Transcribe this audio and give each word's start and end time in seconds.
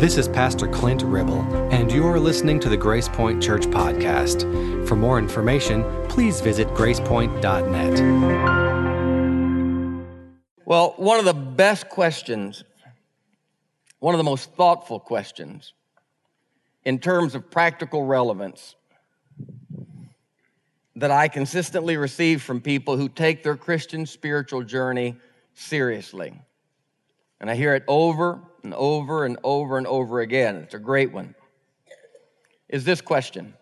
This 0.00 0.16
is 0.16 0.28
Pastor 0.28 0.66
Clint 0.66 1.02
Ribble, 1.02 1.42
and 1.70 1.92
you're 1.92 2.18
listening 2.18 2.58
to 2.60 2.70
the 2.70 2.76
Grace 2.78 3.06
Point 3.06 3.42
Church 3.42 3.66
Podcast. 3.66 4.88
For 4.88 4.96
more 4.96 5.18
information, 5.18 5.84
please 6.08 6.40
visit 6.40 6.68
gracepoint.net. 6.68 8.00
Well, 10.64 10.94
one 10.96 11.18
of 11.18 11.26
the 11.26 11.34
best 11.34 11.90
questions, 11.90 12.64
one 13.98 14.14
of 14.14 14.18
the 14.18 14.24
most 14.24 14.54
thoughtful 14.54 15.00
questions 15.00 15.74
in 16.86 16.98
terms 16.98 17.34
of 17.34 17.50
practical 17.50 18.06
relevance 18.06 18.76
that 20.96 21.10
I 21.10 21.28
consistently 21.28 21.98
receive 21.98 22.40
from 22.40 22.62
people 22.62 22.96
who 22.96 23.10
take 23.10 23.42
their 23.42 23.58
Christian 23.58 24.06
spiritual 24.06 24.62
journey 24.62 25.16
seriously. 25.52 26.40
And 27.38 27.50
I 27.50 27.54
hear 27.54 27.74
it 27.74 27.84
over 27.86 28.40
and 28.62 28.74
over 28.74 29.24
and 29.24 29.38
over 29.42 29.78
and 29.78 29.86
over 29.86 30.20
again. 30.20 30.56
It's 30.56 30.74
a 30.74 30.78
great 30.78 31.12
one. 31.12 31.34
Is 32.68 32.84
this 32.84 33.00
question 33.00 33.54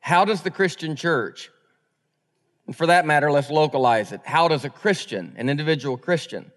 How 0.00 0.24
does 0.24 0.42
the 0.42 0.50
Christian 0.50 0.96
church, 0.96 1.50
and 2.66 2.76
for 2.76 2.86
that 2.86 3.06
matter, 3.06 3.30
let's 3.32 3.50
localize 3.50 4.12
it, 4.12 4.20
how 4.24 4.48
does 4.48 4.64
a 4.64 4.70
Christian, 4.70 5.34
an 5.36 5.48
individual 5.48 5.96
Christian, 5.96 6.52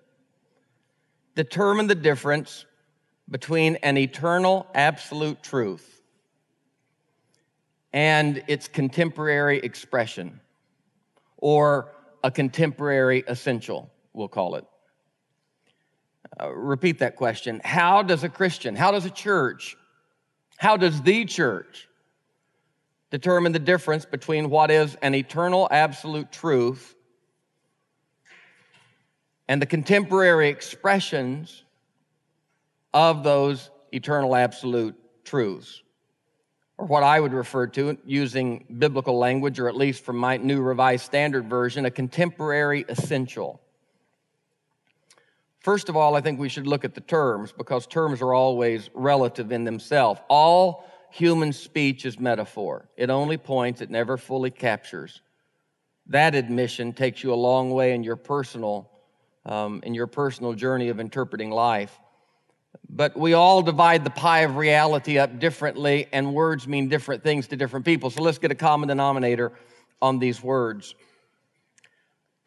determine 1.36 1.88
the 1.88 1.96
difference 1.96 2.66
between 3.30 3.76
an 3.78 3.98
eternal 3.98 4.68
absolute 4.74 5.42
truth 5.44 6.02
and 7.94 8.44
its 8.48 8.68
contemporary 8.68 9.60
expression, 9.60 10.40
or 11.38 11.92
a 12.24 12.30
contemporary 12.30 13.24
essential, 13.28 13.90
we'll 14.14 14.28
call 14.28 14.56
it? 14.56 14.66
Uh, 16.42 16.52
repeat 16.54 17.00
that 17.00 17.16
question. 17.16 17.60
How 17.64 18.02
does 18.02 18.24
a 18.24 18.30
Christian, 18.30 18.76
how 18.76 18.92
does 18.92 19.06
a 19.06 19.10
church, 19.10 19.76
how 20.58 20.78
does 20.78 21.02
the 21.02 21.26
church 21.26 21.88
determine 23.12 23.52
the 23.52 23.60
difference 23.60 24.06
between 24.06 24.50
what 24.50 24.72
is 24.72 24.96
an 25.02 25.16
eternal 25.16 25.68
absolute 25.70 26.32
truth 26.32 26.96
and 29.48 29.62
the 29.62 29.66
contemporary 29.66 30.50
expressions 30.50 31.64
of 32.94 33.24
those 33.24 33.70
eternal 33.92 34.36
absolute 34.36 34.96
truths? 35.26 35.82
Or 36.78 36.86
what 36.86 37.04
I 37.04 37.20
would 37.20 37.34
refer 37.34 37.68
to, 37.68 37.98
using 38.06 38.66
biblical 38.78 39.18
language, 39.18 39.60
or 39.60 39.68
at 39.68 39.76
least 39.76 40.06
from 40.06 40.16
my 40.16 40.38
New 40.38 40.62
Revised 40.62 41.04
Standard 41.04 41.50
Version, 41.50 41.86
a 41.86 41.92
contemporary 41.92 42.86
essential. 42.88 43.60
First 45.70 45.88
of 45.88 45.96
all, 45.96 46.16
I 46.16 46.22
think 46.22 46.40
we 46.40 46.50
should 46.50 46.66
look 46.66 46.84
at 46.84 46.96
the 46.96 47.02
terms 47.02 47.52
because 47.52 47.86
terms 47.86 48.24
are 48.24 48.34
always 48.34 48.90
relative 48.96 49.52
in 49.52 49.66
themselves. 49.66 50.20
All 50.28 50.84
human 51.12 51.54
speech 51.54 52.08
is 52.08 52.20
metaphor. 52.20 52.90
It 52.98 53.12
only 53.12 53.38
points, 53.38 53.80
it 53.80 53.92
never 53.92 54.18
fully 54.18 54.50
captures. 54.50 55.22
That 56.08 56.34
admission 56.34 56.92
takes 56.92 57.22
you 57.22 57.32
a 57.32 57.36
long 57.36 57.70
way 57.70 57.94
in 57.94 58.04
your 58.04 58.16
personal, 58.16 58.90
um, 59.46 59.82
in 59.84 59.94
your 59.94 60.08
personal 60.08 60.54
journey 60.54 60.90
of 60.90 61.00
interpreting 61.00 61.52
life. 61.52 62.00
But 62.90 63.16
we 63.16 63.34
all 63.34 63.62
divide 63.62 64.04
the 64.04 64.10
pie 64.10 64.40
of 64.40 64.56
reality 64.56 65.20
up 65.20 65.38
differently, 65.38 66.08
and 66.12 66.34
words 66.34 66.68
mean 66.68 66.90
different 66.90 67.22
things 67.22 67.48
to 67.50 67.56
different 67.56 67.86
people. 67.86 68.10
So 68.10 68.24
let's 68.24 68.40
get 68.40 68.50
a 68.50 68.56
common 68.56 68.90
denominator 68.90 69.52
on 70.02 70.18
these 70.18 70.42
words. 70.42 70.96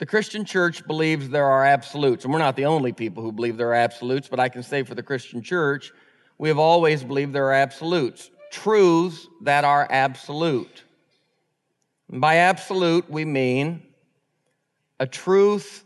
The 0.03 0.07
Christian 0.07 0.45
church 0.45 0.85
believes 0.85 1.29
there 1.29 1.47
are 1.47 1.65
absolutes, 1.65 2.25
and 2.25 2.33
we're 2.33 2.41
not 2.41 2.57
the 2.57 2.65
only 2.65 2.93
people 2.93 3.23
who 3.23 3.31
believe 3.31 3.57
there 3.57 3.69
are 3.69 3.75
absolutes, 3.75 4.27
but 4.27 4.41
I 4.41 4.49
can 4.49 4.65
say 4.65 4.83
for 4.83 4.97
the 4.97 5.03
Christian 5.05 5.43
church, 5.43 5.93
we 6.39 6.49
have 6.49 6.59
always 6.59 7.05
believed 7.05 7.33
there 7.33 7.47
are 7.47 7.53
absolutes, 7.53 8.29
truths 8.51 9.29
that 9.43 9.63
are 9.63 9.87
absolute. 9.89 10.83
And 12.11 12.21
by 12.21 12.39
absolute, 12.39 13.09
we 13.09 13.25
mean 13.25 13.81
a 14.99 15.07
truth 15.07 15.85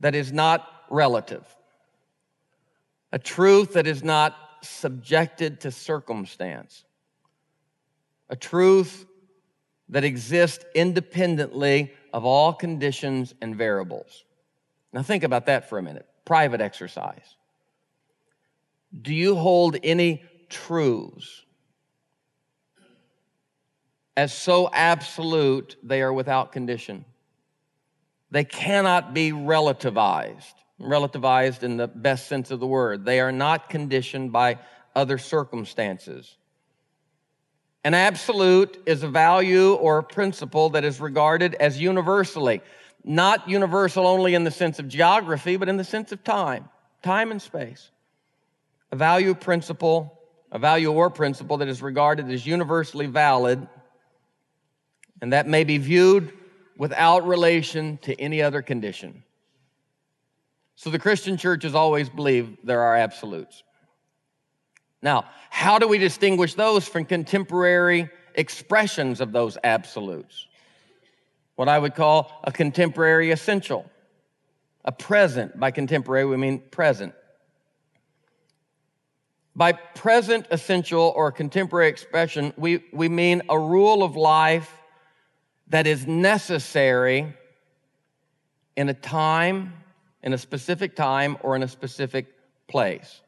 that 0.00 0.16
is 0.16 0.32
not 0.32 0.68
relative, 0.90 1.46
a 3.12 3.20
truth 3.20 3.74
that 3.74 3.86
is 3.86 4.02
not 4.02 4.34
subjected 4.60 5.60
to 5.60 5.70
circumstance, 5.70 6.82
a 8.28 8.34
truth 8.34 9.06
that 9.90 10.02
exists 10.02 10.64
independently 10.74 11.92
of 12.14 12.24
all 12.24 12.52
conditions 12.52 13.34
and 13.42 13.56
variables. 13.56 14.24
Now, 14.92 15.02
think 15.02 15.24
about 15.24 15.46
that 15.46 15.68
for 15.68 15.78
a 15.78 15.82
minute. 15.82 16.06
Private 16.24 16.60
exercise. 16.60 17.36
Do 19.02 19.12
you 19.12 19.34
hold 19.34 19.76
any 19.82 20.22
truths 20.48 21.42
as 24.16 24.32
so 24.32 24.70
absolute 24.72 25.74
they 25.82 26.02
are 26.02 26.12
without 26.12 26.52
condition? 26.52 27.04
They 28.30 28.44
cannot 28.44 29.12
be 29.12 29.32
relativized, 29.32 30.54
relativized 30.80 31.64
in 31.64 31.76
the 31.76 31.88
best 31.88 32.28
sense 32.28 32.52
of 32.52 32.60
the 32.60 32.66
word. 32.66 33.04
They 33.04 33.18
are 33.18 33.32
not 33.32 33.68
conditioned 33.68 34.30
by 34.30 34.60
other 34.94 35.18
circumstances. 35.18 36.36
An 37.84 37.92
absolute 37.92 38.82
is 38.86 39.02
a 39.02 39.08
value 39.08 39.74
or 39.74 39.98
a 39.98 40.02
principle 40.02 40.70
that 40.70 40.84
is 40.84 41.00
regarded 41.00 41.54
as 41.54 41.78
universally, 41.78 42.62
not 43.04 43.46
universal 43.48 44.06
only 44.06 44.34
in 44.34 44.44
the 44.44 44.50
sense 44.50 44.78
of 44.78 44.88
geography, 44.88 45.58
but 45.58 45.68
in 45.68 45.76
the 45.76 45.84
sense 45.84 46.10
of 46.10 46.24
time, 46.24 46.70
time 47.02 47.30
and 47.30 47.42
space. 47.42 47.90
A 48.90 48.96
value 48.96 49.34
principle, 49.34 50.18
a 50.50 50.58
value 50.58 50.92
or 50.92 51.10
principle 51.10 51.58
that 51.58 51.68
is 51.68 51.82
regarded 51.82 52.30
as 52.30 52.46
universally 52.46 53.06
valid, 53.06 53.66
and 55.20 55.32
that 55.34 55.46
may 55.46 55.64
be 55.64 55.76
viewed 55.76 56.32
without 56.78 57.26
relation 57.26 57.98
to 57.98 58.18
any 58.18 58.40
other 58.40 58.62
condition. 58.62 59.24
So 60.76 60.90
the 60.90 60.98
Christian 60.98 61.36
church 61.36 61.64
has 61.64 61.74
always 61.74 62.08
believed 62.08 62.58
there 62.64 62.80
are 62.80 62.96
absolutes. 62.96 63.63
Now, 65.04 65.26
how 65.50 65.78
do 65.78 65.86
we 65.86 65.98
distinguish 65.98 66.54
those 66.54 66.88
from 66.88 67.04
contemporary 67.04 68.08
expressions 68.34 69.20
of 69.20 69.32
those 69.32 69.58
absolutes? 69.62 70.48
What 71.56 71.68
I 71.68 71.78
would 71.78 71.94
call 71.94 72.32
a 72.42 72.50
contemporary 72.50 73.30
essential, 73.30 73.88
a 74.82 74.92
present. 74.92 75.60
By 75.60 75.72
contemporary, 75.72 76.24
we 76.24 76.38
mean 76.38 76.60
present. 76.70 77.12
By 79.54 79.72
present 79.72 80.46
essential 80.50 81.12
or 81.14 81.30
contemporary 81.30 81.88
expression, 81.88 82.54
we, 82.56 82.82
we 82.90 83.10
mean 83.10 83.42
a 83.50 83.58
rule 83.58 84.02
of 84.02 84.16
life 84.16 84.72
that 85.68 85.86
is 85.86 86.06
necessary 86.06 87.34
in 88.74 88.88
a 88.88 88.94
time, 88.94 89.74
in 90.22 90.32
a 90.32 90.38
specific 90.38 90.96
time, 90.96 91.36
or 91.42 91.56
in 91.56 91.62
a 91.62 91.68
specific 91.68 92.26
place. 92.68 93.20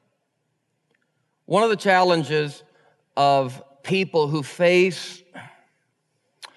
One 1.46 1.62
of 1.62 1.70
the 1.70 1.76
challenges 1.76 2.64
of 3.16 3.62
people 3.84 4.26
who 4.26 4.42
face, 4.42 5.22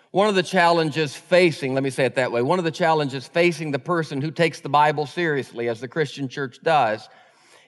one 0.10 0.28
of 0.28 0.34
the 0.34 0.42
challenges 0.42 1.16
facing, 1.16 1.76
let 1.76 1.84
me 1.84 1.92
say 1.92 2.06
it 2.06 2.16
that 2.16 2.32
way, 2.32 2.42
one 2.42 2.58
of 2.58 2.66
the 2.66 2.72
challenges 2.72 3.28
facing 3.28 3.70
the 3.70 3.80
person 3.80 4.20
who 4.20 4.32
takes 4.32 4.62
the 4.62 4.70
Bible 4.70 5.06
seriously, 5.06 5.70
as 5.70 5.80
the 5.80 5.88
Christian 5.88 6.28
church 6.28 6.60
does, 6.64 7.08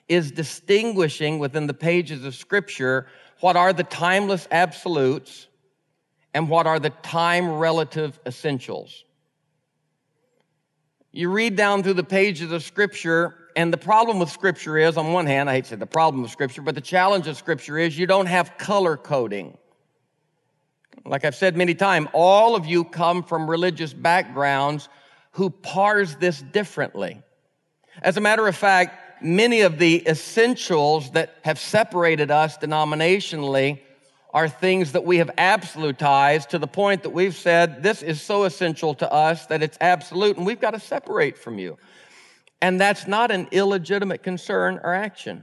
is 0.08 0.32
distinguishing 0.32 1.38
within 1.38 1.68
the 1.68 1.74
pages 1.74 2.24
of 2.24 2.34
Scripture 2.34 3.06
what 3.38 3.56
are 3.56 3.72
the 3.72 3.84
timeless 3.84 4.48
absolutes 4.50 5.46
and 6.34 6.48
what 6.48 6.66
are 6.66 6.80
the 6.80 6.90
time 6.90 7.48
relative 7.48 8.18
essentials. 8.26 9.04
You 11.12 11.30
read 11.30 11.54
down 11.54 11.84
through 11.84 11.94
the 11.94 12.04
pages 12.04 12.50
of 12.50 12.64
Scripture, 12.64 13.36
and 13.56 13.72
the 13.72 13.78
problem 13.78 14.18
with 14.18 14.30
Scripture 14.30 14.78
is, 14.78 14.96
on 14.96 15.12
one 15.12 15.26
hand, 15.26 15.48
I 15.48 15.54
hate 15.54 15.64
to 15.64 15.70
say 15.70 15.76
the 15.76 15.86
problem 15.86 16.22
with 16.22 16.30
Scripture, 16.30 16.62
but 16.62 16.74
the 16.74 16.80
challenge 16.80 17.26
of 17.26 17.36
Scripture 17.36 17.78
is 17.78 17.98
you 17.98 18.06
don't 18.06 18.26
have 18.26 18.56
color 18.58 18.96
coding. 18.96 19.56
Like 21.04 21.24
I've 21.24 21.34
said 21.34 21.56
many 21.56 21.74
times, 21.74 22.08
all 22.12 22.54
of 22.54 22.66
you 22.66 22.84
come 22.84 23.22
from 23.22 23.50
religious 23.50 23.92
backgrounds 23.92 24.88
who 25.32 25.50
parse 25.50 26.14
this 26.16 26.40
differently. 26.40 27.22
As 28.02 28.16
a 28.16 28.20
matter 28.20 28.46
of 28.46 28.56
fact, 28.56 29.22
many 29.22 29.62
of 29.62 29.78
the 29.78 30.06
essentials 30.06 31.10
that 31.12 31.34
have 31.42 31.58
separated 31.58 32.30
us 32.30 32.58
denominationally 32.58 33.80
are 34.32 34.48
things 34.48 34.92
that 34.92 35.04
we 35.04 35.18
have 35.18 35.30
absolutized 35.36 36.48
to 36.48 36.58
the 36.58 36.66
point 36.66 37.02
that 37.02 37.10
we've 37.10 37.36
said 37.36 37.82
this 37.82 38.02
is 38.02 38.22
so 38.22 38.44
essential 38.44 38.94
to 38.94 39.12
us 39.12 39.46
that 39.46 39.62
it's 39.62 39.76
absolute 39.80 40.36
and 40.36 40.46
we've 40.46 40.60
got 40.60 40.70
to 40.70 40.80
separate 40.80 41.36
from 41.36 41.58
you. 41.58 41.76
And 42.62 42.80
that's 42.80 43.08
not 43.08 43.32
an 43.32 43.48
illegitimate 43.50 44.22
concern 44.22 44.80
or 44.82 44.94
action. 44.94 45.42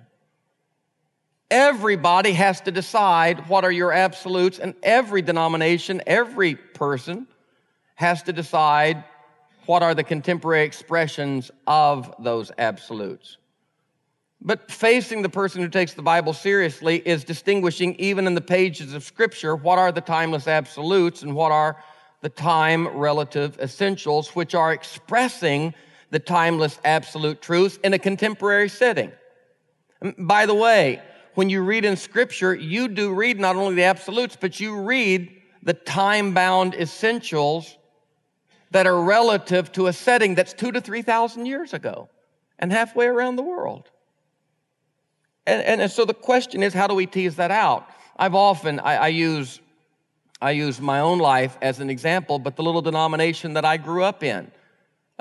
Everybody 1.51 2.31
has 2.31 2.61
to 2.61 2.71
decide 2.71 3.49
what 3.49 3.65
are 3.65 3.71
your 3.71 3.91
absolutes, 3.91 4.57
and 4.57 4.73
every 4.81 5.21
denomination, 5.21 6.01
every 6.07 6.55
person 6.55 7.27
has 7.95 8.23
to 8.23 8.33
decide 8.33 9.03
what 9.65 9.83
are 9.83 9.93
the 9.93 10.03
contemporary 10.03 10.63
expressions 10.63 11.51
of 11.67 12.15
those 12.19 12.51
absolutes. 12.57 13.37
But 14.41 14.71
facing 14.71 15.21
the 15.21 15.29
person 15.29 15.61
who 15.61 15.67
takes 15.67 15.95
the 15.95 16.01
Bible 16.01 16.31
seriously 16.31 17.05
is 17.05 17.25
distinguishing, 17.25 17.95
even 17.95 18.27
in 18.27 18.35
the 18.35 18.41
pages 18.41 18.93
of 18.93 19.03
Scripture, 19.03 19.57
what 19.57 19.77
are 19.77 19.91
the 19.91 19.99
timeless 19.99 20.47
absolutes 20.47 21.23
and 21.23 21.35
what 21.35 21.51
are 21.51 21.83
the 22.21 22.29
time 22.29 22.87
relative 22.87 23.59
essentials, 23.59 24.29
which 24.29 24.55
are 24.55 24.71
expressing 24.71 25.73
the 26.11 26.19
timeless 26.19 26.79
absolute 26.83 27.41
truth 27.41 27.79
in 27.83 27.93
a 27.93 27.99
contemporary 27.99 28.69
setting. 28.69 29.11
By 30.17 30.45
the 30.45 30.55
way, 30.55 31.01
when 31.35 31.49
you 31.49 31.61
read 31.61 31.85
in 31.85 31.95
Scripture, 31.95 32.55
you 32.55 32.87
do 32.87 33.13
read 33.13 33.39
not 33.39 33.55
only 33.55 33.75
the 33.75 33.83
absolutes, 33.83 34.37
but 34.39 34.59
you 34.59 34.81
read 34.81 35.31
the 35.63 35.73
time 35.73 36.33
bound 36.33 36.73
essentials 36.75 37.77
that 38.71 38.87
are 38.87 39.01
relative 39.01 39.71
to 39.73 39.87
a 39.87 39.93
setting 39.93 40.35
that's 40.35 40.53
two 40.53 40.71
to 40.71 40.81
3,000 40.81 41.45
years 41.45 41.73
ago 41.73 42.09
and 42.59 42.71
halfway 42.71 43.07
around 43.07 43.35
the 43.35 43.43
world. 43.43 43.89
And, 45.47 45.63
and, 45.63 45.81
and, 45.81 45.91
so 45.91 46.05
the 46.05 46.13
question 46.13 46.61
is, 46.61 46.73
how 46.73 46.87
do 46.87 46.93
we 46.93 47.07
tease 47.07 47.37
that 47.37 47.51
out? 47.51 47.89
I've 48.17 48.35
often, 48.35 48.79
I, 48.79 48.95
I, 48.95 49.07
use, 49.07 49.59
I 50.41 50.51
use 50.51 50.79
my 50.79 50.99
own 50.99 51.17
life 51.17 51.57
as 51.61 51.79
an 51.79 51.89
example, 51.89 52.37
but 52.37 52.55
the 52.55 52.61
little 52.61 52.81
denomination 52.81 53.53
that 53.53 53.65
I 53.65 53.77
grew 53.77 54.03
up 54.03 54.23
in. 54.23 54.51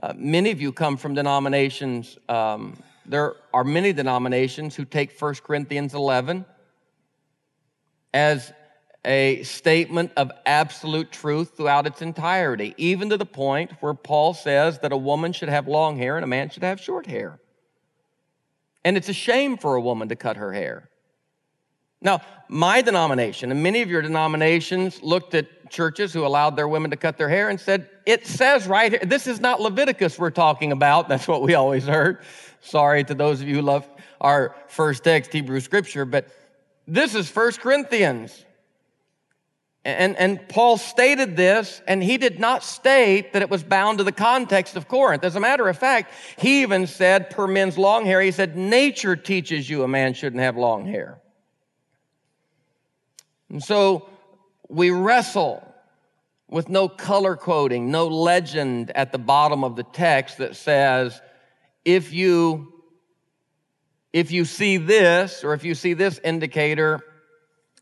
Uh, 0.01 0.13
many 0.17 0.51
of 0.51 0.61
you 0.61 0.73
come 0.73 0.97
from 0.97 1.15
denominations, 1.15 2.19
um, 2.29 2.81
there 3.05 3.35
are 3.53 3.65
many 3.65 3.93
denominations 3.93 4.77
who 4.77 4.85
take 4.85 5.19
1 5.21 5.35
Corinthians 5.37 5.95
11 5.95 6.45
as 8.15 8.53
a 9.05 9.43
statement 9.43 10.13
of 10.17 10.31
absolute 10.47 11.11
truth 11.11 11.57
throughout 11.57 11.87
its 11.87 12.03
entirety, 12.03 12.75
even 12.77 13.11
to 13.11 13.17
the 13.17 13.27
point 13.27 13.73
where 13.81 13.95
Paul 13.95 14.35
says 14.35 14.79
that 14.81 14.93
a 14.93 14.97
woman 14.97 15.33
should 15.33 15.49
have 15.49 15.67
long 15.67 15.97
hair 15.97 16.17
and 16.17 16.25
a 16.25 16.29
man 16.29 16.51
should 16.51 16.63
have 16.63 16.81
short 16.81 17.07
hair. 17.07 17.41
And 18.85 18.97
it's 18.97 19.09
a 19.09 19.15
shame 19.15 19.57
for 19.57 19.75
a 19.75 19.81
woman 19.81 20.09
to 20.11 20.17
cut 20.17 20.37
her 20.37 20.53
hair. 20.53 20.91
Now, 22.01 22.21
my 22.49 22.81
denomination 22.81 23.51
and 23.51 23.63
many 23.63 23.83
of 23.83 23.91
your 23.91 24.03
denominations 24.03 25.03
looked 25.03 25.35
at 25.35 25.71
churches 25.71 26.13
who 26.13 26.25
allowed 26.25 26.57
their 26.57 26.69
women 26.69 26.91
to 26.93 26.97
cut 26.97 27.19
their 27.19 27.29
hair 27.29 27.49
and 27.49 27.61
said, 27.61 27.89
It 28.07 28.27
says 28.27 28.67
right 28.67 28.93
here, 28.93 29.03
this 29.05 29.27
is 29.27 29.41
not 29.41 29.61
Leviticus 29.61 30.19
we're 30.19 30.31
talking 30.31 30.73
about. 30.73 31.09
That's 31.09 31.29
what 31.29 31.43
we 31.43 31.55
always 31.55 31.87
heard. 31.87 32.23
Sorry 32.61 33.05
to 33.05 33.15
those 33.15 33.41
of 33.41 33.49
you 33.49 33.57
who 33.57 33.63
love 33.63 33.89
our 34.21 34.55
first 34.69 35.05
text, 35.05 35.33
Hebrew 35.33 35.61
scripture, 35.61 36.05
but 36.05 36.29
this 36.87 37.15
is 37.15 37.29
First 37.29 37.61
Corinthians. 37.61 38.45
And, 39.85 40.17
and 40.17 40.49
Paul 40.49 40.77
stated 40.77 41.37
this, 41.37 41.81
and 41.87 42.03
he 42.03 42.19
did 42.19 42.41
not 42.41 42.63
state 42.63 43.33
that 43.33 43.43
it 43.43 43.49
was 43.49 43.63
bound 43.63 43.99
to 43.99 44.05
the 44.05 44.13
context 44.13 44.77
of 44.77 44.89
Corinth. 44.89 45.25
As 45.25 45.37
a 45.37 45.41
matter 45.41 45.67
of 45.69 45.79
fact, 45.79 46.13
he 46.37 46.63
even 46.63 46.87
said, 46.87 47.31
per 47.31 47.47
men's 47.47 47.79
long 47.79 48.05
hair, 48.05 48.21
he 48.21 48.31
said, 48.31 48.57
nature 48.57 49.17
teaches 49.17 49.71
you 49.71 49.85
a 49.85 49.89
man 49.89 50.15
shouldn't 50.15 50.43
have 50.43 50.57
long 50.57 50.85
hair. 50.85 51.21
And 53.51 53.63
so 53.63 54.09
we 54.69 54.91
wrestle 54.91 55.65
with 56.49 56.69
no 56.69 56.89
color 56.89 57.37
coding, 57.37 57.91
no 57.91 58.07
legend 58.07 58.91
at 58.95 59.13
the 59.13 59.19
bottom 59.19 59.65
of 59.65 59.77
the 59.77 59.83
text 59.83 60.39
that 60.39 60.57
says, 60.57 61.21
if 61.85 62.13
you, 62.13 62.73
if 64.13 64.31
you 64.31 64.45
see 64.45 64.77
this, 64.77 65.45
or 65.45 65.55
if 65.55 65.65
you 65.65 65.75
see 65.75 65.95
this 65.95 66.19
indicator, 66.25 67.01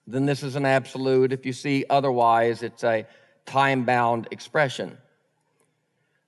then 0.06 0.26
this 0.26 0.42
is 0.42 0.56
an 0.56 0.64
absolute. 0.64 1.32
If 1.32 1.46
you 1.46 1.52
see 1.52 1.84
otherwise, 1.90 2.62
it's 2.62 2.84
a 2.84 3.06
time 3.44 3.84
bound 3.84 4.28
expression. 4.30 4.98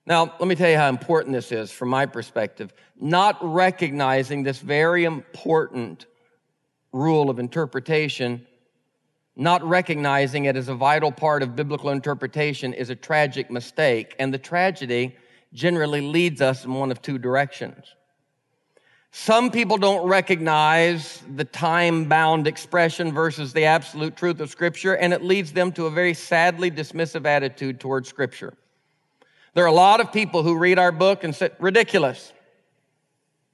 Now, 0.06 0.34
let 0.38 0.49
me 0.49 0.55
tell 0.55 0.70
you 0.70 0.76
how 0.76 0.88
important 0.88 1.34
this 1.34 1.52
is 1.52 1.70
from 1.70 1.91
my 1.91 2.06
perspective. 2.06 2.73
Not 2.99 3.37
recognizing 3.43 4.43
this 4.43 4.58
very 4.58 5.05
important 5.05 6.06
rule 6.93 7.29
of 7.29 7.38
interpretation, 7.38 8.46
not 9.38 9.62
recognizing 9.62 10.46
it 10.46 10.56
as 10.56 10.69
a 10.69 10.75
vital 10.75 11.12
part 11.12 11.44
of 11.44 11.55
biblical 11.55 11.90
interpretation 11.90 12.75
is 12.75 12.90
a 12.90 12.96
tragic 12.96 13.52
mistake. 13.52 14.17
And 14.19 14.35
the 14.35 14.38
tragedy 14.38 15.17
generally 15.55 16.00
leads 16.00 16.43
us 16.43 16.64
in 16.64 16.75
one 16.75 16.90
of 16.90 17.00
two 17.00 17.19
directions. 17.19 17.94
Some 19.12 19.50
people 19.52 19.79
don't 19.79 20.06
recognize 20.08 21.23
the 21.35 21.44
time 21.44 22.06
bound 22.06 22.49
expression 22.49 23.12
versus 23.12 23.52
the 23.52 23.64
absolute 23.64 24.17
truth 24.17 24.40
of 24.40 24.50
Scripture, 24.50 24.94
and 24.94 25.14
it 25.14 25.23
leads 25.23 25.52
them 25.52 25.70
to 25.73 25.87
a 25.87 25.91
very 25.91 26.14
sadly 26.14 26.70
dismissive 26.70 27.25
attitude 27.25 27.79
towards 27.79 28.08
Scripture. 28.08 28.55
There 29.55 29.64
are 29.64 29.69
a 29.69 29.73
lot 29.73 30.00
of 30.00 30.12
people 30.12 30.43
who 30.43 30.58
read 30.58 30.79
our 30.81 30.93
book 30.93 31.23
and 31.25 31.34
say, 31.34 31.50
ridiculous. 31.61 32.32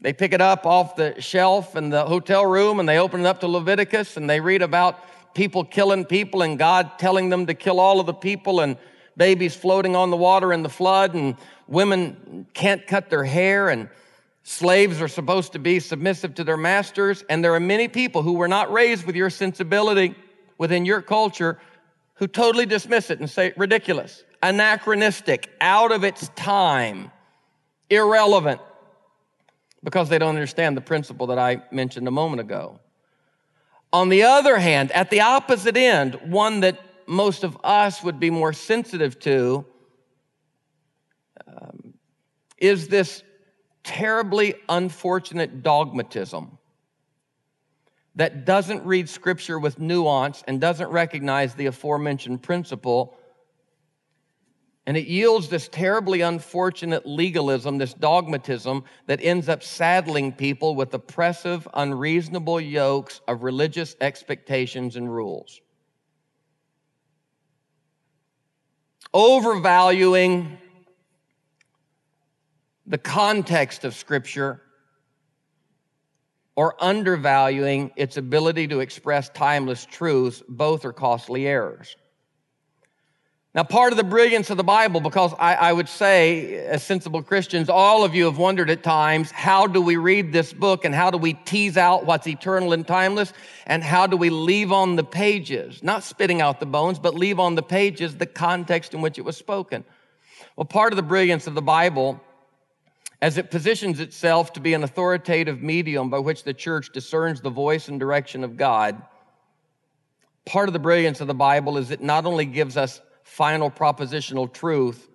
They 0.01 0.13
pick 0.13 0.33
it 0.33 0.41
up 0.41 0.67
off 0.67 0.97
the 0.97 1.21
shelf 1.21 1.77
in 1.77 1.91
the 1.91 2.05
hotel 2.05 2.45
room 2.45 2.81
and 2.81 2.89
they 2.89 2.99
open 2.99 3.21
it 3.21 3.27
up 3.27 3.41
to 3.41 3.49
Leviticus 3.49 4.17
and 4.17 4.29
they 4.29 4.41
read 4.41 4.61
about 4.61 4.99
people 5.35 5.65
killing 5.65 6.05
people 6.05 6.43
and 6.43 6.59
God 6.59 6.99
telling 6.99 7.29
them 7.29 7.47
to 7.47 7.55
kill 7.55 7.81
all 7.81 8.01
of 8.01 8.07
the 8.07 8.15
people 8.15 8.61
and 8.61 8.77
babies 9.17 9.55
floating 9.55 9.95
on 9.97 10.11
the 10.11 10.17
water 10.17 10.53
in 10.53 10.63
the 10.63 10.69
flood 10.69 11.15
and 11.15 11.37
women 11.69 12.47
can't 12.55 12.87
cut 12.87 13.11
their 13.11 13.25
hair 13.25 13.69
and 13.69 13.89
Slaves 14.47 15.01
are 15.01 15.09
supposed 15.09 15.53
to 15.53 15.59
be 15.59 15.81
submissive 15.81 16.35
to 16.35 16.45
their 16.45 16.59
masters, 16.59 17.25
and 17.31 17.43
there 17.43 17.55
are 17.55 17.61
many 17.61 17.89
people 17.89 18.23
who 18.23 18.35
were 18.35 18.47
not 18.47 18.71
raised 18.71 19.07
with 19.07 19.17
your 19.17 19.31
sensibility 19.31 20.15
within 20.59 20.85
your 20.85 21.01
culture 21.01 21.59
who 22.17 22.27
totally 22.27 22.67
dismiss 22.67 23.09
it 23.09 23.19
and 23.21 23.29
say 23.29 23.55
ridiculous, 23.57 24.23
anachronistic, 24.43 25.51
out 25.63 25.93
of 25.93 26.05
its 26.05 26.29
time, 26.37 27.11
irrelevant, 27.89 28.61
because 29.83 30.11
they 30.11 30.19
don't 30.19 30.35
understand 30.35 30.77
the 30.77 30.83
principle 30.83 31.29
that 31.29 31.39
I 31.39 31.63
mentioned 31.71 32.07
a 32.07 32.11
moment 32.11 32.41
ago. 32.41 32.81
On 33.95 34.09
the 34.09 34.25
other 34.25 34.59
hand, 34.59 34.91
at 34.91 35.09
the 35.11 35.21
opposite 35.21 35.77
end, 35.77 36.17
one 36.27 36.63
that 36.63 36.81
most 37.07 37.45
of 37.45 37.57
us 37.63 38.03
would 38.03 38.19
be 38.19 38.29
more 38.29 38.53
sensitive 38.53 39.21
to 39.21 39.65
um, 41.47 41.95
is 42.59 42.89
this 42.89 43.23
terribly 43.85 44.57
unfortunate 44.69 45.63
dogmatism 45.63 46.59
that 48.17 48.45
doesn't 48.45 48.85
read 48.85 49.09
scripture 49.09 49.61
with 49.61 49.79
nuance 49.79 50.43
and 50.49 50.61
doesn't 50.61 50.89
recognize 50.89 51.55
the 51.55 51.67
aforementioned 51.67 52.43
principle. 52.43 53.17
And 54.87 54.99
it 54.99 55.07
yields 55.07 55.49
this 55.49 55.67
terribly 55.69 56.21
unfortunate 56.21 57.07
legalism, 57.07 57.79
this 57.79 57.95
dogmatism 57.95 58.85
that 59.07 59.21
ends 59.23 59.49
up 59.49 59.63
saddling 59.63 60.33
people 60.33 60.75
with 60.75 60.93
oppressive, 60.93 61.67
unreasonable 61.73 62.61
yokes 62.61 63.23
of 63.27 63.43
religious 63.43 63.97
expectations 64.03 64.97
and 64.97 65.13
rules. 65.13 65.63
Overvaluing 69.15 70.59
the 72.87 72.99
context 72.99 73.85
of 73.85 73.95
Scripture 73.95 74.61
or 76.57 76.75
undervaluing 76.83 77.91
its 77.97 78.19
ability 78.19 78.69
to 78.69 78.81
express 78.81 79.31
timeless 79.31 79.87
truths, 79.87 80.43
both 80.47 80.85
are 80.85 80.93
costly 80.93 81.47
errors. 81.47 81.97
Now, 83.55 83.63
part 83.63 83.93
of 83.93 83.97
the 83.97 84.03
brilliance 84.03 84.51
of 84.51 84.57
the 84.57 84.65
Bible, 84.65 85.01
because 85.01 85.33
I, 85.39 85.55
I, 85.55 85.73
would 85.73 85.89
say, 85.89 86.57
as 86.57 86.83
sensible 86.83 87.23
Christians, 87.23 87.69
all 87.69 88.03
of 88.03 88.13
you 88.13 88.25
have 88.25 88.37
wondered 88.37 88.69
at 88.69 88.83
times, 88.83 89.31
how 89.31 89.69
do 89.69 89.81
we 89.81 89.95
read 89.97 90.33
this 90.33 90.53
book 90.53 90.85
and 90.85 90.93
how 90.93 91.13
do 91.13 91.19
we 91.19 91.35
tease 91.35 91.77
out 91.77 92.05
what's 92.05 92.27
eternal 92.27 92.73
and 92.73 92.85
timeless? 92.85 93.33
And 93.65 93.85
how 93.85 94.09
do 94.09 94.17
we 94.17 94.29
leave 94.29 94.73
on 94.73 94.97
the 94.97 95.05
pages, 95.05 95.85
not 95.85 96.03
spitting 96.03 96.41
out 96.41 96.59
the 96.59 96.67
bones, 96.67 96.99
but 96.99 97.15
leave 97.15 97.39
on 97.39 97.55
the 97.55 97.63
pages 97.63 98.17
the 98.17 98.27
context 98.27 98.93
in 98.93 99.03
which 99.03 99.19
it 99.19 99.25
was 99.25 99.37
spoken? 99.37 99.85
Well, 100.57 100.65
part 100.65 100.93
of 100.93 100.97
the 100.97 101.05
brilliance 101.05 101.47
of 101.47 101.55
the 101.55 101.63
Bible 101.63 102.21
as 103.23 103.39
it 103.39 103.53
positions 103.53 104.01
itself 104.01 104.53
to 104.55 104.61
be 104.61 104.75
an 104.75 104.83
authoritative 104.83 105.63
medium 105.63 106.11
by 106.11 106.19
which 106.19 106.43
the 106.43 106.55
church 106.55 106.91
discerns 106.93 107.41
the 107.41 107.51
voice 107.51 107.87
and 107.87 108.01
direction 108.01 108.43
of 108.43 108.57
God, 108.57 109.01
part 110.45 110.69
of 110.69 110.73
the 110.73 110.81
brilliance 110.81 111.21
of 111.21 111.29
the 111.29 111.35
Bible 111.35 111.79
is 111.79 111.93
it 111.93 112.03
not 112.03 112.27
only 112.27 112.47
gives 112.47 112.77
us 112.77 113.01
final 113.25 113.71
propositional 113.71 114.53
truth, 114.53 115.09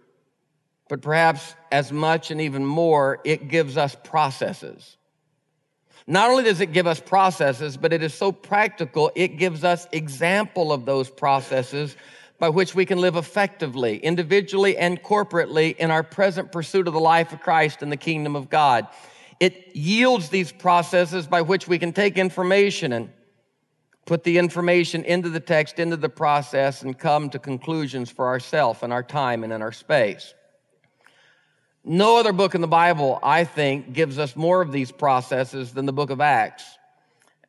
but 0.89 1.01
perhaps 1.01 1.55
as 1.71 1.91
much 1.91 2.31
and 2.31 2.41
even 2.41 2.65
more, 2.65 3.21
it 3.23 3.47
gives 3.47 3.77
us 3.77 3.95
processes. 4.03 4.97
Not 6.07 6.31
only 6.31 6.43
does 6.43 6.59
it 6.59 6.73
give 6.73 6.87
us 6.87 6.99
processes, 6.99 7.77
but 7.77 7.93
it 7.93 8.01
is 8.01 8.13
so 8.13 8.31
practical, 8.31 9.11
it 9.15 9.37
gives 9.37 9.63
us 9.63 9.87
example 9.91 10.73
of 10.73 10.85
those 10.85 11.09
processes 11.09 11.95
by 12.39 12.49
which 12.49 12.73
we 12.73 12.85
can 12.85 12.99
live 12.99 13.15
effectively, 13.15 13.97
individually 13.97 14.75
and 14.75 15.03
corporately, 15.03 15.75
in 15.77 15.91
our 15.91 16.03
present 16.03 16.51
pursuit 16.51 16.87
of 16.87 16.93
the 16.93 16.99
life 16.99 17.31
of 17.31 17.41
Christ 17.41 17.83
and 17.83 17.91
the 17.91 17.97
kingdom 17.97 18.35
of 18.35 18.49
God. 18.49 18.87
It 19.39 19.75
yields 19.75 20.29
these 20.29 20.51
processes 20.51 21.27
by 21.27 21.41
which 21.41 21.67
we 21.67 21.77
can 21.77 21.93
take 21.93 22.17
information 22.17 22.91
and 22.91 23.09
put 24.09 24.23
the 24.23 24.39
information 24.39 25.05
into 25.05 25.29
the 25.29 25.39
text, 25.39 25.77
into 25.77 25.95
the 25.95 26.09
process, 26.09 26.81
and 26.81 26.97
come 26.97 27.29
to 27.29 27.37
conclusions 27.37 28.09
for 28.09 28.25
ourselves 28.25 28.81
and 28.81 28.91
our 28.91 29.03
time 29.03 29.43
and 29.43 29.53
in 29.53 29.61
our 29.61 29.71
space. 29.71 30.33
No 31.85 32.17
other 32.17 32.33
book 32.33 32.55
in 32.55 32.61
the 32.61 32.67
Bible, 32.67 33.19
I 33.21 33.43
think, 33.43 33.93
gives 33.93 34.17
us 34.17 34.35
more 34.35 34.63
of 34.63 34.71
these 34.71 34.91
processes 34.91 35.73
than 35.73 35.85
the 35.85 35.93
book 35.93 36.09
of 36.09 36.21
Acts. 36.21 36.63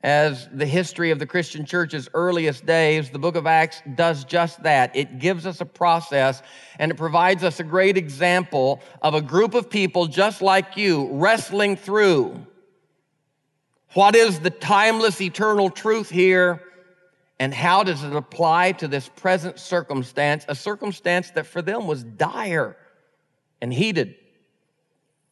As 0.02 0.50
the 0.52 0.66
history 0.66 1.10
of 1.10 1.18
the 1.18 1.24
Christian 1.24 1.64
church's 1.64 2.10
earliest 2.12 2.66
days, 2.66 3.08
the 3.08 3.18
book 3.18 3.36
of 3.36 3.46
Acts 3.46 3.80
does 3.94 4.24
just 4.24 4.62
that. 4.62 4.94
It 4.94 5.18
gives 5.18 5.46
us 5.46 5.62
a 5.62 5.66
process 5.66 6.42
and 6.78 6.90
it 6.90 6.98
provides 6.98 7.42
us 7.42 7.58
a 7.58 7.64
great 7.64 7.96
example 7.96 8.82
of 9.00 9.14
a 9.14 9.22
group 9.22 9.54
of 9.54 9.70
people 9.70 10.08
just 10.08 10.42
like 10.42 10.76
you 10.76 11.08
wrestling 11.10 11.76
through 11.76 12.46
what 13.94 14.14
is 14.14 14.40
the 14.40 14.50
timeless, 14.50 15.20
eternal 15.20 15.70
truth 15.70 16.10
here 16.10 16.62
and 17.38 17.54
how 17.54 17.82
does 17.82 18.04
it 18.04 18.14
apply 18.14 18.72
to 18.72 18.86
this 18.86 19.08
present 19.08 19.58
circumstance, 19.58 20.44
a 20.46 20.54
circumstance 20.54 21.30
that 21.30 21.46
for 21.46 21.62
them 21.62 21.86
was 21.86 22.04
dire 22.04 22.76
and 23.62 23.72
heated. 23.72 24.14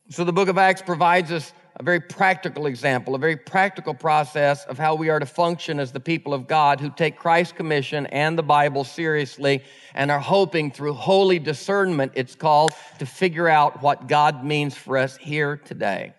So 0.08 0.24
the 0.24 0.32
book 0.32 0.48
of 0.48 0.56
Acts 0.56 0.80
provides 0.80 1.30
us 1.30 1.52
a 1.76 1.82
very 1.82 2.00
practical 2.00 2.66
example, 2.66 3.14
a 3.14 3.18
very 3.18 3.36
practical 3.36 3.94
process 3.94 4.64
of 4.64 4.78
how 4.78 4.94
we 4.94 5.10
are 5.10 5.20
to 5.20 5.26
function 5.26 5.78
as 5.78 5.92
the 5.92 6.00
people 6.00 6.34
of 6.34 6.48
God 6.48 6.80
who 6.80 6.90
take 6.90 7.16
Christ's 7.16 7.52
commission 7.52 8.06
and 8.06 8.36
the 8.36 8.42
Bible 8.42 8.84
seriously 8.84 9.62
and 9.94 10.10
are 10.10 10.18
hoping 10.18 10.72
through 10.72 10.94
holy 10.94 11.38
discernment, 11.38 12.12
it's 12.14 12.34
called, 12.34 12.72
to 12.98 13.06
figure 13.06 13.48
out 13.48 13.82
what 13.82 14.08
God 14.08 14.44
means 14.44 14.74
for 14.74 14.96
us 14.96 15.16
here 15.16 15.58
today. 15.58 16.14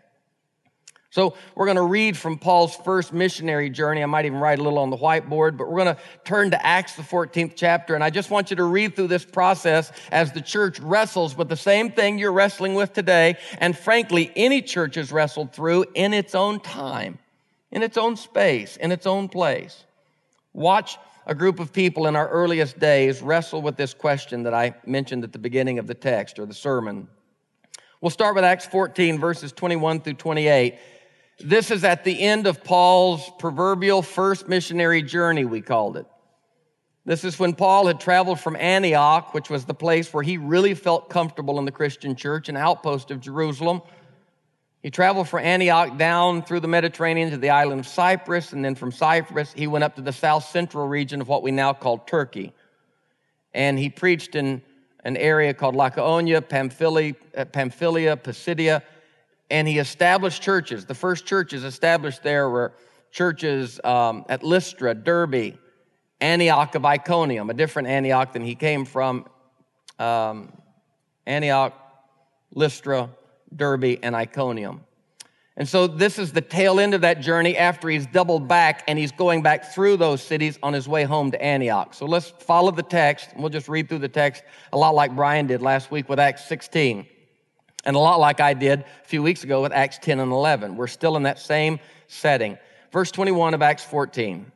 So 1.12 1.34
we're 1.56 1.66
going 1.66 1.78
to 1.78 1.82
read 1.82 2.16
from 2.16 2.38
Paul's 2.38 2.76
first 2.76 3.14
missionary 3.14 3.72
journey. 3.72 4.04
I 4.04 4.06
might 4.06 4.26
even 4.26 4.38
write 4.38 4.60
a 4.60 4.64
little 4.64 4.78
on 4.78 4.92
the 4.92 4.98
whiteboard, 4.98 5.58
but 5.58 5.68
we're 5.68 5.84
going 5.84 5.96
to 5.96 6.02
turn 6.24 6.52
to 6.52 6.66
Acts, 6.66 6.96
the 6.96 7.02
14th 7.02 7.54
chapter. 7.56 7.96
And 7.96 8.04
I 8.04 8.12
just 8.12 8.30
want 8.30 8.52
you 8.52 8.58
to 8.58 8.64
read 8.64 8.96
through 8.96 9.08
this 9.08 9.26
process 9.26 9.92
as 10.12 10.32
the 10.34 10.42
church 10.42 10.80
wrestles 10.80 11.36
with 11.36 11.50
the 11.50 11.58
same 11.58 11.92
thing 11.92 12.20
you're 12.20 12.32
wrestling 12.32 12.76
with 12.76 12.94
today. 12.94 13.38
And 13.58 13.76
frankly, 13.76 14.32
any 14.36 14.62
church 14.62 14.96
has 14.96 15.12
wrestled 15.12 15.52
through 15.52 15.86
in 15.96 16.14
its 16.14 16.36
own 16.36 16.60
time, 16.60 17.18
in 17.72 17.82
its 17.82 17.98
own 17.98 18.16
space, 18.16 18.78
in 18.78 18.92
its 18.92 19.08
own 19.08 19.30
place. 19.30 19.84
Watch 20.54 21.00
a 21.26 21.34
group 21.34 21.60
of 21.60 21.74
people 21.74 22.06
in 22.06 22.16
our 22.16 22.30
earliest 22.30 22.78
days 22.78 23.24
wrestle 23.24 23.64
with 23.64 23.78
this 23.78 23.96
question 23.96 24.44
that 24.44 24.54
I 24.54 24.76
mentioned 24.86 25.24
at 25.24 25.34
the 25.34 25.40
beginning 25.40 25.80
of 25.80 25.88
the 25.88 25.96
text 25.96 26.38
or 26.38 26.46
the 26.46 26.54
sermon. 26.54 27.08
We'll 28.00 28.12
start 28.12 28.36
with 28.36 28.44
Acts 28.44 28.66
14, 28.68 29.20
verses 29.20 29.52
21 29.52 30.02
through 30.02 30.14
28. 30.14 30.76
This 31.40 31.72
is 31.72 31.84
at 31.84 32.04
the 32.04 32.22
end 32.22 32.48
of 32.48 32.64
Paul's 32.64 33.30
proverbial 33.40 34.02
first 34.02 34.50
missionary 34.50 35.02
journey, 35.02 35.46
we 35.46 35.62
called 35.62 35.96
it. 35.96 36.06
This 37.06 37.24
is 37.24 37.40
when 37.40 37.54
Paul 37.54 37.88
had 37.88 38.00
traveled 38.00 38.40
from 38.40 38.56
Antioch, 38.58 39.34
which 39.34 39.50
was 39.50 39.66
the 39.66 39.74
place 39.74 40.14
where 40.14 40.22
he 40.22 40.38
really 40.38 40.74
felt 40.74 41.10
comfortable 41.10 41.58
in 41.58 41.66
the 41.66 41.72
Christian 41.72 42.16
church, 42.16 42.50
an 42.50 42.58
outpost 42.58 43.10
of 43.10 43.22
Jerusalem. 43.22 43.82
He 44.84 44.92
traveled 44.92 45.30
from 45.30 45.40
Antioch 45.40 45.98
down 45.98 46.44
through 46.44 46.60
the 46.60 46.68
Mediterranean 46.68 47.32
to 47.32 47.38
the 47.38 47.50
island 47.50 47.80
of 47.80 47.88
Cyprus, 47.88 48.52
and 48.54 48.64
then 48.64 48.76
from 48.76 48.92
Cyprus, 48.92 49.54
he 49.54 49.66
went 49.66 49.84
up 49.86 49.96
to 49.96 50.02
the 50.02 50.14
south 50.14 50.46
central 50.46 50.88
region 50.88 51.22
of 51.22 51.28
what 51.30 51.42
we 51.42 51.52
now 51.52 51.74
call 51.74 52.00
Turkey. 52.00 52.54
And 53.54 53.80
he 53.80 53.90
preached 53.90 54.36
in 54.36 54.62
an 55.06 55.16
area 55.16 55.54
called 55.54 55.76
Lycaonia, 55.76 56.48
Pamphylia, 56.48 57.16
Pamphylia 57.52 58.18
Pisidia, 58.18 58.84
and 59.50 59.68
he 59.68 59.80
established 59.80 60.42
churches. 60.42 60.86
The 60.86 60.96
first 60.96 61.26
churches 61.26 61.64
established 61.64 62.24
there 62.24 62.50
were 62.50 62.74
churches 63.12 63.80
um, 63.84 64.26
at 64.30 64.44
Lystra, 64.44 64.94
Derbe, 64.94 65.58
Antioch 66.22 66.76
of 66.76 66.86
Iconium, 66.86 67.50
a 67.50 67.54
different 67.54 67.88
Antioch 67.88 68.34
than 68.34 68.44
he 68.44 68.56
came 68.56 68.86
from. 68.86 69.26
Um, 69.98 70.54
Antioch, 71.26 71.74
Lystra, 72.54 73.10
Derbe, 73.56 73.98
and 74.04 74.16
Iconium. 74.16 74.82
And 75.58 75.68
so 75.68 75.88
this 75.88 76.18
is 76.18 76.32
the 76.32 76.42
tail 76.42 76.80
end 76.80 76.94
of 76.94 77.02
that 77.02 77.20
journey 77.20 77.58
after 77.58 77.90
he's 77.90 78.06
doubled 78.08 78.48
back 78.48 78.84
and 78.88 78.98
he's 78.98 79.12
going 79.12 79.42
back 79.42 79.74
through 79.74 79.98
those 79.98 80.24
cities 80.24 80.58
on 80.64 80.72
his 80.72 80.88
way 80.88 81.04
home 81.04 81.32
to 81.32 81.42
Antioch. 81.42 81.94
So 81.94 82.06
let's 82.06 82.30
follow 82.30 82.72
the 82.72 82.84
text. 82.84 83.32
We'll 83.36 83.50
just 83.50 83.68
read 83.68 83.90
through 83.90 84.00
the 84.00 84.08
text 84.08 84.44
a 84.72 84.78
lot 84.78 84.96
like 84.96 85.14
Brian 85.14 85.48
did 85.48 85.62
last 85.62 85.92
week 85.92 86.08
with 86.08 86.18
Acts 86.18 86.46
16. 86.46 87.06
And 87.86 87.96
a 87.96 88.00
lot 88.00 88.20
like 88.20 88.40
I 88.40 88.54
did 88.54 88.82
a 88.82 89.08
few 89.08 89.24
weeks 89.24 89.44
ago 89.44 89.62
with 89.62 89.72
Acts 89.72 90.00
10 90.00 90.20
and 90.20 90.32
11. 90.32 90.76
We're 90.76 90.88
still 90.88 91.16
in 91.16 91.24
that 91.24 91.40
same 91.40 91.80
setting. 92.08 92.58
Verse 92.92 93.12
21 93.12 93.54
of 93.54 93.62
Acts 93.62 93.84
14. 93.86 94.52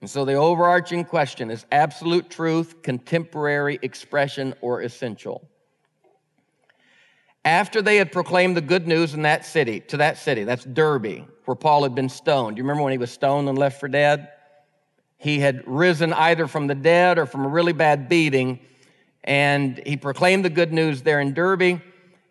And 0.00 0.08
so 0.08 0.24
the 0.24 0.34
overarching 0.34 1.04
question 1.04 1.50
is 1.50 1.66
absolute 1.70 2.30
truth, 2.30 2.82
contemporary 2.82 3.78
expression, 3.82 4.54
or 4.62 4.80
essential. 4.80 5.46
After 7.44 7.82
they 7.82 7.96
had 7.96 8.12
proclaimed 8.12 8.56
the 8.56 8.62
good 8.62 8.86
news 8.86 9.14
in 9.14 9.22
that 9.22 9.44
city, 9.44 9.80
to 9.80 9.98
that 9.98 10.16
city, 10.16 10.44
that's 10.44 10.64
Derbe, 10.64 11.26
where 11.44 11.54
Paul 11.54 11.82
had 11.82 11.94
been 11.94 12.08
stoned. 12.08 12.56
Do 12.56 12.60
you 12.60 12.64
remember 12.64 12.82
when 12.82 12.92
he 12.92 12.98
was 12.98 13.10
stoned 13.10 13.48
and 13.48 13.58
left 13.58 13.80
for 13.80 13.88
dead? 13.88 14.28
He 15.18 15.38
had 15.38 15.62
risen 15.66 16.14
either 16.14 16.46
from 16.46 16.66
the 16.66 16.74
dead 16.74 17.18
or 17.18 17.26
from 17.26 17.44
a 17.44 17.48
really 17.48 17.74
bad 17.74 18.08
beating, 18.08 18.60
and 19.22 19.82
he 19.86 19.98
proclaimed 19.98 20.46
the 20.46 20.50
good 20.50 20.72
news 20.72 21.02
there 21.02 21.20
in 21.20 21.34
Derbe 21.34 21.82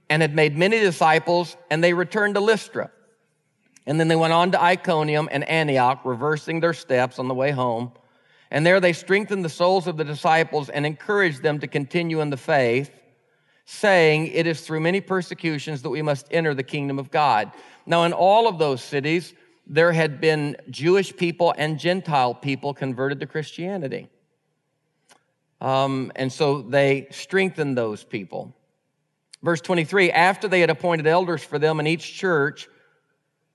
and 0.09 0.21
had 0.21 0.35
made 0.35 0.57
many 0.57 0.79
disciples, 0.79 1.55
and 1.69 1.83
they 1.83 1.93
returned 1.93 2.35
to 2.35 2.41
Lystra. 2.41 2.89
And 3.85 3.99
then 3.99 4.07
they 4.07 4.15
went 4.15 4.33
on 4.33 4.51
to 4.51 4.61
Iconium 4.61 5.29
and 5.31 5.47
Antioch, 5.47 6.01
reversing 6.03 6.59
their 6.59 6.73
steps 6.73 7.19
on 7.19 7.27
the 7.27 7.33
way 7.33 7.51
home. 7.51 7.91
And 8.51 8.65
there 8.65 8.79
they 8.79 8.93
strengthened 8.93 9.45
the 9.45 9.49
souls 9.49 9.87
of 9.87 9.97
the 9.97 10.03
disciples 10.03 10.69
and 10.69 10.85
encouraged 10.85 11.43
them 11.43 11.59
to 11.59 11.67
continue 11.67 12.21
in 12.21 12.29
the 12.29 12.37
faith, 12.37 12.91
saying, 13.65 14.27
It 14.27 14.47
is 14.47 14.61
through 14.61 14.79
many 14.79 15.01
persecutions 15.01 15.83
that 15.83 15.89
we 15.89 16.01
must 16.01 16.27
enter 16.31 16.53
the 16.53 16.63
kingdom 16.63 16.97
of 16.97 17.11
God. 17.11 17.51
Now, 17.85 18.03
in 18.03 18.13
all 18.13 18.47
of 18.47 18.57
those 18.57 18.83
cities, 18.83 19.33
there 19.67 19.91
had 19.91 20.19
been 20.19 20.57
Jewish 20.69 21.15
people 21.15 21.53
and 21.57 21.79
Gentile 21.79 22.33
people 22.33 22.73
converted 22.73 23.19
to 23.19 23.27
Christianity. 23.27 24.09
Um, 25.61 26.11
and 26.15 26.31
so 26.31 26.61
they 26.61 27.07
strengthened 27.11 27.77
those 27.77 28.03
people. 28.03 28.55
Verse 29.41 29.62
23 29.62 30.12
After 30.12 30.48
they 30.48 30.62
had 30.62 30.69
appointed 30.69 31.08
elders 31.08 31.43
for 31.43 31.60
them 31.60 31.79
in 31.79 31.88
each 31.88 32.13
church, 32.13 32.67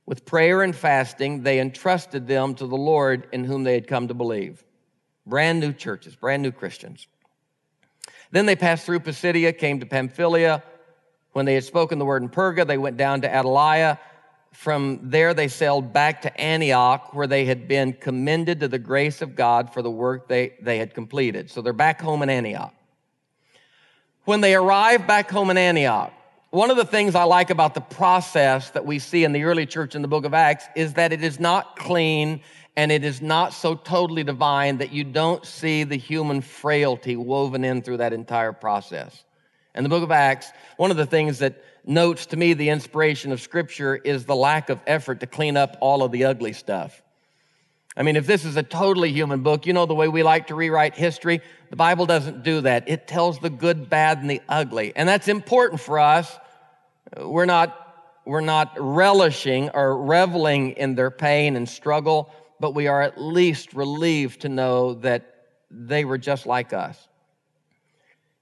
with 0.06 0.26
prayer 0.26 0.62
and 0.62 0.76
fasting, 0.76 1.42
they 1.42 1.60
entrusted 1.60 2.26
them 2.26 2.54
to 2.56 2.66
the 2.66 2.76
Lord 2.76 3.26
in 3.32 3.44
whom 3.44 3.64
they 3.64 3.74
had 3.74 3.86
come 3.86 4.08
to 4.08 4.14
believe. 4.14 4.62
Brand 5.26 5.60
new 5.60 5.72
churches, 5.72 6.14
brand 6.14 6.42
new 6.42 6.52
Christians. 6.52 7.06
Then 8.30 8.44
they 8.46 8.56
passed 8.56 8.84
through 8.84 9.00
Pisidia, 9.00 9.52
came 9.52 9.80
to 9.80 9.86
Pamphylia. 9.86 10.62
When 11.32 11.46
they 11.46 11.54
had 11.54 11.64
spoken 11.64 11.98
the 11.98 12.04
word 12.04 12.22
in 12.22 12.28
Perga, 12.28 12.66
they 12.66 12.78
went 12.78 12.96
down 12.96 13.22
to 13.22 13.28
Attalia. 13.28 13.98
From 14.52 15.00
there, 15.02 15.34
they 15.34 15.48
sailed 15.48 15.92
back 15.92 16.22
to 16.22 16.40
Antioch, 16.40 17.14
where 17.14 17.26
they 17.26 17.44
had 17.44 17.66
been 17.66 17.92
commended 17.94 18.60
to 18.60 18.68
the 18.68 18.78
grace 18.78 19.22
of 19.22 19.34
God 19.34 19.72
for 19.72 19.82
the 19.82 19.90
work 19.90 20.28
they, 20.28 20.54
they 20.60 20.78
had 20.78 20.94
completed. 20.94 21.50
So 21.50 21.62
they're 21.62 21.72
back 21.72 22.00
home 22.00 22.22
in 22.22 22.30
Antioch 22.30 22.74
when 24.24 24.40
they 24.40 24.54
arrive 24.54 25.06
back 25.06 25.30
home 25.30 25.50
in 25.50 25.58
Antioch, 25.58 26.12
one 26.50 26.70
of 26.70 26.76
the 26.76 26.84
things 26.84 27.14
I 27.14 27.24
like 27.24 27.50
about 27.50 27.74
the 27.74 27.80
process 27.80 28.70
that 28.70 28.86
we 28.86 28.98
see 28.98 29.24
in 29.24 29.32
the 29.32 29.42
early 29.42 29.66
church 29.66 29.94
in 29.94 30.02
the 30.02 30.08
book 30.08 30.24
of 30.24 30.34
Acts 30.34 30.64
is 30.76 30.94
that 30.94 31.12
it 31.12 31.22
is 31.22 31.40
not 31.40 31.76
clean 31.76 32.40
and 32.76 32.90
it 32.90 33.04
is 33.04 33.20
not 33.20 33.52
so 33.52 33.74
totally 33.74 34.24
divine 34.24 34.78
that 34.78 34.92
you 34.92 35.04
don't 35.04 35.44
see 35.44 35.84
the 35.84 35.96
human 35.96 36.40
frailty 36.40 37.16
woven 37.16 37.64
in 37.64 37.82
through 37.82 37.98
that 37.98 38.12
entire 38.12 38.52
process. 38.52 39.24
In 39.74 39.82
the 39.82 39.88
book 39.88 40.02
of 40.02 40.10
Acts, 40.10 40.50
one 40.76 40.90
of 40.90 40.96
the 40.96 41.06
things 41.06 41.40
that 41.40 41.62
notes 41.84 42.26
to 42.26 42.36
me 42.36 42.54
the 42.54 42.68
inspiration 42.70 43.32
of 43.32 43.40
scripture 43.40 43.96
is 43.96 44.24
the 44.24 44.36
lack 44.36 44.70
of 44.70 44.80
effort 44.86 45.20
to 45.20 45.26
clean 45.26 45.56
up 45.56 45.76
all 45.80 46.02
of 46.02 46.12
the 46.12 46.24
ugly 46.24 46.52
stuff. 46.52 47.02
I 47.96 48.02
mean, 48.02 48.16
if 48.16 48.26
this 48.26 48.44
is 48.44 48.56
a 48.56 48.62
totally 48.62 49.12
human 49.12 49.42
book, 49.42 49.66
you 49.66 49.72
know 49.72 49.86
the 49.86 49.94
way 49.94 50.08
we 50.08 50.24
like 50.24 50.48
to 50.48 50.56
rewrite 50.56 50.96
history? 50.96 51.40
The 51.70 51.76
Bible 51.76 52.06
doesn't 52.06 52.42
do 52.42 52.62
that. 52.62 52.88
It 52.88 53.06
tells 53.06 53.38
the 53.38 53.50
good, 53.50 53.88
bad, 53.88 54.18
and 54.18 54.28
the 54.28 54.42
ugly. 54.48 54.92
And 54.96 55.08
that's 55.08 55.28
important 55.28 55.80
for 55.80 56.00
us. 56.00 56.36
We're 57.16 57.44
not, 57.44 58.20
we're 58.24 58.40
not 58.40 58.76
relishing 58.78 59.70
or 59.70 60.02
reveling 60.02 60.72
in 60.72 60.96
their 60.96 61.12
pain 61.12 61.54
and 61.54 61.68
struggle, 61.68 62.30
but 62.58 62.74
we 62.74 62.88
are 62.88 63.00
at 63.00 63.20
least 63.20 63.74
relieved 63.74 64.40
to 64.40 64.48
know 64.48 64.94
that 64.94 65.46
they 65.70 66.04
were 66.04 66.18
just 66.18 66.46
like 66.46 66.72
us. 66.72 67.08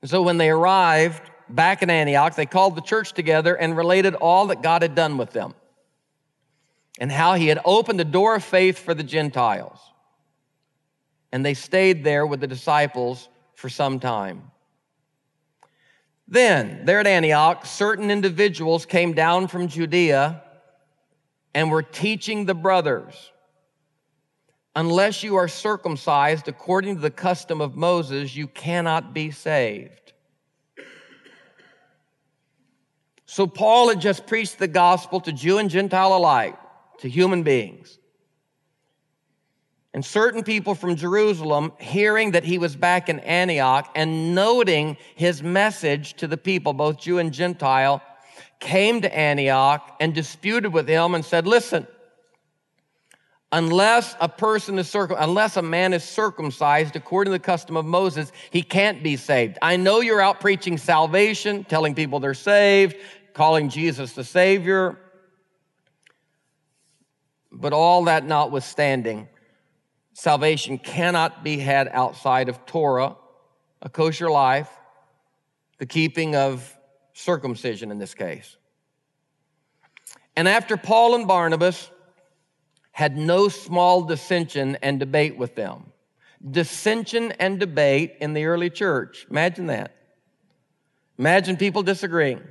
And 0.01 0.11
so 0.11 0.23
when 0.23 0.39
they 0.39 0.49
arrived 0.49 1.31
back 1.51 1.83
in 1.83 1.91
Antioch, 1.91 2.35
they 2.37 2.47
called 2.47 2.75
the 2.75 2.81
church 2.81 3.13
together 3.13 3.55
and 3.55 3.77
related 3.77 4.15
all 4.15 4.47
that 4.47 4.63
God 4.63 4.81
had 4.81 4.95
done 4.95 5.19
with 5.19 5.31
them 5.33 5.55
and 6.99 7.11
how 7.11 7.35
he 7.35 7.49
had 7.49 7.59
opened 7.65 7.99
the 7.99 8.05
door 8.05 8.35
of 8.37 8.45
faith 8.45 8.79
for 8.79 8.95
the 8.95 9.03
Gentiles. 9.03 9.79
And 11.33 11.45
they 11.45 11.55
stayed 11.55 12.05
there 12.05 12.27
with 12.27 12.41
the 12.41 12.47
disciples 12.47 13.29
for 13.55 13.69
some 13.69 13.99
time. 13.99 14.51
Then, 16.29 16.85
there 16.85 17.01
at 17.01 17.07
Antioch, 17.07 17.67
certain 17.67 18.11
individuals 18.11 18.87
came 18.87 19.13
down 19.13 19.49
from 19.49 19.69
Judea 19.69 20.43
and 21.55 21.71
were 21.71 21.83
teaching 21.83 22.45
the 22.45 22.55
brothers 22.55 23.33
unless 24.75 25.23
you 25.23 25.37
are 25.37 25.49
circumcised 25.49 26.49
according 26.49 26.97
to 26.97 27.01
the 27.01 27.11
custom 27.11 27.61
of 27.61 27.77
Moses, 27.77 28.35
you 28.35 28.47
cannot 28.49 29.13
be 29.13 29.31
saved. 29.31 30.13
So 33.27 33.47
Paul 33.47 33.89
had 33.89 34.01
just 34.01 34.27
preached 34.27 34.59
the 34.59 34.69
gospel 34.69 35.21
to 35.21 35.33
Jew 35.33 35.59
and 35.59 35.71
Gentile 35.71 36.15
alike, 36.15 36.57
to 37.03 37.09
human 37.09 37.43
beings. 37.43 37.99
And 39.93 40.05
certain 40.05 40.43
people 40.43 40.75
from 40.75 40.97
Jerusalem, 40.97 41.73
hearing 41.79 42.31
that 42.31 42.45
he 42.45 42.59
was 42.59 42.77
back 42.77 43.09
in 43.09 43.19
Antioch 43.21 43.91
and 43.95 44.35
noting 44.35 44.97
his 45.17 45.43
message 45.43 46.15
to 46.15 46.27
the 46.29 46.39
people, 46.39 46.73
both 46.73 46.99
Jew 46.99 47.19
and 47.19 47.33
Gentile, 47.33 48.01
came 48.61 49.03
to 49.03 49.15
Antioch 49.15 49.97
and 50.01 50.15
disputed 50.15 50.73
with 50.73 50.89
him 50.89 51.15
and 51.15 51.25
said, 51.25 51.47
listen, 51.47 51.89
unless 53.51 54.15
a 54.21 54.29
person 54.29 54.79
is 54.79 54.89
circum, 54.89 55.17
unless 55.19 55.57
a 55.57 55.63
man 55.63 55.93
is 55.93 56.05
circumcised 56.05 56.95
according 56.95 57.33
to 57.33 57.39
the 57.39 57.45
custom 57.45 57.77
of 57.77 57.85
Moses, 57.85 58.31
he 58.51 58.63
can't 58.63 59.03
be 59.03 59.17
saved. 59.17 59.59
I 59.61 59.77
know 59.77 60.01
you're 60.01 60.23
out 60.23 60.41
preaching 60.41 60.79
salvation, 60.79 61.65
telling 61.65 61.97
people 61.97 62.21
they're 62.21 62.33
saved, 62.33 62.97
calling 63.35 63.69
Jesus 63.69 64.13
the 64.13 64.25
Savior. 64.25 64.99
But 67.63 67.73
all 67.73 68.05
that 68.05 68.27
notwithstanding, 68.27 69.29
Salvation 70.15 70.79
cannot 70.79 71.43
be 71.43 71.59
had 71.59 71.89
outside 71.89 72.49
of 72.49 72.67
Torah, 72.67 73.17
a 73.81 73.89
kosher 73.89 74.31
life, 74.31 74.69
the 75.79 75.87
keeping 75.87 76.37
of 76.37 76.77
circumcision 77.15 77.91
in 77.91 77.99
this 77.99 78.15
case. 78.15 78.57
And 80.37 80.49
after 80.49 80.77
Paul 80.77 81.15
and 81.15 81.27
Barnabas 81.27 81.91
had 82.91 83.17
no 83.17 83.49
small 83.49 84.03
dissension 84.03 84.77
and 84.83 85.01
debate 85.01 85.39
with 85.39 85.55
them, 85.55 85.93
dissension 86.49 87.33
and 87.33 87.59
debate 87.59 88.17
in 88.21 88.35
the 88.35 88.45
early 88.45 88.69
church. 88.69 89.27
Imagine 89.31 89.67
that. 89.69 89.97
Imagine 91.19 91.57
people 91.57 91.83
disagreeing. 91.83 92.43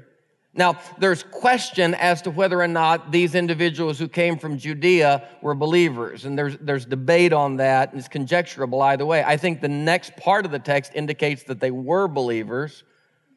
Now, 0.53 0.79
there's 0.97 1.23
question 1.23 1.93
as 1.93 2.23
to 2.23 2.31
whether 2.31 2.61
or 2.61 2.67
not 2.67 3.11
these 3.11 3.35
individuals 3.35 3.97
who 3.97 4.09
came 4.09 4.37
from 4.37 4.57
Judea 4.57 5.27
were 5.41 5.55
believers, 5.55 6.25
and 6.25 6.37
there's, 6.37 6.57
there's 6.57 6.85
debate 6.85 7.31
on 7.31 7.57
that, 7.57 7.91
and 7.91 7.99
it's 7.99 8.09
conjecturable 8.09 8.83
either 8.83 9.05
way. 9.05 9.23
I 9.23 9.37
think 9.37 9.61
the 9.61 9.69
next 9.69 10.17
part 10.17 10.45
of 10.45 10.51
the 10.51 10.59
text 10.59 10.91
indicates 10.93 11.43
that 11.43 11.61
they 11.61 11.71
were 11.71 12.09
believers, 12.09 12.83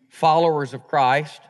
followers 0.09 0.75
of 0.75 0.89
Christ. 0.89 1.41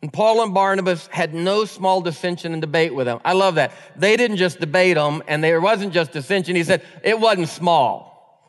And 0.00 0.10
Paul 0.10 0.42
and 0.42 0.54
Barnabas 0.54 1.06
had 1.08 1.34
no 1.34 1.66
small 1.66 2.00
dissension 2.00 2.54
and 2.54 2.62
debate 2.62 2.94
with 2.94 3.04
them. 3.04 3.20
I 3.22 3.34
love 3.34 3.56
that. 3.56 3.72
They 3.96 4.16
didn't 4.16 4.38
just 4.38 4.60
debate 4.60 4.96
them, 4.96 5.22
and 5.28 5.44
there 5.44 5.60
wasn't 5.60 5.92
just 5.92 6.12
dissension. 6.12 6.56
He 6.56 6.64
said 6.64 6.82
it 7.04 7.20
wasn't 7.20 7.50
small. 7.50 8.48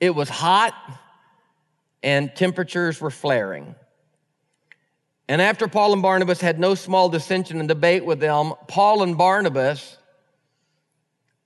It 0.00 0.16
was 0.16 0.28
hot, 0.28 0.74
and 2.02 2.34
temperatures 2.34 3.00
were 3.00 3.12
flaring. 3.12 3.76
And 5.30 5.40
after 5.40 5.68
Paul 5.68 5.92
and 5.92 6.02
Barnabas 6.02 6.40
had 6.40 6.58
no 6.58 6.74
small 6.74 7.08
dissension 7.08 7.60
and 7.60 7.68
debate 7.68 8.04
with 8.04 8.18
them, 8.18 8.52
Paul 8.66 9.04
and 9.04 9.16
Barnabas, 9.16 9.96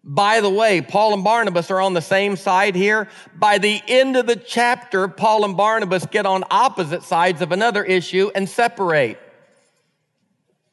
by 0.02 0.40
the 0.40 0.48
way, 0.48 0.80
Paul 0.80 1.12
and 1.12 1.22
Barnabas 1.22 1.70
are 1.70 1.82
on 1.82 1.92
the 1.92 2.00
same 2.00 2.36
side 2.36 2.76
here. 2.76 3.08
By 3.34 3.58
the 3.58 3.82
end 3.86 4.16
of 4.16 4.26
the 4.26 4.36
chapter, 4.36 5.06
Paul 5.06 5.44
and 5.44 5.54
Barnabas 5.54 6.06
get 6.06 6.24
on 6.24 6.44
opposite 6.50 7.02
sides 7.02 7.42
of 7.42 7.52
another 7.52 7.84
issue 7.84 8.30
and 8.34 8.48
separate. 8.48 9.18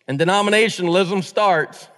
And 0.08 0.18
denominationalism 0.18 1.22
starts. 1.26 1.90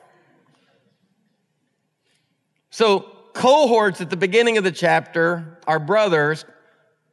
So, 2.72 3.02
cohorts 3.34 4.02
at 4.02 4.10
the 4.10 4.18
beginning 4.18 4.58
of 4.58 4.64
the 4.64 4.72
chapter 4.72 5.60
are 5.68 5.78
brothers, 5.78 6.44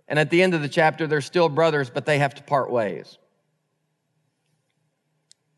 and 0.09 0.19
at 0.19 0.31
the 0.31 0.43
end 0.43 0.55
of 0.55 0.63
the 0.63 0.71
chapter, 0.71 1.07
they're 1.07 1.21
still 1.21 1.51
brothers, 1.51 1.91
but 1.91 2.07
they 2.07 2.19
have 2.19 2.35
to 2.37 2.43
part 2.43 2.71
ways. 2.71 3.19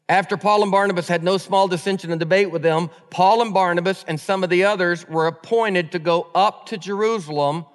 After 0.08 0.36
Paul 0.36 0.62
and 0.62 0.72
Barnabas 0.72 1.08
had 1.08 1.22
no 1.22 1.38
small 1.38 1.68
dissension 1.68 2.10
and 2.10 2.20
debate 2.20 2.50
with 2.50 2.62
them, 2.62 2.90
Paul 3.10 3.40
and 3.40 3.54
Barnabas 3.54 4.04
and 4.06 4.20
some 4.20 4.44
of 4.44 4.50
the 4.50 4.64
others 4.64 5.08
were 5.08 5.26
appointed 5.26 5.92
to 5.92 5.98
go 5.98 6.28
up 6.34 6.66
to 6.66 6.76
Jerusalem, 6.76 7.66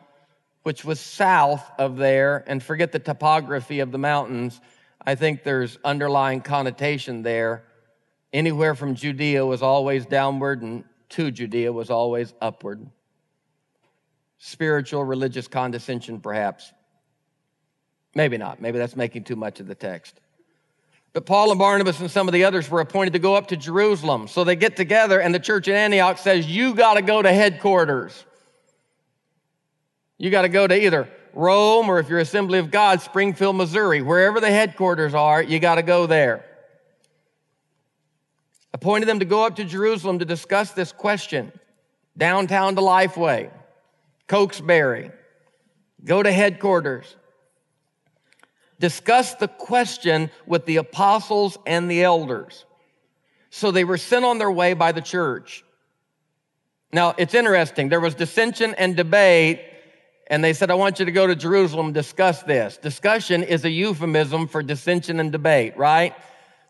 which 0.64 0.84
was 0.84 1.00
south 1.00 1.64
of 1.80 1.98
there, 1.98 2.44
and 2.48 2.62
forget 2.62 2.92
the 2.92 3.00
topography 3.00 3.80
of 3.80 3.92
the 3.92 3.98
mountains. 3.98 4.60
I 5.06 5.16
think 5.16 5.44
there's 5.44 5.80
underlying 5.86 6.42
connotation 6.42 7.24
there. 7.24 7.64
Anywhere 8.34 8.76
from 8.76 8.94
Judea 8.94 9.46
was 9.46 9.62
always 9.62 10.06
downward, 10.06 10.62
and 10.62 10.84
to 11.10 11.32
Judea 11.32 11.72
was 11.72 11.90
always 11.90 12.34
upward. 12.42 12.86
Spiritual, 14.38 15.06
religious 15.06 15.48
condescension, 15.48 16.20
perhaps. 16.20 16.74
Maybe 18.14 18.38
not. 18.38 18.62
Maybe 18.62 18.78
that's 18.78 18.96
making 18.98 19.24
too 19.24 19.38
much 19.38 19.62
of 19.62 19.68
the 19.68 19.76
text. 19.76 20.20
But 21.14 21.26
Paul 21.26 21.52
and 21.52 21.60
Barnabas 21.60 22.00
and 22.00 22.12
some 22.12 22.28
of 22.28 22.34
the 22.34 22.44
others 22.44 22.70
were 22.70 22.80
appointed 22.80 23.14
to 23.14 23.20
go 23.20 23.36
up 23.36 23.48
to 23.48 23.58
Jerusalem. 23.58 24.28
So 24.28 24.44
they 24.44 24.56
get 24.56 24.76
together, 24.76 25.20
and 25.20 25.34
the 25.34 25.40
church 25.40 25.68
in 25.68 25.76
Antioch 25.76 26.18
says, 26.20 26.48
You 26.48 26.76
got 26.76 26.96
to 26.96 27.02
go 27.02 27.22
to 27.22 27.32
headquarters. 27.32 28.26
You 30.18 30.30
got 30.30 30.44
to 30.44 30.50
go 30.50 30.68
to 30.68 30.76
either 30.76 31.08
Rome 31.34 31.90
or 31.90 32.00
if 32.00 32.10
you're 32.10 32.20
Assembly 32.20 32.60
of 32.60 32.72
God, 32.72 33.02
Springfield, 33.02 33.56
Missouri. 33.56 34.02
Wherever 34.02 34.40
the 34.40 34.50
headquarters 34.50 35.14
are, 35.14 35.42
you 35.42 35.60
got 35.60 35.76
to 35.76 35.84
go 35.84 36.08
there. 36.08 36.44
Appointed 38.74 39.08
them 39.08 39.20
to 39.20 39.26
go 39.26 39.46
up 39.46 39.56
to 39.56 39.64
Jerusalem 39.64 40.20
to 40.20 40.26
discuss 40.26 40.72
this 40.72 40.92
question. 40.92 41.52
Downtown 42.16 42.76
to 42.76 42.82
Lifeway, 42.82 43.52
Cokesbury. 44.28 45.12
Go 46.04 46.22
to 46.22 46.32
headquarters 46.32 47.16
discussed 48.80 49.40
the 49.40 49.48
question 49.48 50.30
with 50.46 50.66
the 50.66 50.78
apostles 50.78 51.58
and 51.66 51.90
the 51.90 52.04
elders. 52.04 52.66
So 53.50 53.72
they 53.72 53.84
were 53.84 53.98
sent 53.98 54.26
on 54.26 54.38
their 54.38 54.52
way 54.52 54.74
by 54.74 54.92
the 54.92 55.02
church. 55.02 55.64
Now, 56.94 57.16
it's 57.18 57.34
interesting. 57.34 57.90
There 57.90 58.00
was 58.00 58.16
dissension 58.16 58.74
and 58.76 58.96
debate, 58.96 59.62
and 60.28 60.44
they 60.44 60.54
said, 60.54 60.72
I 60.72 60.76
want 60.76 61.00
you 61.00 61.06
to 61.06 61.12
go 61.12 61.28
to 61.28 61.36
Jerusalem 61.36 61.92
discuss 61.92 62.44
this. 62.44 62.78
Discussion 62.78 63.44
is 63.44 63.66
a 63.66 63.70
euphemism 63.70 64.48
for 64.48 64.62
dissension 64.62 65.20
and 65.20 65.32
debate, 65.32 65.78
right? 65.78 66.14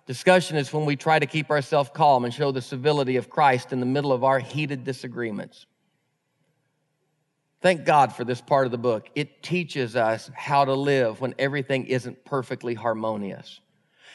Discussion 0.05 0.55
is 0.55 0.71
when 0.71 0.85
we 0.85 0.95
try 0.95 1.19
to 1.19 1.25
keep 1.25 1.51
ourselves 1.51 1.89
calm 1.93 2.23
and 2.23 2.33
show 2.33 2.51
the 2.51 2.61
civility 2.61 3.17
of 3.17 3.29
Christ 3.29 3.73
in 3.73 3.79
the 3.79 3.85
middle 3.85 4.13
of 4.13 4.23
our 4.23 4.39
heated 4.39 4.83
disagreements. 4.83 5.65
Thank 7.61 7.85
God 7.85 8.13
for 8.13 8.23
this 8.23 8.39
part 8.39 8.65
of 8.65 8.71
the 8.71 8.77
book. 8.77 9.09
It 9.15 9.41
teaches 9.41 9.95
us 9.95 10.29
how 10.35 10.65
to 10.65 10.73
live 10.73 11.21
when 11.21 11.33
everything 11.39 11.85
isn't 11.87 12.23
perfectly 12.23 12.75
harmonious. 12.75 13.59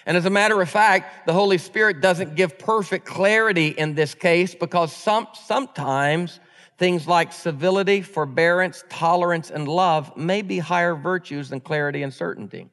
And 0.07 0.17
as 0.17 0.25
a 0.25 0.31
matter 0.31 0.61
of 0.61 0.69
fact, 0.69 1.27
the 1.27 1.33
Holy 1.33 1.59
Spirit 1.59 2.01
doesn't 2.01 2.35
give 2.35 2.59
perfect 2.59 3.07
clarity 3.07 3.69
in 3.69 3.95
this 3.95 4.15
case 4.15 4.55
because 4.55 4.93
some, 4.93 5.29
sometimes 5.35 6.41
things 6.79 7.07
like 7.07 7.33
civility, 7.33 8.03
forbearance, 8.03 8.85
tolerance, 8.89 9.51
and 9.51 9.69
love 9.69 10.17
may 10.17 10.43
be 10.43 10.59
higher 10.59 10.95
virtues 10.95 11.51
than 11.51 11.61
clarity 11.61 12.03
and 12.03 12.13
certainty. 12.13 12.69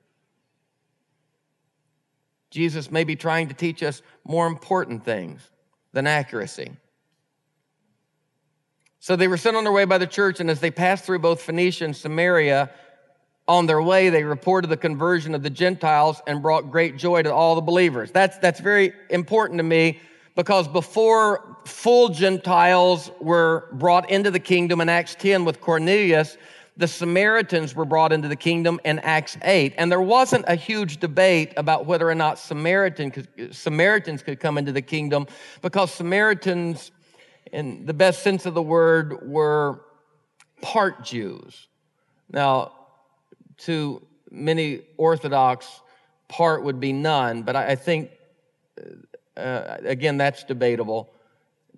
Jesus 2.49 2.89
may 2.89 3.03
be 3.03 3.15
trying 3.15 3.47
to 3.49 3.53
teach 3.53 3.84
us 3.84 4.01
more 4.23 4.47
important 4.47 5.05
things 5.05 5.51
than 5.93 6.08
accuracy. 6.08 6.71
So 9.00 9.16
they 9.16 9.28
were 9.28 9.38
sent 9.38 9.56
on 9.56 9.64
their 9.64 9.74
way 9.74 9.86
by 9.86 9.98
the 9.98 10.08
church, 10.08 10.40
and 10.40 10.50
as 10.50 10.60
they 10.60 10.72
passed 10.72 11.06
through 11.06 11.20
both 11.20 11.42
Phoenicia 11.42 11.86
and 11.86 11.96
Samaria, 11.96 12.70
on 13.48 13.66
their 13.66 13.82
way, 13.82 14.10
they 14.10 14.24
reported 14.24 14.68
the 14.68 14.78
conversion 14.78 15.34
of 15.34 15.42
the 15.42 15.50
Gentiles 15.50 16.22
and 16.28 16.42
brought 16.42 16.70
great 16.70 16.98
joy 16.98 17.24
to 17.24 17.34
all 17.34 17.56
the 17.56 17.62
believers. 17.62 18.12
That's, 18.12 18.38
that's 18.38 18.60
very 18.60 18.94
important 19.10 19.58
to 19.58 19.64
me 19.64 20.00
because 20.36 20.68
before 20.68 21.58
full 21.66 22.10
Gentiles 22.10 23.10
were 23.20 23.68
brought 23.74 24.10
into 24.12 24.30
the 24.30 24.40
kingdom 24.40 24.82
in 24.82 24.88
Acts 24.88 25.16
10 25.16 25.46
with 25.46 25.62
Cornelius, 25.62 26.38
the 26.78 26.88
Samaritans 26.88 27.76
were 27.76 27.86
brought 27.86 28.14
into 28.14 28.28
the 28.28 28.36
kingdom 28.36 28.80
in 28.86 29.00
Acts 29.00 29.38
8. 29.42 29.74
And 29.78 29.92
there 29.92 30.00
wasn't 30.00 30.46
a 30.48 30.56
huge 30.56 31.00
debate 31.00 31.52
about 31.58 31.88
whether 31.88 32.08
or 32.08 32.16
not 32.16 32.38
Samaritan 32.38 33.52
Samaritans 33.52 34.22
could 34.22 34.40
come 34.40 34.58
into 34.58 34.72
the 34.72 34.82
kingdom 34.82 35.26
because 35.62 35.92
Samaritans 35.92 36.92
in 37.52 37.86
the 37.86 37.94
best 37.94 38.24
sense 38.24 38.46
of 38.46 38.54
the 38.54 38.62
word, 38.62 39.30
were 39.30 39.82
part 40.62 41.04
Jews. 41.04 41.68
Now, 42.32 42.74
to 43.60 44.06
many 44.32 44.82
Orthodox, 44.98 45.82
part 46.28 46.64
would 46.64 46.80
be 46.80 46.94
none, 46.94 47.44
but 47.44 47.56
I, 47.56 47.72
I 47.72 47.76
think, 47.76 48.12
uh, 49.36 49.78
again, 49.84 50.18
that's 50.18 50.44
debatable. 50.44 51.12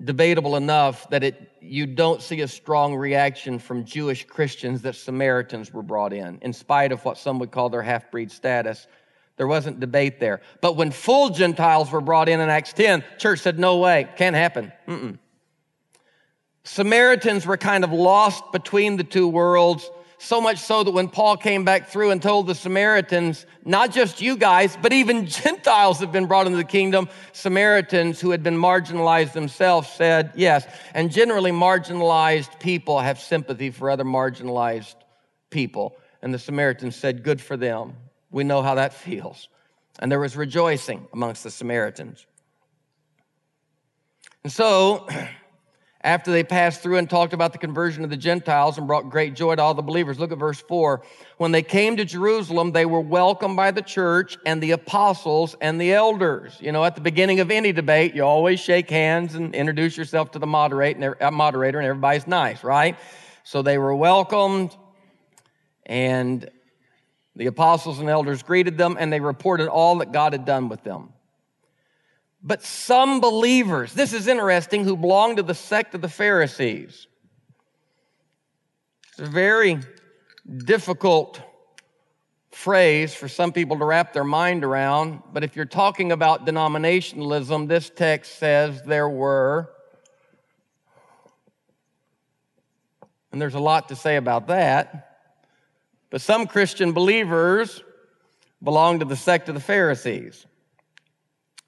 Debatable 0.04 0.56
enough 0.56 1.10
that 1.10 1.24
it, 1.24 1.52
you 1.62 1.86
don't 1.86 2.22
see 2.22 2.42
a 2.42 2.48
strong 2.48 2.96
reaction 2.96 3.60
from 3.60 3.86
Jewish 3.86 4.26
Christians 4.26 4.82
that 4.82 4.96
Samaritans 4.96 5.72
were 5.72 5.84
brought 5.84 6.12
in, 6.12 6.40
in 6.42 6.54
spite 6.54 6.92
of 6.92 7.04
what 7.06 7.18
some 7.18 7.40
would 7.40 7.52
call 7.52 7.70
their 7.70 7.84
half 7.84 8.10
breed 8.12 8.32
status. 8.32 8.88
There 9.38 9.48
wasn't 9.48 9.80
debate 9.80 10.20
there. 10.20 10.42
But 10.60 10.76
when 10.76 10.92
full 10.92 11.30
Gentiles 11.30 11.92
were 11.92 12.02
brought 12.02 12.30
in 12.30 12.40
in 12.40 12.50
Acts 12.50 12.74
10, 12.74 13.04
church 13.18 13.40
said, 13.40 13.58
no 13.58 13.78
way, 13.78 14.08
can't 14.16 14.36
happen. 14.36 14.72
Mm-mm. 14.88 15.18
Samaritans 16.64 17.46
were 17.46 17.58
kind 17.58 17.84
of 17.84 17.92
lost 17.92 18.52
between 18.52 18.98
the 18.98 19.04
two 19.04 19.28
worlds. 19.28 19.90
so 20.20 20.40
much 20.40 20.60
so 20.60 20.84
that 20.84 20.92
when 20.92 21.08
Paul 21.08 21.36
came 21.36 21.66
back 21.66 21.88
through 21.88 22.12
and 22.12 22.22
told 22.22 22.46
the 22.46 22.54
Samaritans, 22.54 23.48
not 23.66 23.92
just 23.92 24.22
you 24.22 24.38
guys, 24.38 24.78
but 24.80 24.94
even 24.94 25.26
Gentiles 25.44 26.00
have 26.00 26.12
been 26.12 26.28
brought 26.28 26.46
into 26.46 26.58
the 26.58 26.64
kingdom, 26.64 27.10
Samaritans 27.32 28.22
who 28.22 28.30
had 28.30 28.44
been 28.44 28.56
marginalized 28.56 29.34
themselves 29.34 29.90
said 29.90 30.32
yes. 30.36 30.68
And 30.94 31.12
generally, 31.12 31.52
marginalized 31.52 32.60
people 32.60 33.00
have 33.00 33.20
sympathy 33.20 33.72
for 33.72 33.90
other 33.90 34.04
marginalized 34.04 34.96
people. 35.50 35.98
And 36.22 36.32
the 36.32 36.40
Samaritans 36.40 36.96
said, 36.96 37.24
Good 37.24 37.42
for 37.42 37.58
them. 37.58 37.96
We 38.30 38.44
know 38.44 38.62
how 38.62 38.76
that 38.76 38.94
feels. 39.06 39.50
And 39.98 40.12
there 40.12 40.20
was 40.20 40.38
rejoicing 40.38 41.08
amongst 41.14 41.44
the 41.44 41.52
Samaritans. 41.52 42.28
And 44.44 44.54
so, 44.54 45.08
after 46.04 46.32
they 46.32 46.44
passed 46.44 46.82
through 46.82 46.98
and 46.98 47.10
talked 47.10 47.34
about 47.34 47.52
the 47.52 47.60
conversion 47.60 48.04
of 48.04 48.10
the 48.10 48.18
Gentiles 48.18 48.78
and 48.78 48.88
brought 48.88 49.10
great 49.10 49.36
joy 49.36 49.56
to 49.56 49.62
all 49.62 49.74
the 49.74 49.82
believers. 49.82 50.20
Look 50.20 50.32
at 50.32 50.38
verse 50.38 50.60
4. 50.60 51.04
When 51.38 51.52
they 51.52 51.62
came 51.62 51.98
to 51.98 52.06
Jerusalem, 52.06 52.72
they 52.72 52.86
were 52.86 53.02
welcomed 53.02 53.56
by 53.56 53.72
the 53.72 53.84
church 53.84 54.38
and 54.46 54.62
the 54.62 54.72
apostles 54.72 55.56
and 55.62 55.80
the 55.80 55.94
elders. 55.94 56.58
You 56.60 56.72
know, 56.72 56.84
at 56.84 56.96
the 56.96 57.02
beginning 57.02 57.40
of 57.40 57.52
any 57.52 57.72
debate, 57.72 58.16
you 58.16 58.24
always 58.24 58.60
shake 58.60 58.90
hands 58.90 59.36
and 59.36 59.54
introduce 59.54 59.96
yourself 59.96 60.32
to 60.32 60.40
the 60.40 60.48
moderate 60.48 60.98
and, 60.98 61.16
uh, 61.22 61.32
moderator, 61.32 61.80
and 61.80 61.88
everybody's 61.88 62.26
nice, 62.26 62.64
right? 62.64 62.98
So 63.44 63.62
they 63.62 63.78
were 63.78 63.96
welcomed, 63.96 64.76
and 65.86 66.50
the 67.36 67.46
apostles 67.46 68.00
and 68.00 68.10
elders 68.10 68.42
greeted 68.44 68.78
them, 68.78 68.98
and 69.00 69.14
they 69.14 69.20
reported 69.20 69.68
all 69.68 69.98
that 70.00 70.12
God 70.12 70.34
had 70.34 70.46
done 70.46 70.68
with 70.68 70.84
them. 70.84 71.14
But 72.44 72.64
some 72.64 73.20
believers, 73.20 73.94
this 73.94 74.14
is 74.14 74.28
interesting, 74.28 74.84
who 74.84 74.98
belong 74.98 75.36
to 75.36 75.44
the 75.44 75.54
sect 75.54 75.94
of 75.94 76.02
the 76.02 76.10
Pharisees. 76.10 77.08
It's 79.12 79.20
a 79.20 79.26
very 79.26 79.80
difficult 80.66 81.40
phrase 82.52 83.14
for 83.14 83.28
some 83.28 83.52
people 83.52 83.78
to 83.78 83.86
wrap 83.86 84.14
their 84.14 84.24
mind 84.24 84.64
around, 84.64 85.22
but 85.32 85.44
if 85.44 85.56
you're 85.56 85.66
talking 85.66 86.12
about 86.12 86.46
denominationalism, 86.46 87.68
this 87.68 87.90
text 87.90 88.40
says 88.40 88.82
there 88.84 89.08
were. 89.08 89.72
And 93.32 93.42
there's 93.42 93.56
a 93.56 93.60
lot 93.60 93.90
to 93.90 93.96
say 93.96 94.18
about 94.18 94.48
that. 94.48 95.20
But 96.10 96.22
some 96.22 96.48
Christian 96.48 96.92
believers 96.92 97.82
belong 98.62 99.00
to 99.00 99.06
the 99.06 99.16
sect 99.16 99.48
of 99.48 99.56
the 99.56 99.62
Pharisees. 99.62 100.46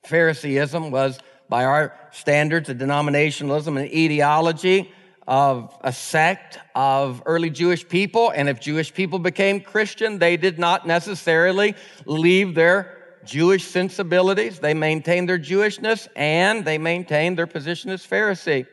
Phariseeism 0.05 0.91
was, 0.91 1.19
by 1.49 1.65
our 1.65 1.95
standards, 2.11 2.69
a 2.69 2.75
denominationalism, 2.75 3.79
an 3.79 3.89
ideology 4.05 4.91
of 5.27 5.75
a 5.81 5.93
sect 5.93 6.59
of 6.75 7.23
early 7.25 7.49
Jewish 7.49 7.87
people. 7.87 8.31
And 8.31 8.49
if 8.49 8.59
Jewish 8.59 8.93
people 8.93 9.19
became 9.19 9.61
Christian, 9.61 10.19
they 10.19 10.37
did 10.37 10.59
not 10.59 10.85
necessarily 10.85 11.75
leave 12.05 12.55
their 12.55 13.17
Jewish 13.23 13.65
sensibilities. 13.65 14.59
They 14.59 14.73
maintained 14.73 15.29
their 15.29 15.39
Jewishness 15.39 16.07
and 16.15 16.65
they 16.65 16.77
maintained 16.77 17.37
their 17.37 17.47
position 17.47 17.89
as 17.91 18.05
Pharisee. 18.05 18.67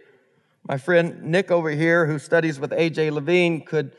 My 0.67 0.77
friend 0.77 1.23
Nick 1.23 1.51
over 1.51 1.71
here, 1.71 2.07
who 2.07 2.19
studies 2.19 2.59
with 2.59 2.73
A.J. 2.73 3.11
Levine, 3.11 3.65
could 3.65 3.97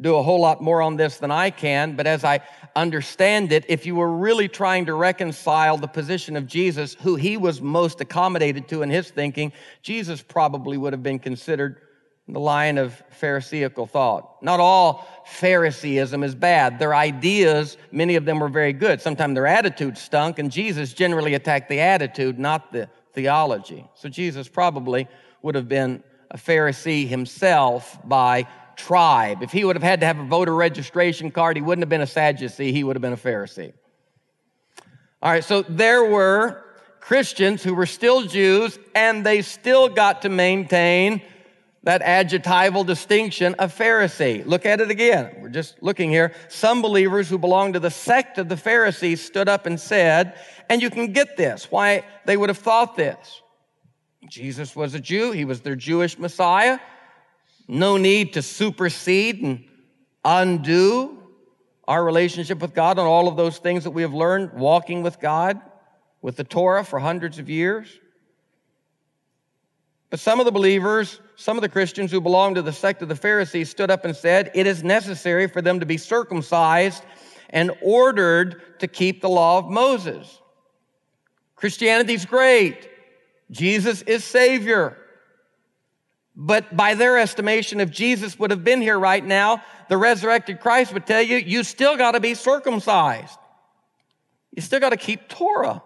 do 0.00 0.16
a 0.16 0.22
whole 0.22 0.40
lot 0.40 0.60
more 0.60 0.82
on 0.82 0.96
this 0.96 1.16
than 1.18 1.30
I 1.30 1.50
can, 1.50 1.96
but 1.96 2.06
as 2.06 2.24
I 2.24 2.40
understand 2.74 3.52
it, 3.52 3.64
if 3.68 3.86
you 3.86 3.94
were 3.94 4.10
really 4.12 4.48
trying 4.48 4.86
to 4.86 4.94
reconcile 4.94 5.78
the 5.78 5.86
position 5.86 6.36
of 6.36 6.46
Jesus, 6.46 6.96
who 7.00 7.16
he 7.16 7.36
was 7.36 7.62
most 7.62 8.00
accommodated 8.00 8.68
to 8.68 8.82
in 8.82 8.90
his 8.90 9.10
thinking, 9.10 9.52
Jesus 9.82 10.20
probably 10.22 10.76
would 10.76 10.92
have 10.92 11.02
been 11.02 11.18
considered 11.18 11.80
the 12.28 12.40
line 12.40 12.76
of 12.76 13.02
Pharisaical 13.10 13.86
thought. 13.86 14.42
Not 14.42 14.58
all 14.58 15.06
Phariseeism 15.26 16.24
is 16.24 16.34
bad. 16.34 16.78
Their 16.78 16.94
ideas, 16.94 17.76
many 17.92 18.16
of 18.16 18.24
them 18.24 18.40
were 18.40 18.48
very 18.48 18.72
good. 18.72 19.00
Sometimes 19.00 19.34
their 19.34 19.46
attitude 19.46 19.96
stunk, 19.96 20.38
and 20.38 20.50
Jesus 20.50 20.92
generally 20.92 21.34
attacked 21.34 21.68
the 21.68 21.80
attitude, 21.80 22.38
not 22.38 22.72
the 22.72 22.90
theology. 23.12 23.86
So 23.94 24.08
Jesus 24.08 24.48
probably 24.48 25.08
would 25.40 25.54
have 25.54 25.68
been 25.68 26.02
a 26.30 26.36
Pharisee 26.36 27.06
himself 27.06 27.96
by 28.04 28.46
tribe. 28.76 29.42
If 29.42 29.52
he 29.52 29.64
would 29.64 29.76
have 29.76 29.82
had 29.82 30.00
to 30.00 30.06
have 30.06 30.18
a 30.18 30.24
voter 30.24 30.54
registration 30.54 31.30
card, 31.30 31.56
he 31.56 31.62
wouldn't 31.62 31.82
have 31.82 31.88
been 31.88 32.00
a 32.00 32.06
Sadducee, 32.06 32.72
he 32.72 32.84
would 32.84 32.96
have 32.96 33.02
been 33.02 33.12
a 33.12 33.16
Pharisee. 33.16 33.72
All 35.22 35.30
right, 35.30 35.42
so 35.42 35.62
there 35.62 36.04
were 36.04 36.62
Christians 37.00 37.62
who 37.62 37.74
were 37.74 37.86
still 37.86 38.22
Jews 38.22 38.78
and 38.94 39.24
they 39.24 39.42
still 39.42 39.88
got 39.88 40.22
to 40.22 40.28
maintain 40.28 41.22
that 41.84 42.02
adjectival 42.02 42.82
distinction 42.82 43.54
of 43.54 43.72
Pharisee. 43.72 44.44
Look 44.44 44.66
at 44.66 44.80
it 44.80 44.90
again. 44.90 45.36
We're 45.40 45.48
just 45.48 45.80
looking 45.80 46.10
here. 46.10 46.32
Some 46.48 46.82
believers 46.82 47.28
who 47.28 47.38
belonged 47.38 47.74
to 47.74 47.80
the 47.80 47.92
sect 47.92 48.38
of 48.38 48.48
the 48.48 48.56
Pharisees 48.56 49.24
stood 49.24 49.48
up 49.48 49.66
and 49.66 49.78
said, 49.78 50.36
and 50.68 50.82
you 50.82 50.90
can 50.90 51.12
get 51.12 51.36
this, 51.36 51.70
why 51.70 52.04
they 52.24 52.36
would 52.36 52.48
have 52.48 52.58
thought 52.58 52.96
this. 52.96 53.40
Jesus 54.28 54.74
was 54.74 54.94
a 54.94 55.00
Jew. 55.00 55.30
He 55.30 55.44
was 55.44 55.60
their 55.60 55.76
Jewish 55.76 56.18
Messiah. 56.18 56.80
No 57.68 57.96
need 57.96 58.34
to 58.34 58.42
supersede 58.42 59.42
and 59.42 59.64
undo 60.24 61.18
our 61.88 62.04
relationship 62.04 62.60
with 62.60 62.74
God 62.74 62.98
and 62.98 63.06
all 63.06 63.28
of 63.28 63.36
those 63.36 63.58
things 63.58 63.84
that 63.84 63.90
we 63.90 64.02
have 64.02 64.14
learned 64.14 64.52
walking 64.52 65.02
with 65.02 65.20
God, 65.20 65.60
with 66.22 66.36
the 66.36 66.44
Torah 66.44 66.84
for 66.84 66.98
hundreds 66.98 67.38
of 67.38 67.48
years. 67.48 67.88
But 70.10 70.20
some 70.20 70.40
of 70.40 70.46
the 70.46 70.52
believers, 70.52 71.20
some 71.36 71.56
of 71.56 71.62
the 71.62 71.68
Christians 71.68 72.10
who 72.10 72.20
belonged 72.20 72.56
to 72.56 72.62
the 72.62 72.72
sect 72.72 73.02
of 73.02 73.08
the 73.08 73.16
Pharisees 73.16 73.70
stood 73.70 73.90
up 73.90 74.04
and 74.04 74.14
said, 74.14 74.50
it 74.54 74.66
is 74.66 74.84
necessary 74.84 75.48
for 75.48 75.60
them 75.60 75.80
to 75.80 75.86
be 75.86 75.96
circumcised 75.96 77.04
and 77.50 77.70
ordered 77.82 78.80
to 78.80 78.88
keep 78.88 79.20
the 79.20 79.28
law 79.28 79.58
of 79.58 79.66
Moses. 79.68 80.40
Christianity's 81.54 82.24
great. 82.24 82.88
Jesus 83.50 84.02
is 84.02 84.24
Savior. 84.24 84.96
But 86.36 86.76
by 86.76 86.94
their 86.94 87.18
estimation, 87.18 87.80
if 87.80 87.90
Jesus 87.90 88.38
would 88.38 88.50
have 88.50 88.62
been 88.62 88.82
here 88.82 88.98
right 88.98 89.24
now, 89.24 89.62
the 89.88 89.96
resurrected 89.96 90.60
Christ 90.60 90.92
would 90.92 91.06
tell 91.06 91.22
you, 91.22 91.38
you 91.38 91.64
still 91.64 91.96
got 91.96 92.12
to 92.12 92.20
be 92.20 92.34
circumcised. 92.34 93.38
You 94.54 94.60
still 94.60 94.80
got 94.80 94.90
to 94.90 94.98
keep 94.98 95.28
Torah. 95.28 95.82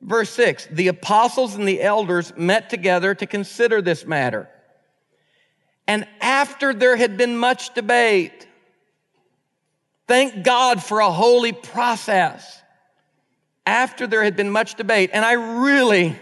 Verse 0.00 0.30
6 0.30 0.68
The 0.72 0.88
apostles 0.88 1.54
and 1.54 1.68
the 1.68 1.82
elders 1.82 2.32
met 2.36 2.70
together 2.70 3.14
to 3.14 3.26
consider 3.26 3.82
this 3.82 4.06
matter. 4.06 4.48
And 5.86 6.06
after 6.22 6.72
there 6.72 6.96
had 6.96 7.18
been 7.18 7.36
much 7.36 7.74
debate, 7.74 8.46
thank 10.06 10.42
God 10.42 10.82
for 10.82 11.00
a 11.00 11.10
holy 11.10 11.52
process. 11.52 12.62
After 13.66 14.06
there 14.06 14.22
had 14.22 14.36
been 14.36 14.50
much 14.50 14.74
debate, 14.74 15.10
and 15.12 15.24
I 15.24 15.32
really, 15.32 16.18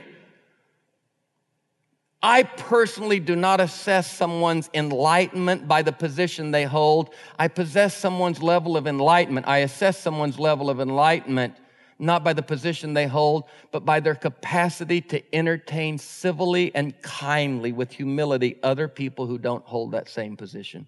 I 2.23 2.45
personally 2.45 3.19
do 3.19 3.35
not 3.35 3.61
assess 3.61 4.11
someone's 4.11 4.71
enlightenment 4.75 5.67
by 5.67 5.83
the 5.83 5.93
position 5.93 6.53
they 6.53 6.65
hold. 6.65 7.13
I 7.39 7.49
possess 7.49 7.97
someone's 7.97 8.41
level 8.43 8.77
of 8.77 8.87
enlightenment. 8.87 9.49
I 9.49 9.59
assess 9.59 9.99
someone's 9.99 10.39
level 10.39 10.71
of 10.71 10.81
enlightenment 10.81 11.57
not 12.03 12.25
by 12.25 12.33
the 12.33 12.43
position 12.43 12.95
they 12.95 13.07
hold, 13.07 13.45
but 13.71 13.85
by 13.85 14.01
their 14.01 14.17
capacity 14.17 15.01
to 15.01 15.35
entertain 15.35 15.97
civilly 15.99 16.75
and 16.75 17.01
kindly 17.01 17.71
with 17.71 17.93
humility 17.93 18.59
other 18.63 18.89
people 18.89 19.27
who 19.27 19.39
don't 19.39 19.65
hold 19.65 19.93
that 19.93 20.09
same 20.09 20.37
position. 20.37 20.87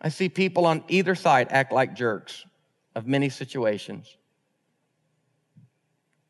I 0.00 0.08
see 0.08 0.28
people 0.28 0.64
on 0.64 0.82
either 0.88 1.14
side 1.14 1.48
act 1.50 1.72
like 1.72 1.94
jerks 1.94 2.46
of 2.94 3.06
many 3.06 3.28
situations. 3.28 4.16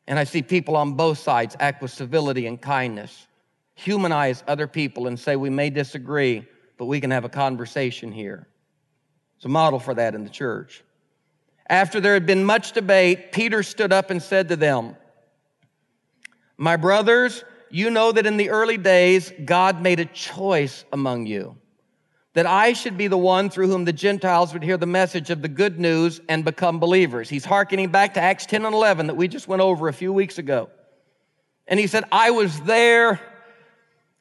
And 0.09 0.19
I 0.19 0.25
see 0.25 0.41
people 0.41 0.75
on 0.75 0.95
both 0.95 1.19
sides 1.19 1.55
act 1.61 1.83
with 1.83 1.91
civility 1.91 2.47
and 2.47 2.59
kindness, 2.59 3.27
humanize 3.75 4.43
other 4.49 4.67
people 4.67 5.07
and 5.07 5.21
say, 5.21 5.37
we 5.37 5.51
may 5.51 5.69
disagree, 5.69 6.47
but 6.79 6.87
we 6.87 6.99
can 6.99 7.11
have 7.11 7.27
a 7.27 7.29
conversation 7.29 8.11
here. 8.11 8.49
It's 9.37 9.45
a 9.45 9.51
model 9.51 9.79
for 9.79 9.93
that 9.93 10.15
in 10.15 10.25
the 10.25 10.31
church. 10.31 10.83
After 11.69 12.01
there 12.01 12.15
had 12.15 12.25
been 12.25 12.43
much 12.43 12.73
debate, 12.73 13.33
Peter 13.33 13.63
stood 13.63 13.93
up 13.93 14.11
and 14.11 14.23
said 14.23 14.49
to 14.49 14.57
them, 14.57 14.97
My 16.57 16.77
brothers, 16.77 17.45
you 17.71 17.91
know 17.91 18.11
that 18.11 18.25
in 18.25 18.39
the 18.39 18.49
early 18.49 18.79
days, 18.79 19.31
God 19.45 19.83
made 19.83 20.01
a 20.01 20.07
choice 20.07 20.87
among 20.91 21.27
you 21.27 21.59
that 22.39 22.47
I 22.47 22.73
should 22.73 22.97
be 22.97 23.09
the 23.09 23.19
one 23.19 23.51
through 23.51 23.67
whom 23.67 23.85
the 23.85 23.93
Gentiles 23.93 24.53
would 24.53 24.63
hear 24.63 24.77
the 24.77 24.87
message 24.87 25.31
of 25.31 25.43
the 25.43 25.49
good 25.49 25.81
news 25.81 26.21
and 26.29 26.45
become 26.45 26.79
believers. 26.79 27.29
He's 27.29 27.45
hearkening 27.45 27.89
back 27.89 28.15
to 28.15 28.21
Acts 28.21 28.47
10 28.47 28.65
and 28.65 28.73
11 28.73 29.09
that 29.09 29.17
we 29.17 29.27
just 29.27 29.49
went 29.49 29.61
over 29.61 29.89
a 29.89 29.93
few 29.93 30.13
weeks 30.13 30.39
ago. 30.39 30.71
And 31.67 31.81
he 31.81 31.89
said, 31.89 32.05
I 32.13 32.31
was 32.31 32.61
there 32.61 33.21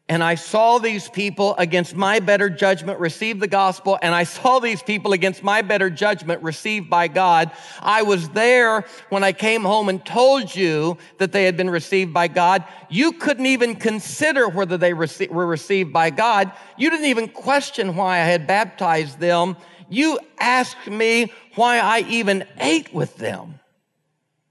and 0.09 0.23
I 0.23 0.35
saw 0.35 0.77
these 0.77 1.09
people 1.09 1.53
against 1.57 1.93
my 1.93 2.19
better 2.19 2.49
judgment 2.49 2.99
receive 2.99 3.41
the 3.41 3.47
gospel, 3.47 3.99
and 4.01 4.15
I 4.15 4.23
saw 4.23 4.59
these 4.59 4.81
people 4.81 5.11
against 5.11 5.43
my 5.43 5.61
better 5.61 5.89
judgment 5.89 6.41
received 6.43 6.89
by 6.89 7.09
God. 7.09 7.51
I 7.81 8.03
was 8.03 8.29
there 8.29 8.85
when 9.09 9.25
I 9.25 9.33
came 9.33 9.63
home 9.63 9.89
and 9.89 10.05
told 10.05 10.55
you 10.55 10.97
that 11.17 11.33
they 11.33 11.43
had 11.43 11.57
been 11.57 11.69
received 11.69 12.13
by 12.13 12.29
God. 12.29 12.63
You 12.89 13.11
couldn't 13.11 13.47
even 13.47 13.75
consider 13.75 14.47
whether 14.47 14.77
they 14.77 14.93
were 14.93 15.45
received 15.45 15.91
by 15.91 16.09
God. 16.09 16.53
You 16.77 16.89
didn't 16.89 17.07
even 17.07 17.27
question 17.27 17.97
why 17.97 18.15
I 18.15 18.23
had 18.23 18.47
baptized 18.47 19.19
them. 19.19 19.57
You 19.89 20.19
asked 20.39 20.87
me 20.87 21.33
why 21.55 21.79
I 21.79 22.05
even 22.07 22.45
ate 22.59 22.93
with 22.93 23.17
them, 23.17 23.59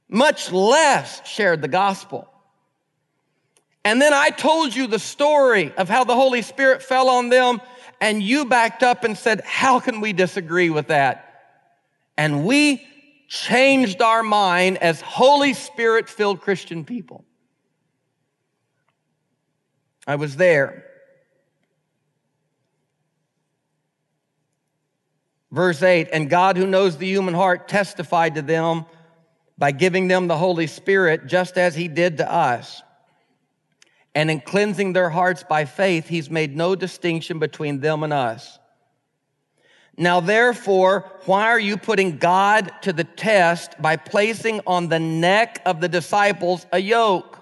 much 0.07 0.53
less 0.53 1.27
shared 1.27 1.63
the 1.63 1.69
gospel. 1.69 2.31
And 3.87 4.03
then 4.03 4.13
I 4.13 4.31
told 4.31 4.75
you 4.75 4.89
the 4.89 4.99
story 4.99 5.73
of 5.77 5.89
how 5.89 6.03
the 6.03 6.17
Holy 6.17 6.43
Spirit 6.43 6.83
fell 6.83 7.09
on 7.09 7.29
them, 7.29 7.61
and 8.01 8.21
you 8.21 8.45
backed 8.45 8.83
up 8.83 9.05
and 9.05 9.17
said, 9.17 9.43
How 9.45 9.79
can 9.79 10.01
we 10.01 10.13
disagree 10.13 10.71
with 10.71 10.89
that? 10.89 11.53
And 12.17 12.45
we 12.45 12.85
changed 13.29 14.03
our 14.03 14.25
mind 14.25 14.79
as 14.79 15.01
Holy 15.01 15.55
Spirit 15.55 16.09
filled 16.09 16.41
Christian 16.41 16.85
people. 16.85 17.25
I 20.05 20.17
was 20.17 20.35
there. 20.35 20.85
Verse 25.53 25.81
8, 25.81 26.09
and 26.13 26.29
God 26.29 26.57
who 26.57 26.67
knows 26.67 26.97
the 26.97 27.07
human 27.07 27.35
heart 27.35 27.69
testified 27.69 28.35
to 28.35 28.43
them 28.43 28.85
by 29.57 29.71
giving 29.71 30.09
them 30.09 30.27
the 30.27 30.37
Holy 30.37 30.67
Spirit, 30.67 31.29
just 31.29 31.57
as 31.57 31.77
he 31.77 31.87
did 31.87 32.19
to 32.19 32.29
us. 32.29 32.83
And 34.17 34.31
in 34.31 34.41
cleansing 34.41 34.95
their 34.95 35.11
hearts 35.11 35.45
by 35.47 35.67
faith, 35.67 36.09
he's 36.09 36.31
made 36.31 36.57
no 36.57 36.75
distinction 36.75 37.39
between 37.39 37.81
them 37.81 38.03
and 38.03 38.15
us. 38.15 38.59
Now, 39.99 40.21
therefore, 40.21 41.13
why 41.27 41.45
are 41.45 41.61
you 41.61 41.77
putting 41.77 42.17
God 42.17 42.73
to 42.81 42.95
the 42.95 43.05
test 43.05 43.75
by 43.79 43.97
placing 43.97 44.63
on 44.67 44.89
the 44.89 44.99
neck 44.99 45.61
of 45.67 45.83
the 45.83 45.89
disciples 45.91 46.65
a 46.73 46.79
yoke? 46.79 47.39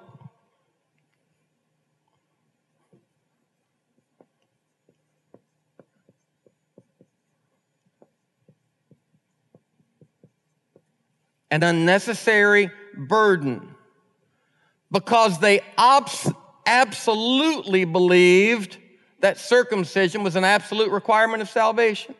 An 11.53 11.63
unnecessary 11.63 12.73
burden 12.97 13.77
because 14.91 15.39
they 15.39 15.61
obs- 15.79 16.33
absolutely 16.67 17.85
believed 17.85 18.79
that 19.21 19.39
circumcision 19.39 20.23
was 20.23 20.37
an 20.37 20.45
absolute 20.45 20.91
requirement 20.91 21.43
of 21.43 21.49
salvation. 21.49 22.15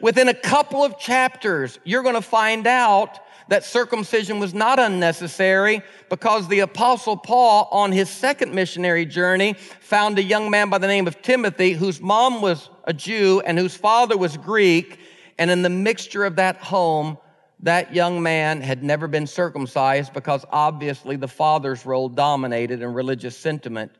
Within 0.00 0.28
a 0.28 0.34
couple 0.34 0.84
of 0.84 0.98
chapters, 0.98 1.78
you're 1.84 2.02
going 2.02 2.14
to 2.14 2.22
find 2.22 2.66
out 2.66 3.18
that 3.48 3.64
circumcision 3.64 4.38
was 4.38 4.54
not 4.54 4.78
unnecessary 4.78 5.82
because 6.10 6.46
the 6.48 6.60
apostle 6.60 7.16
Paul 7.16 7.68
on 7.72 7.92
his 7.92 8.08
second 8.10 8.54
missionary 8.54 9.06
journey 9.06 9.54
found 9.80 10.18
a 10.18 10.22
young 10.22 10.50
man 10.50 10.68
by 10.68 10.78
the 10.78 10.86
name 10.86 11.06
of 11.06 11.22
Timothy 11.22 11.72
whose 11.72 12.00
mom 12.00 12.42
was 12.42 12.68
a 12.84 12.92
Jew 12.92 13.42
and 13.44 13.58
whose 13.58 13.74
father 13.74 14.16
was 14.16 14.36
Greek. 14.36 15.00
And 15.38 15.50
in 15.50 15.62
the 15.62 15.70
mixture 15.70 16.24
of 16.24 16.36
that 16.36 16.56
home, 16.56 17.16
that 17.60 17.94
young 17.94 18.22
man 18.22 18.60
had 18.60 18.84
never 18.84 19.08
been 19.08 19.26
circumcised 19.26 20.12
because 20.12 20.44
obviously 20.50 21.16
the 21.16 21.28
father's 21.28 21.84
role 21.84 22.08
dominated 22.08 22.82
in 22.82 22.92
religious 22.92 23.36
sentiment. 23.36 23.92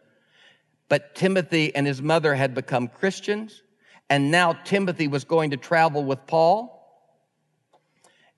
But 0.88 1.14
Timothy 1.14 1.74
and 1.74 1.86
his 1.86 2.00
mother 2.00 2.34
had 2.34 2.54
become 2.54 2.88
Christians, 2.88 3.62
and 4.08 4.30
now 4.30 4.52
Timothy 4.52 5.08
was 5.08 5.24
going 5.24 5.50
to 5.50 5.56
travel 5.56 6.04
with 6.04 6.26
Paul. 6.26 6.74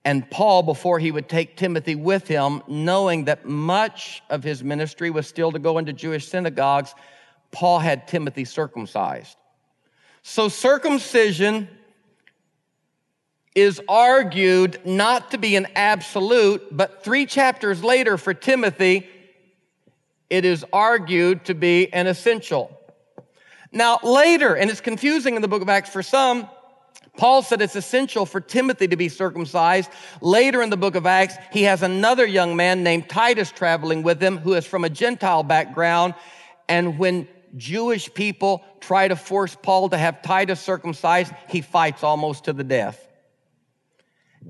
And 0.04 0.28
Paul, 0.30 0.62
before 0.62 0.98
he 0.98 1.10
would 1.10 1.28
take 1.28 1.56
Timothy 1.56 1.94
with 1.94 2.26
him, 2.26 2.62
knowing 2.66 3.26
that 3.26 3.44
much 3.44 4.22
of 4.30 4.42
his 4.42 4.64
ministry 4.64 5.10
was 5.10 5.26
still 5.26 5.52
to 5.52 5.58
go 5.58 5.76
into 5.76 5.92
Jewish 5.92 6.26
synagogues, 6.26 6.94
Paul 7.52 7.78
had 7.80 8.08
Timothy 8.08 8.46
circumcised. 8.46 9.36
So 10.22 10.48
circumcision 10.48 11.68
is 13.54 13.80
argued 13.88 14.80
not 14.84 15.32
to 15.32 15.38
be 15.38 15.56
an 15.56 15.66
absolute, 15.74 16.62
but 16.70 17.02
three 17.02 17.26
chapters 17.26 17.82
later 17.82 18.16
for 18.16 18.32
Timothy, 18.32 19.08
it 20.28 20.44
is 20.44 20.64
argued 20.72 21.44
to 21.46 21.54
be 21.54 21.92
an 21.92 22.06
essential. 22.06 22.76
Now, 23.72 23.98
later, 24.02 24.54
and 24.54 24.70
it's 24.70 24.80
confusing 24.80 25.36
in 25.36 25.42
the 25.42 25.48
book 25.48 25.62
of 25.62 25.68
Acts 25.68 25.90
for 25.90 26.02
some, 26.02 26.48
Paul 27.16 27.42
said 27.42 27.60
it's 27.60 27.76
essential 27.76 28.24
for 28.24 28.40
Timothy 28.40 28.88
to 28.88 28.96
be 28.96 29.08
circumcised. 29.08 29.90
Later 30.20 30.62
in 30.62 30.70
the 30.70 30.76
book 30.76 30.94
of 30.94 31.06
Acts, 31.06 31.34
he 31.52 31.64
has 31.64 31.82
another 31.82 32.24
young 32.24 32.56
man 32.56 32.82
named 32.82 33.08
Titus 33.08 33.50
traveling 33.50 34.02
with 34.02 34.22
him 34.22 34.38
who 34.38 34.54
is 34.54 34.64
from 34.64 34.84
a 34.84 34.90
Gentile 34.90 35.42
background. 35.42 36.14
And 36.68 36.98
when 36.98 37.28
Jewish 37.56 38.12
people 38.14 38.62
try 38.78 39.08
to 39.08 39.16
force 39.16 39.56
Paul 39.60 39.88
to 39.88 39.98
have 39.98 40.22
Titus 40.22 40.60
circumcised, 40.60 41.32
he 41.48 41.60
fights 41.60 42.04
almost 42.04 42.44
to 42.44 42.52
the 42.52 42.64
death. 42.64 43.09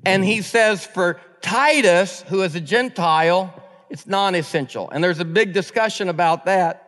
And 0.04 0.24
he 0.24 0.42
says 0.42 0.86
for 0.86 1.20
Titus, 1.40 2.22
who 2.28 2.42
is 2.42 2.54
a 2.54 2.60
Gentile, 2.60 3.54
it's 3.88 4.06
non 4.06 4.34
essential. 4.34 4.88
And 4.90 5.02
there's 5.02 5.18
a 5.18 5.24
big 5.24 5.52
discussion 5.52 6.08
about 6.08 6.46
that. 6.46 6.86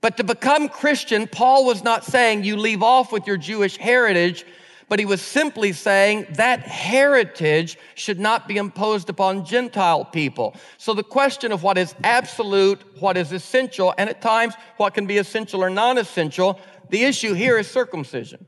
But 0.00 0.16
to 0.16 0.24
become 0.24 0.68
Christian, 0.68 1.28
Paul 1.28 1.64
was 1.64 1.84
not 1.84 2.04
saying 2.04 2.42
you 2.42 2.56
leave 2.56 2.82
off 2.82 3.12
with 3.12 3.26
your 3.26 3.36
Jewish 3.36 3.76
heritage, 3.76 4.44
but 4.88 4.98
he 4.98 5.04
was 5.04 5.22
simply 5.22 5.72
saying 5.72 6.26
that 6.30 6.60
heritage 6.60 7.78
should 7.94 8.18
not 8.18 8.48
be 8.48 8.56
imposed 8.56 9.08
upon 9.08 9.44
Gentile 9.44 10.04
people. 10.04 10.56
So 10.76 10.92
the 10.92 11.04
question 11.04 11.52
of 11.52 11.62
what 11.62 11.78
is 11.78 11.94
absolute, 12.02 12.82
what 13.00 13.16
is 13.16 13.30
essential, 13.30 13.94
and 13.96 14.10
at 14.10 14.20
times 14.20 14.54
what 14.76 14.94
can 14.94 15.06
be 15.06 15.18
essential 15.18 15.62
or 15.62 15.70
non 15.70 15.98
essential, 15.98 16.60
the 16.90 17.04
issue 17.04 17.32
here 17.32 17.56
is 17.56 17.70
circumcision. 17.70 18.46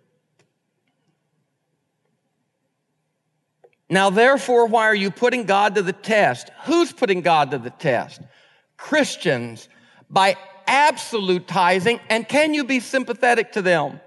Now, 3.90 4.10
therefore, 4.10 4.66
why 4.66 4.84
are 4.84 4.94
you 4.94 5.10
putting 5.10 5.44
God 5.44 5.74
to 5.74 5.82
the 5.82 5.92
test? 5.92 6.50
Who's 6.64 6.92
putting 6.92 7.20
God 7.20 7.50
to 7.50 7.58
the 7.58 7.70
test? 7.70 8.20
Christians 8.76 9.68
by 10.08 10.36
absolutizing, 10.66 12.00
and 12.08 12.26
can 12.28 12.54
you 12.54 12.64
be 12.64 12.80
sympathetic 12.80 13.52
to 13.52 13.62
them? 13.62 14.00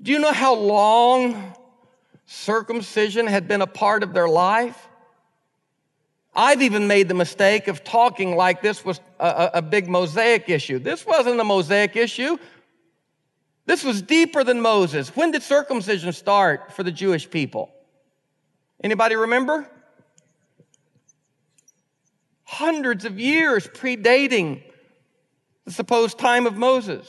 Do 0.00 0.10
you 0.10 0.18
know 0.18 0.32
how 0.32 0.54
long 0.54 1.54
circumcision 2.26 3.26
had 3.26 3.46
been 3.46 3.62
a 3.62 3.66
part 3.66 4.02
of 4.02 4.12
their 4.12 4.28
life? 4.28 4.88
I've 6.34 6.62
even 6.62 6.86
made 6.86 7.08
the 7.08 7.14
mistake 7.14 7.68
of 7.68 7.84
talking 7.84 8.36
like 8.36 8.62
this 8.62 8.84
was 8.84 9.00
a, 9.20 9.50
a, 9.54 9.62
big 9.62 9.86
Mosaic 9.88 10.48
issue. 10.48 10.78
This 10.78 11.04
wasn't 11.04 11.38
a 11.38 11.44
Mosaic 11.44 11.94
issue. 11.94 12.38
This 13.66 13.84
was 13.84 14.00
deeper 14.00 14.42
than 14.42 14.60
Moses. 14.60 15.14
When 15.14 15.30
did 15.30 15.42
circumcision 15.42 16.12
start 16.12 16.72
for 16.72 16.82
the 16.82 16.90
Jewish 16.90 17.28
people? 17.28 17.70
Anybody 18.82 19.16
remember? 19.16 19.66
Hundreds 22.44 23.04
of 23.04 23.18
years 23.18 23.66
predating 23.66 24.62
the 25.64 25.72
supposed 25.72 26.18
time 26.18 26.46
of 26.46 26.56
Moses. 26.56 27.06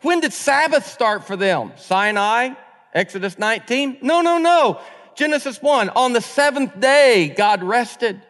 When 0.00 0.20
did 0.20 0.32
Sabbath 0.32 0.86
start 0.86 1.26
for 1.26 1.36
them? 1.36 1.72
Sinai? 1.76 2.54
Exodus 2.94 3.38
19? 3.38 3.98
No, 4.02 4.22
no, 4.22 4.38
no. 4.38 4.80
Genesis 5.14 5.60
1. 5.60 5.90
On 5.90 6.12
the 6.12 6.20
seventh 6.20 6.78
day, 6.80 7.34
God 7.36 7.62
rested. 7.62 8.22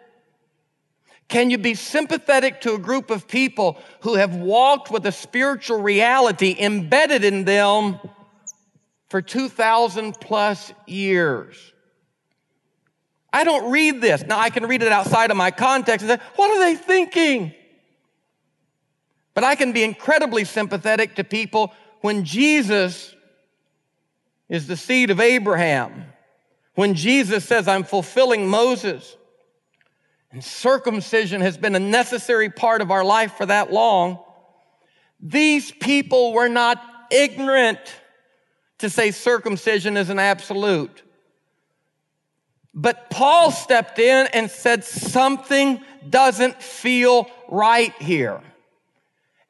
Can 1.29 1.51
you 1.51 1.59
be 1.59 1.75
sympathetic 1.75 2.63
to 2.63 2.75
a 2.75 2.79
group 2.79 3.11
of 3.11 3.29
people 3.29 3.79
who 4.01 4.15
have 4.15 4.35
walked 4.35 4.91
with 4.91 5.05
a 5.07 5.13
spiritual 5.13 5.81
reality 5.81 6.57
embedded 6.59 7.23
in 7.23 7.45
them 7.45 8.01
for 9.09 9.23
2,000 9.23 10.21
plus 10.21 10.73
years. 10.87 11.57
I 13.33 13.45
don't 13.45 13.71
read 13.71 14.01
this. 14.01 14.25
Now 14.25 14.39
I 14.39 14.51
can 14.51 14.67
read 14.67 14.83
it 14.83 14.93
outside 14.93 15.31
of 15.31 15.37
my 15.37 15.51
context 15.51 16.07
and 16.07 16.19
say, 16.19 16.27
what 16.37 16.51
are 16.51 16.61
they 16.61 16.75
thinking? 16.75 17.55
But 19.35 19.45
I 19.45 19.55
can 19.55 19.73
be 19.73 19.85
incredibly 19.85 20.45
sympathetic 20.45 21.17
to 21.17 21.25
people 21.25 21.73
when 22.01 22.25
Jesus 22.25 23.15
is 24.49 24.67
the 24.67 24.77
seed 24.77 25.11
of 25.11 25.21
Abraham, 25.21 26.07
when 26.75 26.95
Jesus 26.95 27.45
says, 27.45 27.69
I'm 27.69 27.85
fulfilling 27.85 28.49
Moses, 28.49 29.17
and 30.33 30.43
circumcision 30.43 31.41
has 31.41 31.57
been 31.57 31.75
a 31.75 31.81
necessary 31.81 32.51
part 32.51 32.81
of 32.81 32.91
our 32.91 33.05
life 33.05 33.35
for 33.35 33.47
that 33.47 33.73
long. 33.73 34.19
These 35.21 35.71
people 35.73 36.33
were 36.33 36.49
not 36.49 36.83
ignorant 37.11 37.79
to 38.79 38.91
say 38.91 39.11
circumcision 39.11 39.97
is 39.97 40.11
an 40.11 40.19
absolute. 40.19 41.03
But 42.75 43.11
Paul 43.11 43.51
stepped 43.51 43.99
in 43.99 44.29
and 44.33 44.51
said, 44.51 44.85
something 44.85 45.81
doesn't 46.09 46.63
feel 46.63 47.29
right 47.49 47.93
here. 48.01 48.41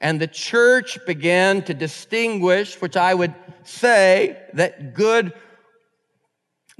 And 0.00 0.20
the 0.20 0.28
church 0.28 0.98
began 1.06 1.62
to 1.64 1.74
distinguish, 1.74 2.80
which 2.80 2.96
I 2.96 3.12
would 3.12 3.34
say 3.64 4.40
that 4.54 4.94
good, 4.94 5.32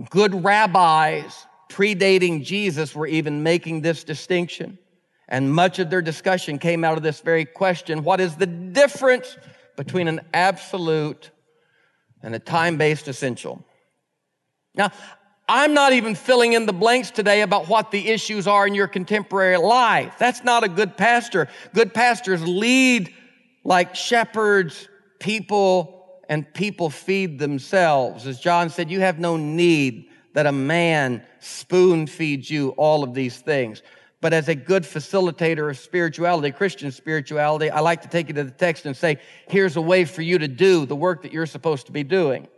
good 0.08 0.44
rabbis 0.44 1.46
predating 1.68 2.44
Jesus 2.44 2.94
were 2.94 3.06
even 3.06 3.42
making 3.42 3.82
this 3.82 4.04
distinction. 4.04 4.78
And 5.28 5.52
much 5.52 5.78
of 5.78 5.90
their 5.90 6.00
discussion 6.00 6.58
came 6.58 6.84
out 6.84 6.96
of 6.96 7.02
this 7.02 7.20
very 7.20 7.44
question. 7.44 8.04
What 8.04 8.20
is 8.20 8.36
the 8.36 8.46
difference 8.46 9.36
between 9.76 10.08
an 10.08 10.20
absolute 10.32 11.30
and 12.22 12.34
a 12.34 12.38
time-based 12.38 13.08
essential? 13.08 13.64
Now, 14.74 14.92
I'm 15.48 15.72
not 15.72 15.94
even 15.94 16.14
filling 16.14 16.52
in 16.52 16.66
the 16.66 16.74
blanks 16.74 17.10
today 17.10 17.40
about 17.40 17.68
what 17.68 17.90
the 17.90 18.08
issues 18.08 18.46
are 18.46 18.66
in 18.66 18.74
your 18.74 18.86
contemporary 18.86 19.56
life. 19.56 20.14
That's 20.18 20.44
not 20.44 20.62
a 20.62 20.68
good 20.68 20.96
pastor. 20.96 21.48
Good 21.74 21.94
pastors 21.94 22.46
lead 22.46 23.14
like 23.64 23.94
shepherds, 23.94 24.88
people, 25.20 26.20
and 26.28 26.52
people 26.52 26.90
feed 26.90 27.38
themselves. 27.38 28.26
As 28.26 28.38
John 28.38 28.68
said, 28.68 28.90
you 28.90 29.00
have 29.00 29.18
no 29.18 29.38
need 29.38 30.10
that 30.34 30.46
a 30.46 30.52
man 30.52 31.22
spoon 31.40 32.06
feeds 32.06 32.50
you 32.50 32.70
all 32.70 33.02
of 33.02 33.14
these 33.14 33.38
things. 33.38 33.82
But 34.20 34.32
as 34.32 34.48
a 34.48 34.54
good 34.54 34.82
facilitator 34.82 35.70
of 35.70 35.78
spirituality, 35.78 36.50
Christian 36.50 36.90
spirituality, 36.90 37.70
I 37.70 37.80
like 37.80 38.02
to 38.02 38.08
take 38.08 38.28
you 38.28 38.34
to 38.34 38.44
the 38.44 38.50
text 38.50 38.84
and 38.84 38.96
say, 38.96 39.18
here's 39.48 39.76
a 39.76 39.80
way 39.80 40.04
for 40.04 40.22
you 40.22 40.38
to 40.38 40.48
do 40.48 40.86
the 40.86 40.96
work 40.96 41.22
that 41.22 41.32
you're 41.32 41.46
supposed 41.46 41.86
to 41.86 41.92
be 41.92 42.02
doing. 42.02 42.48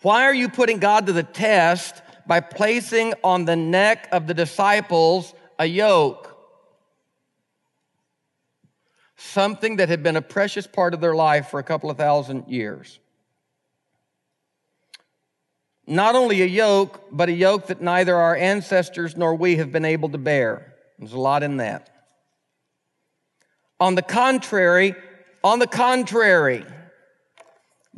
Why 0.00 0.24
are 0.24 0.34
you 0.34 0.48
putting 0.48 0.78
God 0.78 1.06
to 1.06 1.12
the 1.12 1.22
test 1.22 2.00
by 2.26 2.40
placing 2.40 3.14
on 3.22 3.44
the 3.44 3.56
neck 3.56 4.08
of 4.10 4.26
the 4.26 4.34
disciples 4.34 5.34
a 5.58 5.66
yoke? 5.66 6.34
Something 9.16 9.76
that 9.76 9.88
had 9.88 10.02
been 10.02 10.16
a 10.16 10.22
precious 10.22 10.66
part 10.66 10.94
of 10.94 11.00
their 11.00 11.14
life 11.14 11.48
for 11.48 11.58
a 11.58 11.64
couple 11.64 11.90
of 11.90 11.98
thousand 11.98 12.48
years. 12.48 13.00
Not 15.90 16.14
only 16.14 16.42
a 16.42 16.46
yoke, 16.46 17.00
but 17.10 17.30
a 17.30 17.32
yoke 17.32 17.68
that 17.68 17.80
neither 17.80 18.14
our 18.14 18.36
ancestors 18.36 19.16
nor 19.16 19.34
we 19.34 19.56
have 19.56 19.72
been 19.72 19.86
able 19.86 20.10
to 20.10 20.18
bear. 20.18 20.74
There's 20.98 21.14
a 21.14 21.18
lot 21.18 21.42
in 21.42 21.56
that. 21.56 21.88
On 23.80 23.94
the 23.94 24.02
contrary, 24.02 24.94
on 25.42 25.60
the 25.60 25.66
contrary, 25.66 26.66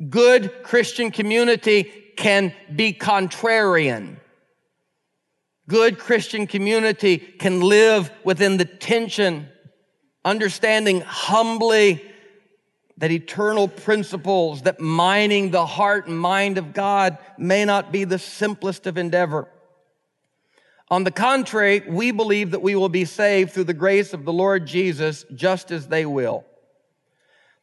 good 0.09 0.63
Christian 0.63 1.11
community 1.11 1.91
can 2.17 2.55
be 2.73 2.93
contrarian. 2.93 4.19
Good 5.67 5.99
Christian 5.99 6.47
community 6.47 7.19
can 7.19 7.61
live 7.61 8.13
within 8.23 8.57
the 8.57 8.67
tension, 8.67 9.49
understanding 10.25 11.01
humbly 11.01 12.10
that 13.01 13.11
eternal 13.11 13.67
principles, 13.67 14.63
that 14.63 14.79
mining 14.79 15.51
the 15.51 15.65
heart 15.65 16.07
and 16.07 16.21
mind 16.21 16.59
of 16.59 16.75
God 16.75 17.17
may 17.39 17.65
not 17.65 17.91
be 17.91 18.05
the 18.05 18.19
simplest 18.19 18.87
of 18.87 18.99
endeavor. 18.99 19.49
On 20.91 21.05
the 21.05 21.11
contrary, 21.11 21.83
we 21.89 22.11
believe 22.11 22.51
that 22.51 22.63
we 22.63 22.77
will 22.77 22.91
be 22.91 23.07
saved 23.07 23.53
through 23.53 23.65
the 23.65 23.73
grace 23.73 24.13
of 24.13 24.27
the 24.27 24.33
Lord 24.33 24.67
Jesus 24.67 25.25
just 25.35 25.71
as 25.71 25.89
they 25.89 26.05
will. 26.05 26.45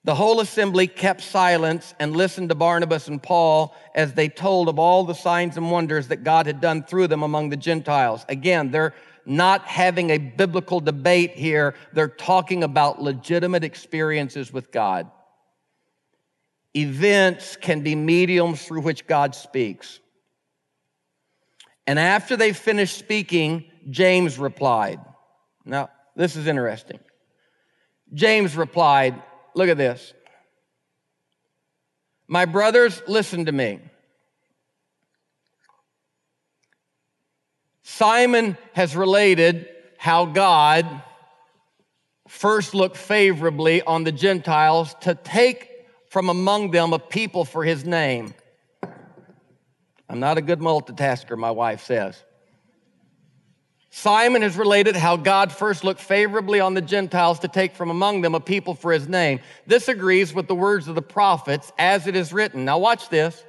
The 0.06 0.16
whole 0.16 0.40
assembly 0.40 0.88
kept 0.88 1.22
silence 1.22 1.94
and 2.00 2.16
listened 2.16 2.50
to 2.50 2.56
Barnabas 2.56 3.08
and 3.08 3.22
Paul 3.22 3.76
as 3.94 4.14
they 4.14 4.30
told 4.30 4.70
of 4.70 4.80
all 4.80 5.04
the 5.04 5.14
signs 5.14 5.56
and 5.56 5.70
wonders 5.70 6.08
that 6.08 6.24
God 6.24 6.48
had 6.48 6.62
done 6.62 6.84
through 6.84 7.08
them 7.08 7.22
among 7.22 7.50
the 7.50 7.58
Gentiles. 7.58 8.26
Again, 8.28 8.72
they're 8.72 8.96
not 9.26 9.68
having 9.68 10.10
a 10.10 10.18
biblical 10.18 10.80
debate 10.80 11.32
here. 11.32 11.76
They're 11.94 12.08
talking 12.08 12.64
about 12.64 13.02
legitimate 13.02 13.66
experiences 13.66 14.52
with 14.52 14.72
God. 14.72 15.12
Events 16.76 17.56
can 17.56 17.82
be 17.82 17.96
mediums 17.96 18.64
through 18.64 18.82
which 18.82 19.08
God 19.08 19.36
speaks. 19.36 20.00
And 21.86 21.98
after 21.98 22.36
they 22.36 22.54
finished 22.54 22.98
speaking, 22.98 23.66
James 23.90 24.38
replied. 24.38 25.00
Now, 25.66 25.90
this 26.16 26.36
is 26.36 26.48
interesting. 26.48 27.00
James 28.14 28.56
replied, 28.56 29.22
Look 29.56 29.70
at 29.70 29.78
this. 29.78 30.14
My 32.28 32.46
brothers, 32.46 33.02
listen 33.08 33.46
to 33.46 33.52
me. 33.52 33.80
Simon 37.84 38.58
has 38.74 38.96
related 38.96 39.68
how 39.98 40.26
God 40.26 40.86
first 42.28 42.76
looked 42.76 42.98
favorably 42.98 43.82
on 43.82 44.04
the 44.04 44.12
Gentiles 44.12 44.94
to 45.02 45.16
take 45.16 45.70
from 46.18 46.30
among 46.30 46.72
them 46.72 46.94
a 46.94 46.98
people 46.98 47.46
for 47.46 47.64
his 47.64 47.86
name. 47.86 48.34
I'm 50.10 50.20
not 50.20 50.40
a 50.40 50.42
good 50.42 50.58
multitasker, 50.58 51.38
my 51.38 51.52
wife 51.52 51.84
says. 51.84 52.20
Simon 53.92 54.42
has 54.42 54.58
related 54.58 54.96
how 54.96 55.16
God 55.16 55.52
first 55.52 55.84
looked 55.84 56.02
favorably 56.02 56.60
on 56.60 56.74
the 56.74 56.82
Gentiles 56.82 57.38
to 57.42 57.48
take 57.48 57.76
from 57.76 57.92
among 57.92 58.22
them 58.22 58.34
a 58.34 58.40
people 58.40 58.74
for 58.74 58.92
his 58.92 59.08
name. 59.08 59.42
This 59.68 59.90
agrees 59.90 60.34
with 60.34 60.48
the 60.48 60.56
words 60.56 60.88
of 60.88 60.96
the 60.96 61.04
prophets 61.04 61.72
as 61.78 62.08
it 62.08 62.16
is 62.16 62.34
written. 62.34 62.66
Now 62.66 62.80
watch 62.80 63.10
this. 63.10 63.44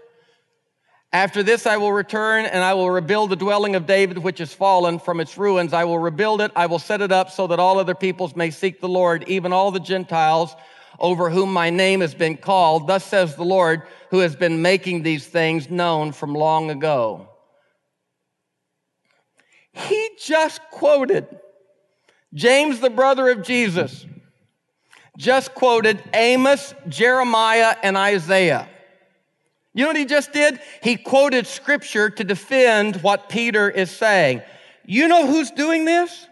After 1.10 1.42
this 1.42 1.66
I 1.66 1.78
will 1.78 1.92
return 1.92 2.44
and 2.44 2.62
I 2.62 2.74
will 2.74 2.90
rebuild 2.90 3.30
the 3.30 3.36
dwelling 3.36 3.76
of 3.76 3.86
David 3.86 4.18
which 4.18 4.42
is 4.42 4.52
fallen 4.52 4.98
from 4.98 5.20
its 5.20 5.38
ruins. 5.38 5.72
I 5.72 5.84
will 5.84 5.98
rebuild 5.98 6.42
it. 6.42 6.52
I 6.54 6.66
will 6.66 6.78
set 6.78 7.00
it 7.00 7.12
up 7.12 7.30
so 7.30 7.46
that 7.46 7.58
all 7.58 7.78
other 7.78 7.94
peoples 7.94 8.36
may 8.36 8.50
seek 8.50 8.82
the 8.82 8.90
Lord, 8.90 9.24
even 9.26 9.54
all 9.54 9.70
the 9.70 9.80
Gentiles 9.80 10.54
over 10.98 11.30
whom 11.30 11.52
my 11.52 11.70
name 11.70 12.00
has 12.00 12.14
been 12.14 12.36
called. 12.36 12.86
Thus 12.86 13.04
says 13.04 13.36
the 13.36 13.44
Lord 13.44 13.82
who 14.10 14.18
has 14.20 14.36
been 14.36 14.62
making 14.62 15.02
these 15.02 15.26
things 15.26 15.70
known 15.70 16.12
from 16.12 16.34
long 16.34 16.70
ago. 16.70 17.28
He 19.72 20.10
just 20.20 20.60
quoted 20.70 21.26
James, 22.34 22.80
the 22.80 22.90
brother 22.90 23.28
of 23.30 23.42
Jesus, 23.42 24.04
just 25.16 25.54
quoted 25.54 26.02
Amos, 26.12 26.74
Jeremiah, 26.88 27.74
and 27.82 27.96
Isaiah. 27.96 28.68
You 29.72 29.84
know 29.84 29.90
what 29.90 29.96
he 29.96 30.04
just 30.04 30.32
did? 30.32 30.60
He 30.82 30.96
quoted 30.96 31.46
scripture 31.46 32.10
to 32.10 32.24
defend 32.24 32.96
what 32.96 33.28
Peter 33.28 33.70
is 33.70 33.90
saying. 33.90 34.42
You 34.84 35.08
know 35.08 35.26
who's 35.26 35.50
doing 35.50 35.84
this? 35.84 36.27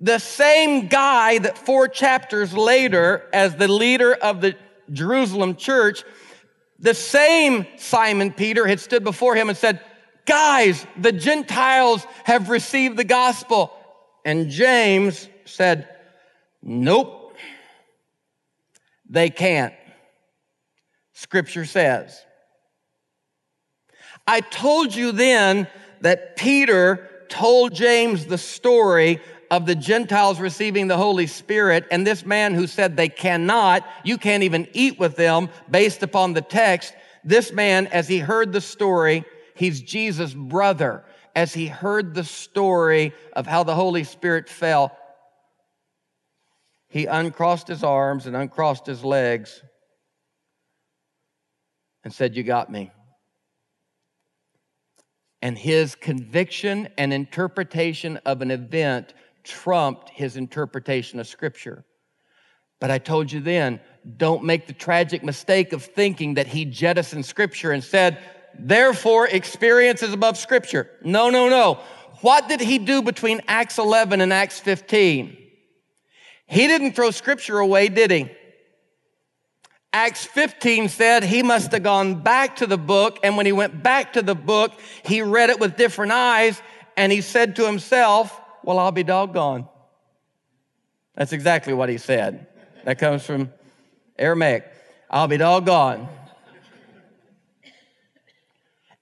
The 0.00 0.18
same 0.18 0.86
guy 0.86 1.38
that 1.38 1.58
four 1.58 1.88
chapters 1.88 2.52
later, 2.52 3.28
as 3.32 3.56
the 3.56 3.68
leader 3.68 4.14
of 4.14 4.40
the 4.40 4.54
Jerusalem 4.92 5.56
church, 5.56 6.04
the 6.78 6.94
same 6.94 7.66
Simon 7.76 8.32
Peter 8.32 8.66
had 8.66 8.78
stood 8.78 9.02
before 9.02 9.34
him 9.34 9.48
and 9.48 9.58
said, 9.58 9.80
Guys, 10.24 10.86
the 10.96 11.10
Gentiles 11.10 12.06
have 12.24 12.48
received 12.48 12.96
the 12.96 13.04
gospel. 13.04 13.72
And 14.24 14.50
James 14.50 15.28
said, 15.46 15.88
Nope, 16.62 17.36
they 19.08 19.30
can't. 19.30 19.74
Scripture 21.14 21.64
says. 21.64 22.24
I 24.26 24.40
told 24.40 24.94
you 24.94 25.10
then 25.10 25.66
that 26.02 26.36
Peter 26.36 27.08
told 27.28 27.74
James 27.74 28.26
the 28.26 28.38
story 28.38 29.20
of 29.50 29.66
the 29.66 29.74
Gentiles 29.74 30.40
receiving 30.40 30.88
the 30.88 30.96
Holy 30.96 31.26
Spirit 31.26 31.86
and 31.90 32.06
this 32.06 32.24
man 32.24 32.54
who 32.54 32.66
said 32.66 32.96
they 32.96 33.08
cannot, 33.08 33.86
you 34.04 34.18
can't 34.18 34.42
even 34.42 34.68
eat 34.72 34.98
with 34.98 35.16
them 35.16 35.48
based 35.70 36.02
upon 36.02 36.34
the 36.34 36.42
text. 36.42 36.94
This 37.24 37.52
man, 37.52 37.86
as 37.88 38.08
he 38.08 38.18
heard 38.18 38.52
the 38.52 38.60
story, 38.60 39.24
He's 39.58 39.80
Jesus' 39.80 40.32
brother. 40.32 41.04
As 41.34 41.52
he 41.52 41.66
heard 41.66 42.14
the 42.14 42.22
story 42.22 43.12
of 43.32 43.48
how 43.48 43.64
the 43.64 43.74
Holy 43.74 44.04
Spirit 44.04 44.48
fell, 44.48 44.96
he 46.88 47.06
uncrossed 47.06 47.66
his 47.66 47.82
arms 47.82 48.26
and 48.26 48.36
uncrossed 48.36 48.86
his 48.86 49.04
legs 49.04 49.60
and 52.04 52.14
said, 52.14 52.36
You 52.36 52.44
got 52.44 52.70
me. 52.70 52.92
And 55.42 55.58
his 55.58 55.96
conviction 55.96 56.88
and 56.96 57.12
interpretation 57.12 58.18
of 58.18 58.42
an 58.42 58.52
event 58.52 59.12
trumped 59.48 60.10
his 60.10 60.36
interpretation 60.36 61.18
of 61.18 61.26
Scripture. 61.26 61.84
But 62.80 62.90
I 62.90 62.98
told 62.98 63.32
you 63.32 63.40
then, 63.40 63.80
don't 64.16 64.44
make 64.44 64.66
the 64.66 64.72
tragic 64.72 65.24
mistake 65.24 65.72
of 65.72 65.84
thinking 65.84 66.34
that 66.34 66.46
he 66.46 66.64
jettisoned 66.64 67.26
Scripture 67.26 67.72
and 67.72 67.82
said, 67.82 68.18
therefore 68.58 69.26
experience 69.28 70.02
is 70.02 70.12
above 70.12 70.36
scripture. 70.36 70.90
No, 71.02 71.30
no, 71.30 71.48
no. 71.48 71.80
What 72.20 72.48
did 72.48 72.60
he 72.60 72.78
do 72.78 73.02
between 73.02 73.40
Acts 73.46 73.78
11 73.78 74.20
and 74.20 74.32
Acts 74.32 74.58
15? 74.58 75.36
He 76.46 76.66
didn't 76.66 76.92
throw 76.92 77.10
scripture 77.10 77.58
away, 77.58 77.88
did 77.88 78.10
he? 78.10 78.30
Acts 79.92 80.24
15 80.24 80.88
said 80.88 81.22
he 81.22 81.42
must 81.42 81.72
have 81.72 81.82
gone 81.82 82.22
back 82.22 82.56
to 82.56 82.66
the 82.66 82.78
book. 82.78 83.18
And 83.22 83.36
when 83.36 83.46
he 83.46 83.52
went 83.52 83.82
back 83.82 84.14
to 84.14 84.22
the 84.22 84.34
book, 84.34 84.72
he 85.04 85.22
read 85.22 85.50
it 85.50 85.60
with 85.60 85.76
different 85.76 86.12
eyes 86.12 86.60
and 86.96 87.12
he 87.12 87.20
said 87.20 87.56
to 87.56 87.66
himself, 87.66 88.38
Well, 88.68 88.78
I'll 88.78 88.92
be 88.92 89.02
doggone. 89.02 89.66
That's 91.14 91.32
exactly 91.32 91.72
what 91.72 91.88
he 91.88 91.96
said. 91.96 92.48
That 92.84 92.98
comes 92.98 93.24
from 93.24 93.50
Aramaic. 94.18 94.70
I'll 95.10 95.26
be 95.26 95.38
doggone. 95.38 96.06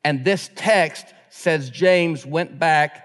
And 0.04 0.24
this 0.24 0.48
text 0.54 1.06
says 1.30 1.68
James 1.68 2.24
went 2.24 2.60
back, 2.60 3.04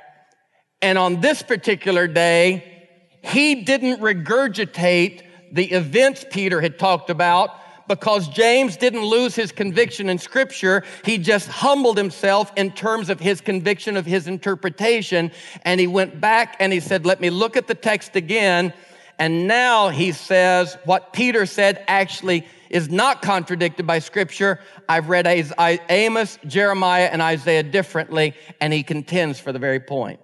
and 0.84 0.99
on 0.99 1.20
this 1.20 1.41
particular 1.41 2.07
day, 2.07 2.88
he 3.24 3.64
didn't 3.64 3.99
regurgitate 3.99 5.24
the 5.51 5.66
events 5.72 6.24
Peter 6.30 6.62
had 6.62 6.78
talked 6.78 7.09
about 7.09 7.55
because 7.91 8.29
James 8.29 8.77
didn't 8.77 9.03
lose 9.03 9.35
his 9.35 9.51
conviction 9.51 10.07
in 10.07 10.17
scripture. 10.17 10.81
He 11.03 11.17
just 11.17 11.49
humbled 11.49 11.97
himself 11.97 12.49
in 12.55 12.71
terms 12.71 13.09
of 13.09 13.19
his 13.19 13.41
conviction 13.41 13.97
of 13.97 14.05
his 14.05 14.27
interpretation. 14.27 15.29
And 15.63 15.77
he 15.77 15.87
went 15.87 16.21
back 16.21 16.55
and 16.61 16.71
he 16.71 16.79
said, 16.79 17.05
let 17.05 17.19
me 17.19 17.29
look 17.29 17.57
at 17.57 17.67
the 17.67 17.75
text 17.75 18.15
again. 18.15 18.73
And 19.19 19.45
now 19.45 19.89
he 19.89 20.13
says 20.13 20.77
what 20.85 21.11
Peter 21.11 21.45
said 21.45 21.83
actually 21.89 22.47
is 22.69 22.89
not 22.89 23.21
contradicted 23.21 23.85
by 23.85 23.99
scripture. 23.99 24.61
I've 24.87 25.09
read 25.09 25.27
Amos, 25.27 26.39
Jeremiah, 26.47 27.09
and 27.11 27.21
Isaiah 27.21 27.63
differently, 27.63 28.35
and 28.61 28.71
he 28.71 28.83
contends 28.83 29.37
for 29.37 29.51
the 29.51 29.59
very 29.59 29.81
point. 29.81 30.21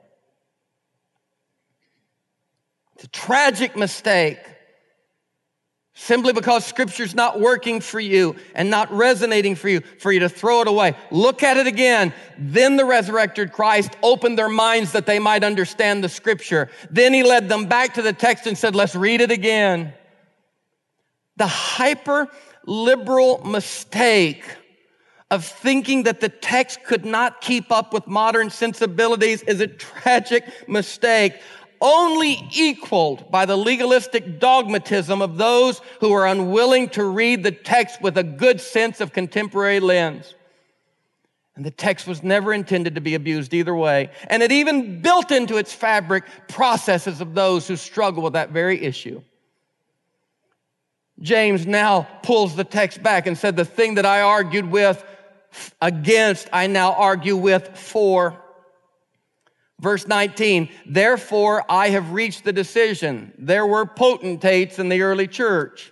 It's 2.95 3.03
a 3.03 3.09
tragic 3.09 3.75
mistake 3.75 4.39
simply 5.99 6.31
because 6.31 6.63
scripture's 6.63 7.15
not 7.15 7.39
working 7.39 7.81
for 7.81 7.99
you 7.99 8.35
and 8.53 8.69
not 8.69 8.89
resonating 8.91 9.55
for 9.55 9.67
you, 9.67 9.81
for 9.97 10.11
you 10.11 10.19
to 10.19 10.29
throw 10.29 10.61
it 10.61 10.67
away. 10.67 10.95
Look 11.09 11.41
at 11.41 11.57
it 11.57 11.65
again. 11.65 12.13
Then 12.37 12.77
the 12.77 12.85
resurrected 12.85 13.51
Christ 13.51 13.97
opened 14.03 14.37
their 14.37 14.47
minds 14.47 14.91
that 14.91 15.07
they 15.07 15.17
might 15.17 15.43
understand 15.43 16.03
the 16.03 16.09
scripture. 16.09 16.69
Then 16.91 17.13
he 17.13 17.23
led 17.23 17.49
them 17.49 17.65
back 17.65 17.95
to 17.95 18.03
the 18.03 18.13
text 18.13 18.45
and 18.45 18.55
said, 18.55 18.75
let's 18.75 18.95
read 18.95 19.21
it 19.21 19.31
again. 19.31 19.91
The 21.37 21.47
hyper 21.47 22.27
liberal 22.67 23.43
mistake 23.43 24.45
of 25.31 25.45
thinking 25.45 26.03
that 26.03 26.21
the 26.21 26.29
text 26.29 26.83
could 26.83 27.05
not 27.05 27.41
keep 27.41 27.71
up 27.71 27.91
with 27.91 28.05
modern 28.05 28.51
sensibilities 28.51 29.41
is 29.41 29.61
a 29.61 29.67
tragic 29.67 30.45
mistake 30.69 31.33
only 31.81 32.47
equaled 32.51 33.31
by 33.31 33.45
the 33.45 33.55
legalistic 33.55 34.39
dogmatism 34.39 35.21
of 35.21 35.37
those 35.37 35.81
who 35.99 36.11
are 36.13 36.27
unwilling 36.27 36.89
to 36.89 37.03
read 37.03 37.43
the 37.43 37.51
text 37.51 38.01
with 38.01 38.17
a 38.17 38.23
good 38.23 38.61
sense 38.61 39.01
of 39.01 39.13
contemporary 39.13 39.79
lens. 39.79 40.35
And 41.55 41.65
the 41.65 41.71
text 41.71 42.05
was 42.07 42.21
never 42.21 42.53
intended 42.53 42.95
to 42.95 43.01
be 43.01 43.15
abused 43.15 43.53
either 43.53 43.75
way. 43.75 44.11
And 44.29 44.43
it 44.43 44.51
even 44.51 45.01
built 45.01 45.31
into 45.31 45.57
its 45.57 45.73
fabric 45.73 46.25
processes 46.47 47.19
of 47.19 47.33
those 47.33 47.67
who 47.67 47.75
struggle 47.75 48.21
with 48.21 48.33
that 48.33 48.51
very 48.51 48.83
issue. 48.83 49.23
James 51.19 51.65
now 51.65 52.07
pulls 52.21 52.55
the 52.55 52.63
text 52.63 53.01
back 53.01 53.25
and 53.25 53.35
said, 53.35 53.55
The 53.55 53.65
thing 53.65 53.95
that 53.95 54.05
I 54.05 54.21
argued 54.21 54.69
with 54.69 55.03
against, 55.81 56.47
I 56.53 56.67
now 56.67 56.93
argue 56.93 57.35
with 57.35 57.75
for. 57.75 58.39
Verse 59.79 60.07
19, 60.07 60.69
therefore 60.87 61.63
I 61.69 61.89
have 61.89 62.11
reached 62.11 62.43
the 62.43 62.53
decision. 62.53 63.33
There 63.37 63.65
were 63.65 63.85
potentates 63.85 64.79
in 64.79 64.89
the 64.89 65.03
early 65.03 65.27
church. 65.27 65.91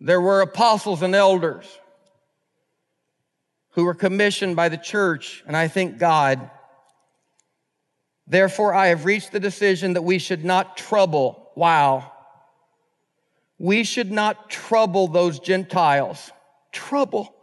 There 0.00 0.20
were 0.20 0.42
apostles 0.42 1.02
and 1.02 1.14
elders 1.14 1.66
who 3.70 3.84
were 3.84 3.94
commissioned 3.94 4.56
by 4.56 4.68
the 4.68 4.76
church, 4.76 5.42
and 5.46 5.56
I 5.56 5.68
thank 5.68 5.98
God. 5.98 6.50
Therefore, 8.26 8.74
I 8.74 8.88
have 8.88 9.04
reached 9.04 9.32
the 9.32 9.40
decision 9.40 9.94
that 9.94 10.02
we 10.02 10.18
should 10.18 10.44
not 10.44 10.76
trouble. 10.76 11.50
Wow. 11.56 12.12
We 13.58 13.84
should 13.84 14.10
not 14.10 14.50
trouble 14.50 15.08
those 15.08 15.38
Gentiles. 15.38 16.30
Trouble. 16.72 17.34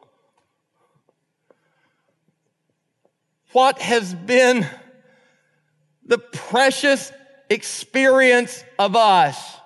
What 3.52 3.80
has 3.80 4.14
been 4.14 4.68
the 6.06 6.18
precious 6.18 7.12
experience 7.50 8.64
of 8.78 8.96
us, 8.96 9.58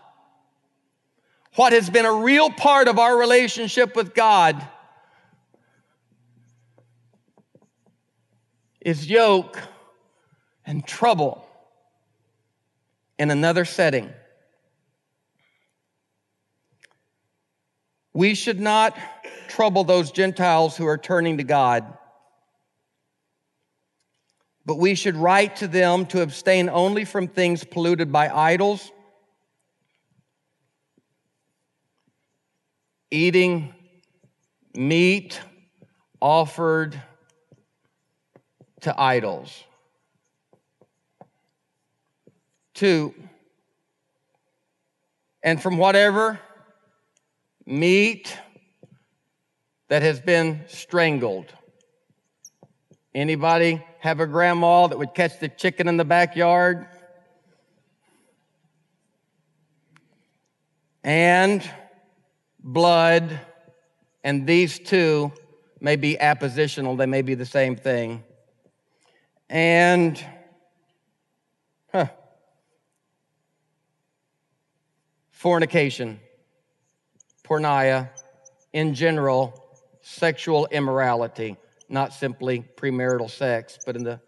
what 1.55 1.73
has 1.73 1.89
been 1.89 2.05
a 2.05 2.13
real 2.13 2.49
part 2.49 2.87
of 2.87 2.99
our 2.99 3.17
relationship 3.17 3.95
with 3.95 4.13
God, 4.13 4.67
is 8.79 9.07
yoke 9.07 9.59
and 10.65 10.85
trouble 10.85 11.45
in 13.19 13.29
another 13.29 13.65
setting. 13.65 14.09
We 18.13 18.33
should 18.35 18.59
not 18.59 18.97
trouble 19.47 19.83
those 19.83 20.11
Gentiles 20.11 20.75
who 20.75 20.87
are 20.87 20.97
turning 20.97 21.37
to 21.37 21.43
God. 21.43 21.97
But 24.65 24.77
we 24.77 24.95
should 24.95 25.15
write 25.15 25.57
to 25.57 25.67
them 25.67 26.05
to 26.07 26.21
abstain 26.21 26.69
only 26.69 27.03
from 27.03 27.27
things 27.27 27.63
polluted 27.63 28.11
by 28.11 28.29
idols, 28.29 28.91
eating 33.09 33.73
meat 34.75 35.41
offered 36.21 37.01
to 38.81 38.99
idols. 38.99 39.63
Two, 42.73 43.13
and 45.43 45.61
from 45.61 45.77
whatever 45.77 46.39
meat 47.65 48.37
that 49.89 50.01
has 50.01 50.19
been 50.19 50.61
strangled. 50.67 51.53
Anybody 53.13 53.83
have 54.01 54.19
a 54.19 54.25
grandma 54.25 54.87
that 54.87 54.97
would 54.97 55.13
catch 55.13 55.39
the 55.39 55.47
chicken 55.47 55.87
in 55.87 55.95
the 55.95 56.03
backyard? 56.03 56.87
And 61.03 61.63
blood, 62.59 63.39
and 64.23 64.47
these 64.47 64.79
two 64.79 65.31
may 65.79 65.97
be 65.97 66.17
appositional, 66.19 66.97
they 66.97 67.05
may 67.05 67.21
be 67.21 67.35
the 67.35 67.45
same 67.45 67.75
thing. 67.75 68.23
And, 69.51 70.23
huh, 71.91 72.07
fornication, 75.29 76.19
porneia, 77.43 78.09
in 78.73 78.95
general, 78.95 79.63
sexual 80.01 80.67
immorality 80.71 81.55
not 81.91 82.13
simply 82.13 82.65
premarital 82.75 83.29
sex, 83.29 83.77
but 83.85 83.95
in 83.95 84.03
the 84.03 84.19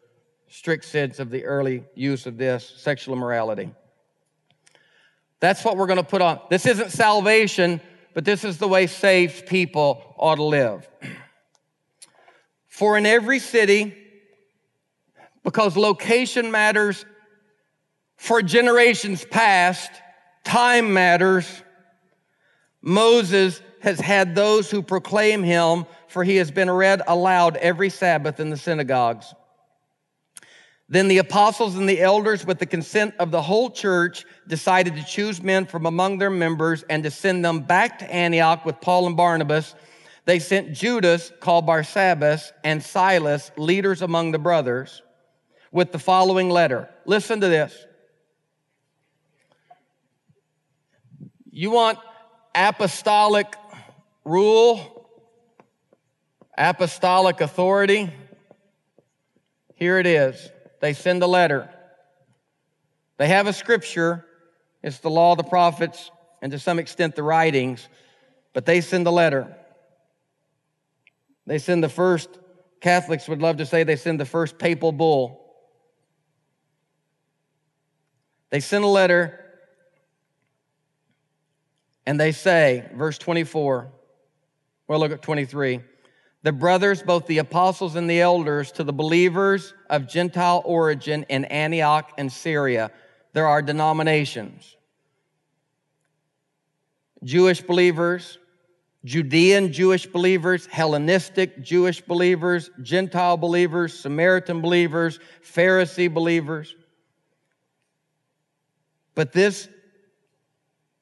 strict 0.47 0.85
sense 0.85 1.19
of 1.19 1.29
the 1.29 1.45
early 1.45 1.83
use 1.95 2.25
of 2.25 2.37
this 2.37 2.73
sexual 2.77 3.15
immorality. 3.15 3.71
That's 5.39 5.65
what 5.65 5.77
we're 5.77 5.87
going 5.87 5.97
to 5.97 6.03
put 6.03 6.21
on. 6.21 6.39
This 6.49 6.65
isn't 6.65 6.91
salvation, 6.91 7.81
but 8.13 8.23
this 8.23 8.43
is 8.43 8.59
the 8.59 8.67
way 8.67 8.87
saved 8.87 9.47
people 9.47 10.15
ought 10.17 10.35
to 10.35 10.43
live. 10.43 10.87
For 12.67 12.97
in 12.97 13.05
every 13.05 13.39
city, 13.39 13.95
because 15.43 15.75
location 15.75 16.51
matters 16.51 17.05
for 18.15 18.41
generations 18.41 19.25
past, 19.25 19.91
time 20.43 20.93
matters, 20.93 21.45
Moses 22.81 23.61
has 23.83 23.99
had 23.99 24.33
those 24.33 24.71
who 24.71 24.81
proclaim 24.81 25.43
him 25.43 25.85
for 26.07 26.23
he 26.23 26.37
has 26.37 26.51
been 26.51 26.69
read 26.69 27.01
aloud 27.07 27.57
every 27.57 27.89
Sabbath 27.89 28.39
in 28.39 28.49
the 28.49 28.55
synagogues. 28.55 29.33
Then 30.87 31.07
the 31.07 31.17
apostles 31.17 31.75
and 31.75 31.89
the 31.89 31.99
elders, 31.99 32.45
with 32.45 32.59
the 32.59 32.65
consent 32.65 33.15
of 33.19 33.31
the 33.31 33.41
whole 33.41 33.71
church, 33.71 34.25
decided 34.47 34.95
to 34.95 35.03
choose 35.03 35.41
men 35.41 35.65
from 35.65 35.85
among 35.85 36.19
their 36.19 36.29
members 36.29 36.83
and 36.83 37.03
to 37.03 37.11
send 37.11 37.43
them 37.43 37.61
back 37.61 37.99
to 37.99 38.13
Antioch 38.13 38.63
with 38.63 38.79
Paul 38.79 39.07
and 39.07 39.17
Barnabas. 39.17 39.73
They 40.25 40.39
sent 40.39 40.73
Judas, 40.73 41.31
called 41.39 41.65
Barsabbas, 41.65 42.51
and 42.63 42.81
Silas, 42.81 43.51
leaders 43.57 44.01
among 44.01 44.31
the 44.31 44.39
brothers, 44.39 45.01
with 45.71 45.91
the 45.91 45.99
following 45.99 46.49
letter. 46.49 46.89
Listen 47.05 47.41
to 47.41 47.47
this. 47.49 47.87
You 51.49 51.71
want 51.71 51.97
apostolic 52.55 53.47
rule? 54.25 55.03
apostolic 56.57 57.41
authority. 57.41 58.11
Here 59.75 59.99
it 59.99 60.05
is. 60.05 60.51
They 60.81 60.93
send 60.93 61.23
a 61.23 61.27
letter. 61.27 61.69
They 63.17 63.27
have 63.27 63.47
a 63.47 63.53
scripture. 63.53 64.25
It's 64.81 64.99
the 64.99 65.09
law, 65.09 65.35
the 65.35 65.43
prophets, 65.43 66.11
and 66.41 66.51
to 66.51 66.59
some 66.59 66.79
extent 66.79 67.15
the 67.15 67.23
writings, 67.23 67.87
but 68.53 68.65
they 68.65 68.81
send 68.81 69.07
a 69.07 69.11
letter. 69.11 69.55
They 71.45 71.57
send 71.57 71.83
the 71.83 71.89
first, 71.89 72.29
Catholics 72.81 73.27
would 73.27 73.41
love 73.41 73.57
to 73.57 73.65
say 73.65 73.83
they 73.83 73.95
send 73.95 74.19
the 74.19 74.25
first 74.25 74.57
papal 74.57 74.91
bull. 74.91 75.39
They 78.49 78.59
send 78.59 78.83
a 78.83 78.87
letter 78.87 79.39
and 82.05 82.19
they 82.19 82.33
say, 82.33 82.89
verse 82.93 83.17
24, 83.17 83.89
well, 84.87 84.99
look 84.99 85.11
at 85.11 85.21
23. 85.21 85.81
The 86.43 86.51
brothers, 86.51 87.01
both 87.01 87.25
the 87.25 87.37
apostles 87.37 87.95
and 87.95 88.09
the 88.09 88.19
elders, 88.19 88.71
to 88.73 88.83
the 88.83 88.91
believers 88.93 89.73
of 89.89 90.07
Gentile 90.07 90.61
origin 90.65 91.25
in 91.29 91.45
Antioch 91.45 92.11
and 92.17 92.31
Syria. 92.31 92.91
There 93.31 93.47
are 93.47 93.61
denominations. 93.61 94.75
Jewish 97.23 97.61
believers, 97.61 98.37
Judean 99.05 99.71
Jewish 99.71 100.05
believers, 100.05 100.65
Hellenistic 100.65 101.61
Jewish 101.61 102.01
believers, 102.01 102.69
Gentile 102.81 103.37
believers, 103.37 103.97
Samaritan 103.97 104.61
believers, 104.61 105.19
Pharisee 105.43 106.13
believers. 106.13 106.75
But 109.15 109.31
this, 109.31 109.69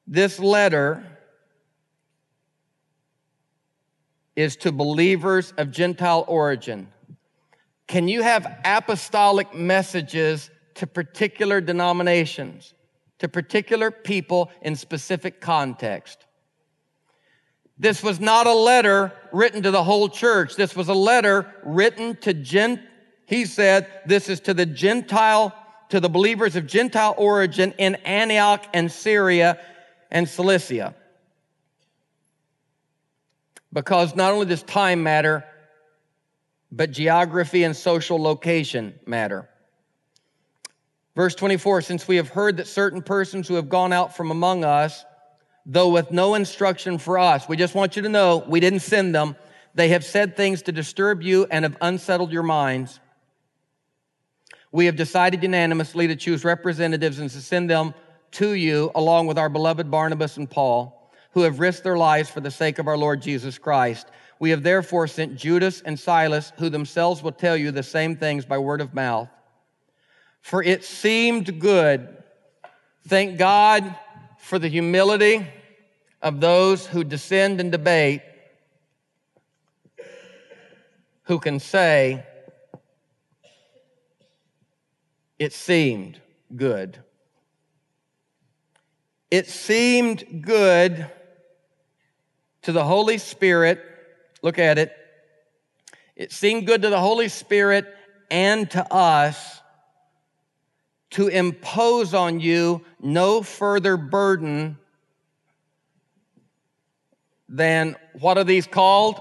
this 0.06 0.38
letter 0.38 1.04
is 4.36 4.56
to 4.56 4.72
believers 4.72 5.52
of 5.56 5.70
Gentile 5.70 6.24
origin. 6.26 6.88
Can 7.86 8.08
you 8.08 8.22
have 8.22 8.60
apostolic 8.64 9.54
messages 9.54 10.50
to 10.74 10.86
particular 10.86 11.60
denominations, 11.60 12.72
to 13.18 13.28
particular 13.28 13.90
people 13.90 14.50
in 14.62 14.76
specific 14.76 15.40
context? 15.40 16.24
This 17.78 18.02
was 18.02 18.20
not 18.20 18.46
a 18.46 18.54
letter 18.54 19.12
written 19.32 19.62
to 19.62 19.70
the 19.70 19.82
whole 19.82 20.08
church. 20.08 20.56
This 20.56 20.76
was 20.76 20.88
a 20.88 20.94
letter 20.94 21.52
written 21.64 22.16
to 22.18 22.32
Gent. 22.32 22.80
He 23.26 23.44
said, 23.44 23.88
this 24.06 24.28
is 24.28 24.40
to 24.40 24.54
the 24.54 24.66
Gentile, 24.66 25.54
to 25.88 26.00
the 26.00 26.08
believers 26.08 26.56
of 26.56 26.66
Gentile 26.66 27.14
origin 27.18 27.74
in 27.78 27.96
Antioch 27.96 28.64
and 28.72 28.90
Syria 28.90 29.58
and 30.10 30.28
Cilicia 30.28 30.94
because 33.72 34.14
not 34.14 34.32
only 34.32 34.46
does 34.46 34.62
time 34.62 35.02
matter, 35.02 35.44
but 36.70 36.90
geography 36.90 37.64
and 37.64 37.76
social 37.76 38.20
location 38.20 38.94
matter. 39.06 39.48
Verse 41.14 41.34
24, 41.34 41.82
since 41.82 42.08
we 42.08 42.16
have 42.16 42.30
heard 42.30 42.56
that 42.56 42.66
certain 42.66 43.02
persons 43.02 43.46
who 43.46 43.54
have 43.54 43.68
gone 43.68 43.92
out 43.92 44.16
from 44.16 44.30
among 44.30 44.64
us, 44.64 45.04
though 45.66 45.88
with 45.88 46.10
no 46.10 46.34
instruction 46.34 46.98
for 46.98 47.18
us, 47.18 47.48
we 47.48 47.56
just 47.56 47.74
want 47.74 47.96
you 47.96 48.02
to 48.02 48.08
know 48.08 48.44
we 48.48 48.60
didn't 48.60 48.80
send 48.80 49.14
them. 49.14 49.36
They 49.74 49.88
have 49.88 50.04
said 50.04 50.36
things 50.36 50.62
to 50.62 50.72
disturb 50.72 51.22
you 51.22 51.46
and 51.50 51.64
have 51.64 51.76
unsettled 51.80 52.32
your 52.32 52.42
minds. 52.42 52.98
We 54.70 54.86
have 54.86 54.96
decided 54.96 55.42
unanimously 55.42 56.08
to 56.08 56.16
choose 56.16 56.44
representatives 56.44 57.18
and 57.18 57.28
to 57.28 57.40
send 57.42 57.68
them 57.68 57.92
to 58.32 58.52
you 58.52 58.90
along 58.94 59.26
with 59.26 59.38
our 59.38 59.50
beloved 59.50 59.90
Barnabas 59.90 60.38
and 60.38 60.50
Paul 60.50 61.01
who 61.32 61.42
have 61.42 61.60
risked 61.60 61.84
their 61.84 61.96
lives 61.96 62.30
for 62.30 62.40
the 62.40 62.50
sake 62.50 62.78
of 62.78 62.86
our 62.86 62.96
Lord 62.96 63.20
Jesus 63.22 63.58
Christ. 63.58 64.06
We 64.38 64.50
have 64.50 64.62
therefore 64.62 65.06
sent 65.06 65.36
Judas 65.36 65.80
and 65.80 65.98
Silas, 65.98 66.52
who 66.58 66.68
themselves 66.68 67.22
will 67.22 67.32
tell 67.32 67.56
you 67.56 67.70
the 67.70 67.82
same 67.82 68.16
things 68.16 68.44
by 68.44 68.58
word 68.58 68.80
of 68.80 68.94
mouth. 68.94 69.28
For 70.40 70.62
it 70.62 70.84
seemed 70.84 71.60
good. 71.60 72.16
Thank 73.06 73.38
God 73.38 73.96
for 74.38 74.58
the 74.58 74.68
humility 74.68 75.46
of 76.20 76.40
those 76.40 76.86
who 76.86 77.04
descend 77.04 77.60
and 77.60 77.72
debate, 77.72 78.22
who 81.24 81.38
can 81.38 81.58
say, 81.60 82.24
It 85.38 85.52
seemed 85.52 86.20
good. 86.54 86.98
It 89.30 89.48
seemed 89.48 90.42
good 90.42 91.10
to 92.62 92.72
the 92.72 92.84
Holy 92.84 93.18
Spirit. 93.18 93.84
Look 94.42 94.58
at 94.58 94.78
it. 94.78 94.92
It 96.16 96.32
seemed 96.32 96.66
good 96.66 96.82
to 96.82 96.90
the 96.90 97.00
Holy 97.00 97.28
Spirit 97.28 97.86
and 98.30 98.70
to 98.70 98.92
us 98.92 99.60
to 101.10 101.28
impose 101.28 102.14
on 102.14 102.40
you 102.40 102.82
no 103.00 103.42
further 103.42 103.96
burden 103.96 104.78
than 107.48 107.96
what 108.18 108.38
are 108.38 108.44
these 108.44 108.66
called? 108.66 109.20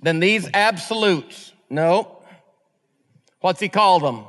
Than 0.00 0.20
these 0.20 0.48
absolutes. 0.52 1.52
No. 1.70 2.18
What's 3.40 3.60
he 3.60 3.68
called 3.68 4.02
them? 4.02 4.26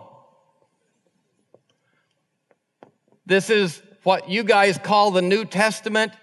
This 3.25 3.49
is 3.49 3.81
what 4.03 4.29
you 4.29 4.43
guys 4.43 4.77
call 4.77 5.11
the 5.11 5.21
New 5.21 5.43
Testament 5.43 6.13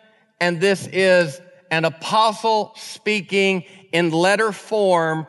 and 0.41 0.61
this 0.61 0.87
is 0.93 1.41
an 1.71 1.85
apostle 1.85 2.73
speaking 2.77 3.65
in 3.93 4.11
letter 4.11 4.53
form. 4.53 5.27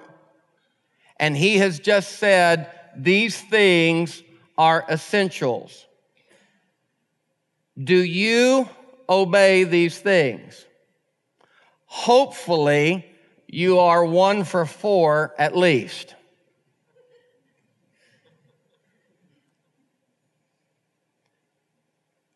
And 1.20 1.36
he 1.36 1.58
has 1.58 1.80
just 1.80 2.18
said, 2.20 2.72
these 2.96 3.40
things 3.40 4.22
are 4.58 4.86
essentials. 4.90 5.86
Do 7.82 7.98
you 7.98 8.70
obey 9.10 9.64
these 9.64 9.98
things? 9.98 10.66
Hopefully, 11.86 13.06
you 13.48 13.80
are 13.80 14.04
one 14.04 14.44
for 14.44 14.66
four 14.66 15.34
at 15.38 15.56
least. 15.56 16.16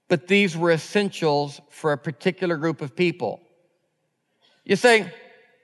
But 0.10 0.28
these 0.28 0.58
were 0.58 0.72
essentials 0.72 1.62
for 1.70 1.94
a 1.94 1.98
particular 1.98 2.58
group 2.58 2.82
of 2.82 2.96
people. 2.96 3.40
You 4.66 4.76
say, 4.76 5.14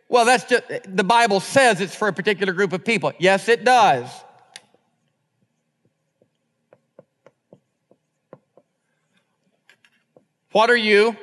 well, 0.07 0.23
that's 0.23 0.45
just, 0.45 0.63
the 0.87 1.03
Bible 1.03 1.39
says 1.39 1.81
it's 1.81 1.95
for 1.95 2.07
a 2.07 2.13
particular 2.13 2.53
group 2.53 2.71
of 2.71 2.85
people. 2.85 3.11
Yes, 3.19 3.49
it 3.49 3.65
does. 3.65 4.07
What 10.51 10.69
are 10.69 10.77
you? 10.77 11.17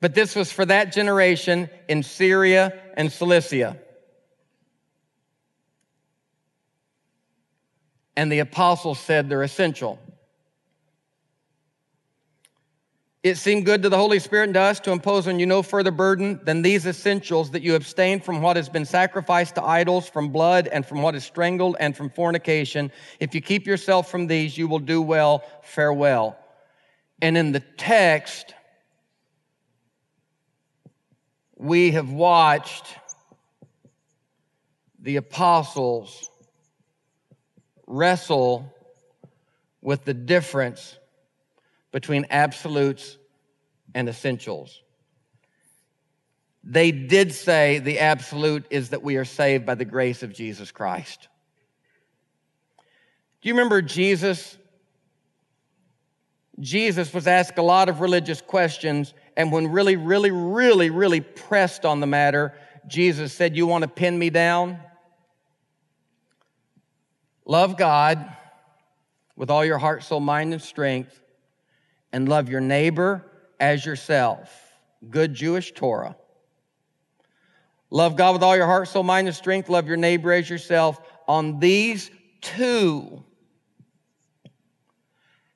But 0.00 0.14
this 0.14 0.36
was 0.36 0.52
for 0.52 0.64
that 0.64 0.92
generation 0.92 1.68
in 1.88 2.04
Syria 2.04 2.80
and 2.94 3.12
Cilicia. 3.12 3.76
And 8.18 8.32
the 8.32 8.40
apostles 8.40 8.98
said 8.98 9.28
they're 9.28 9.44
essential. 9.44 9.96
It 13.22 13.36
seemed 13.36 13.64
good 13.64 13.82
to 13.82 13.88
the 13.88 13.96
Holy 13.96 14.18
Spirit 14.18 14.46
and 14.46 14.54
to 14.54 14.60
us 14.60 14.80
to 14.80 14.90
impose 14.90 15.28
on 15.28 15.38
you 15.38 15.46
no 15.46 15.62
further 15.62 15.92
burden 15.92 16.40
than 16.42 16.62
these 16.62 16.84
essentials 16.84 17.52
that 17.52 17.62
you 17.62 17.76
abstain 17.76 18.18
from 18.18 18.42
what 18.42 18.56
has 18.56 18.68
been 18.68 18.84
sacrificed 18.84 19.54
to 19.54 19.62
idols, 19.62 20.08
from 20.08 20.30
blood, 20.30 20.66
and 20.66 20.84
from 20.84 21.00
what 21.00 21.14
is 21.14 21.24
strangled, 21.24 21.76
and 21.78 21.96
from 21.96 22.10
fornication. 22.10 22.90
If 23.20 23.36
you 23.36 23.40
keep 23.40 23.68
yourself 23.68 24.10
from 24.10 24.26
these, 24.26 24.58
you 24.58 24.66
will 24.66 24.80
do 24.80 25.00
well. 25.00 25.44
Farewell. 25.62 26.36
And 27.22 27.38
in 27.38 27.52
the 27.52 27.62
text, 27.76 28.52
we 31.54 31.92
have 31.92 32.10
watched 32.10 32.96
the 34.98 35.14
apostles 35.14 36.28
wrestle 37.88 38.72
with 39.80 40.04
the 40.04 40.14
difference 40.14 40.96
between 41.90 42.26
absolutes 42.30 43.16
and 43.94 44.08
essentials. 44.08 44.82
They 46.62 46.92
did 46.92 47.32
say 47.32 47.78
the 47.78 48.00
absolute 48.00 48.66
is 48.70 48.90
that 48.90 49.02
we 49.02 49.16
are 49.16 49.24
saved 49.24 49.64
by 49.64 49.74
the 49.74 49.86
grace 49.86 50.22
of 50.22 50.34
Jesus 50.34 50.70
Christ. 50.70 51.28
Do 53.40 53.48
you 53.48 53.54
remember 53.54 53.80
Jesus? 53.80 54.58
Jesus 56.60 57.14
was 57.14 57.26
asked 57.26 57.56
a 57.56 57.62
lot 57.62 57.88
of 57.88 58.00
religious 58.00 58.42
questions, 58.42 59.14
and 59.36 59.50
when 59.50 59.68
really, 59.68 59.96
really, 59.96 60.32
really, 60.32 60.90
really 60.90 61.20
pressed 61.20 61.86
on 61.86 62.00
the 62.00 62.06
matter, 62.06 62.52
Jesus 62.86 63.32
said, 63.32 63.56
You 63.56 63.66
want 63.66 63.82
to 63.82 63.88
pin 63.88 64.18
me 64.18 64.28
down? 64.28 64.78
Love 67.48 67.78
God 67.78 68.30
with 69.34 69.50
all 69.50 69.64
your 69.64 69.78
heart, 69.78 70.04
soul, 70.04 70.20
mind, 70.20 70.52
and 70.52 70.60
strength, 70.60 71.18
and 72.12 72.28
love 72.28 72.50
your 72.50 72.60
neighbor 72.60 73.24
as 73.58 73.86
yourself. 73.86 74.76
Good 75.08 75.32
Jewish 75.32 75.72
Torah. 75.72 76.14
Love 77.90 78.16
God 78.16 78.34
with 78.34 78.42
all 78.42 78.54
your 78.54 78.66
heart, 78.66 78.86
soul, 78.88 79.02
mind, 79.02 79.28
and 79.28 79.34
strength. 79.34 79.70
Love 79.70 79.88
your 79.88 79.96
neighbor 79.96 80.30
as 80.30 80.50
yourself. 80.50 81.00
On 81.26 81.58
these 81.58 82.10
two 82.42 83.24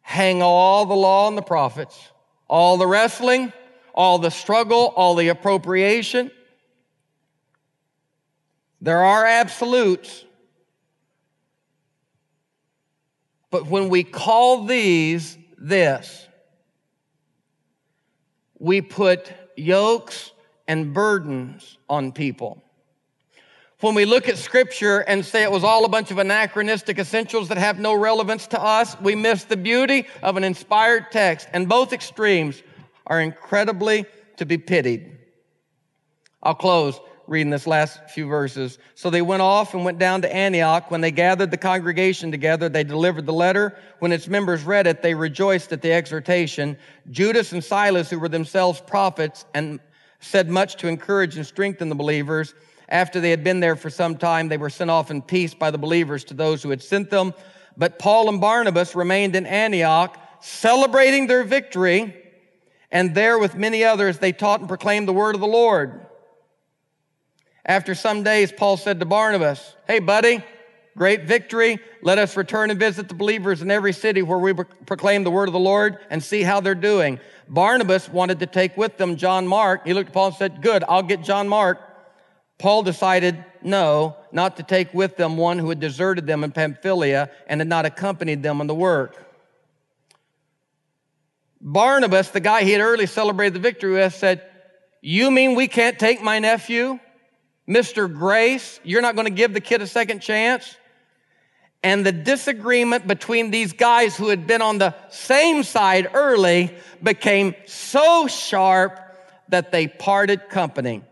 hang 0.01 0.43
all 0.43 0.86
the 0.86 0.95
law 0.95 1.28
and 1.28 1.36
the 1.36 1.43
prophets, 1.43 2.11
all 2.49 2.78
the 2.78 2.86
wrestling, 2.86 3.53
all 3.95 4.18
the 4.18 4.30
struggle, 4.30 4.95
all 4.97 5.14
the 5.14 5.28
appropriation. 5.28 6.30
There 8.80 9.05
are 9.05 9.26
absolutes. 9.26 10.24
But 13.53 13.66
when 13.66 13.90
we 13.90 14.03
call 14.03 14.64
these 14.64 15.36
this, 15.59 16.26
we 18.59 18.80
put 18.80 19.30
yokes 19.57 20.32
and 20.66 20.94
burdens 20.94 21.76
on 21.86 22.12
people. 22.12 22.64
When 23.80 23.94
we 23.94 24.07
look 24.07 24.26
at 24.28 24.38
scripture 24.38 25.00
and 25.00 25.22
say 25.22 25.42
it 25.42 25.50
was 25.50 25.64
all 25.64 25.84
a 25.84 25.88
bunch 25.90 26.11
of 26.11 26.16
anachronistic 26.16 26.98
essentials 26.98 27.48
that 27.48 27.59
have 27.59 27.78
no 27.78 27.94
relevance 27.94 28.46
to 28.48 28.61
us, 28.61 28.98
we 29.03 29.14
miss 29.14 29.44
the 29.44 29.59
beauty 29.59 30.07
of 30.22 30.38
an 30.38 30.44
inspired 30.44 31.12
text. 31.12 31.46
And 31.53 31.68
both 31.68 31.92
extremes 31.92 32.62
are 33.07 33.20
incredibly 33.20 34.07
to 34.38 34.46
be 34.46 34.57
pitied. 34.57 35.18
I'll 36.42 36.55
close 36.55 36.98
reading 37.33 37.51
this 37.51 37.66
last 37.66 38.11
few 38.11 38.26
verses. 38.26 38.78
So 38.95 39.09
they 39.09 39.22
went 39.22 39.41
off 39.41 39.72
and 39.72 39.87
went 39.87 39.99
down 39.99 40.20
to 40.20 40.33
Antioch. 40.33 40.91
When 40.91 41.01
they 41.01 41.11
gathered 41.11 41.51
the 41.51 41.57
congregation 41.57 42.30
together, 42.30 42.68
they 42.68 42.85
delivered 42.85 43.24
the 43.24 43.33
letter. 43.33 43.74
When 44.01 44.12
its 44.12 44.28
members 44.28 44.64
read 44.64 44.87
it, 44.87 45.01
they 45.01 45.14
rejoiced 45.14 45.72
at 45.72 45.80
the 45.80 45.93
exhortation. 45.93 46.76
Judas 47.11 47.53
and 47.53 47.64
Silas, 47.64 48.11
who 48.11 48.18
were 48.18 48.28
themselves 48.28 48.83
prophets, 48.83 49.47
and 49.55 49.80
said 50.20 50.51
much 50.51 50.76
to 50.76 50.89
encourage 50.89 51.39
and 51.39 51.47
strengthen 51.47 51.89
the 51.89 51.95
believers. 51.95 52.55
After 52.91 53.18
they 53.18 53.30
had 53.30 53.43
been 53.43 53.61
there 53.61 53.76
for 53.76 53.89
some 53.89 54.18
time, 54.18 54.49
they 54.49 54.59
were 54.59 54.68
sent 54.68 54.91
off 54.91 55.11
in 55.11 55.22
peace 55.22 55.55
by 55.55 55.70
the 55.70 55.78
believers 55.78 56.24
to 56.24 56.35
those 56.35 56.62
who 56.62 56.68
had 56.68 56.83
sent 56.83 57.09
them. 57.09 57.33
But 57.78 57.99
Paul 57.99 58.28
and 58.28 58.43
Barnabas 58.43 58.95
remained 58.95 59.37
in 59.37 59.47
Antioch, 59.47 60.18
celebrating 60.43 61.28
their 61.28 61.45
victory. 61.45 62.14
And 62.91 63.14
there, 63.14 63.39
with 63.39 63.55
many 63.55 63.85
others, 63.85 64.18
they 64.18 64.33
taught 64.33 64.61
and 64.61 64.68
proclaimed 64.68 65.09
the 65.09 65.14
word 65.14 65.35
of 65.35 65.41
the 65.41 65.47
Lord. 65.47 66.07
After 67.65 67.95
some 67.95 68.23
days, 68.23 68.51
Paul 68.51 68.77
said 68.77 68.99
to 69.01 69.07
Barnabas, 69.07 69.77
Hey, 69.87 70.01
buddy, 70.01 70.43
great 70.97 71.25
victory. 71.25 71.79
Let 72.03 72.19
us 72.19 72.37
return 72.37 72.71
and 72.71 72.79
visit 72.79 73.09
the 73.09 73.15
believers 73.15 73.63
in 73.63 73.71
every 73.71 73.93
city 73.93 74.23
where 74.23 74.39
we 74.39 74.53
proclaim 74.53 75.23
the 75.23 75.31
word 75.31 75.49
of 75.49 75.53
the 75.53 75.61
Lord 75.61 75.99
and 76.11 76.23
see 76.23 76.43
how 76.43 76.61
they're 76.61 76.75
doing. 76.75 77.21
Barnabas 77.49 78.09
wanted 78.09 78.41
to 78.41 78.47
take 78.47 78.77
with 78.77 78.97
them 78.97 79.17
John 79.17 79.47
Mark. 79.47 79.87
He 79.87 79.95
looked 79.95 80.09
at 80.09 80.15
Paul 80.15 80.29
and 80.29 80.37
said, 80.37 80.63
Good, 80.63 80.83
I'll 80.89 81.03
get 81.03 81.23
John 81.23 81.49
Mark. 81.49 81.81
Paul 82.59 82.83
decided 82.83 83.45
no, 83.63 84.17
not 84.31 84.57
to 84.57 84.63
take 84.63 84.93
with 84.93 85.17
them 85.17 85.37
one 85.37 85.59
who 85.59 85.69
had 85.69 85.81
deserted 85.81 86.27
them 86.27 86.45
in 86.45 86.53
Pamphylia 86.53 87.31
and 87.47 87.61
had 87.61 87.69
not 87.69 87.87
accompanied 87.87 88.43
them 88.43 88.61
on 88.61 88.67
the 88.67 88.75
work. 88.75 89.17
Barnabas, 91.61 92.31
the 92.31 92.41
guy 92.41 92.65
he 92.65 92.73
had 92.73 92.81
early 92.81 93.07
celebrated 93.07 93.55
the 93.55 93.61
victory 93.61 93.93
with, 93.93 94.15
said, 94.15 94.43
You 95.01 95.31
mean 95.31 95.55
we 95.55 95.69
can't 95.69 95.99
take 95.99 96.21
my 96.21 96.41
nephew, 96.41 96.99
Mr. 97.69 98.13
Grace? 98.13 98.81
You're 98.83 99.03
not 99.03 99.15
going 99.15 99.27
to 99.27 99.35
give 99.35 99.53
the 99.53 99.61
kid 99.61 99.83
a 99.83 99.87
second 99.87 100.21
chance? 100.21 100.77
And 101.83 102.07
the 102.07 102.13
disagreement 102.13 103.07
between 103.07 103.51
these 103.51 103.73
guys 103.73 104.17
who 104.17 104.29
had 104.29 104.47
been 104.47 104.63
on 104.63 104.79
the 104.79 104.95
same 105.11 105.63
side 105.65 106.09
early 106.15 106.77
became 107.03 107.55
so 107.67 108.29
sharp 108.29 109.01
that 109.49 109.73
they 109.73 109.89
parted 109.89 110.49
company 110.49 111.03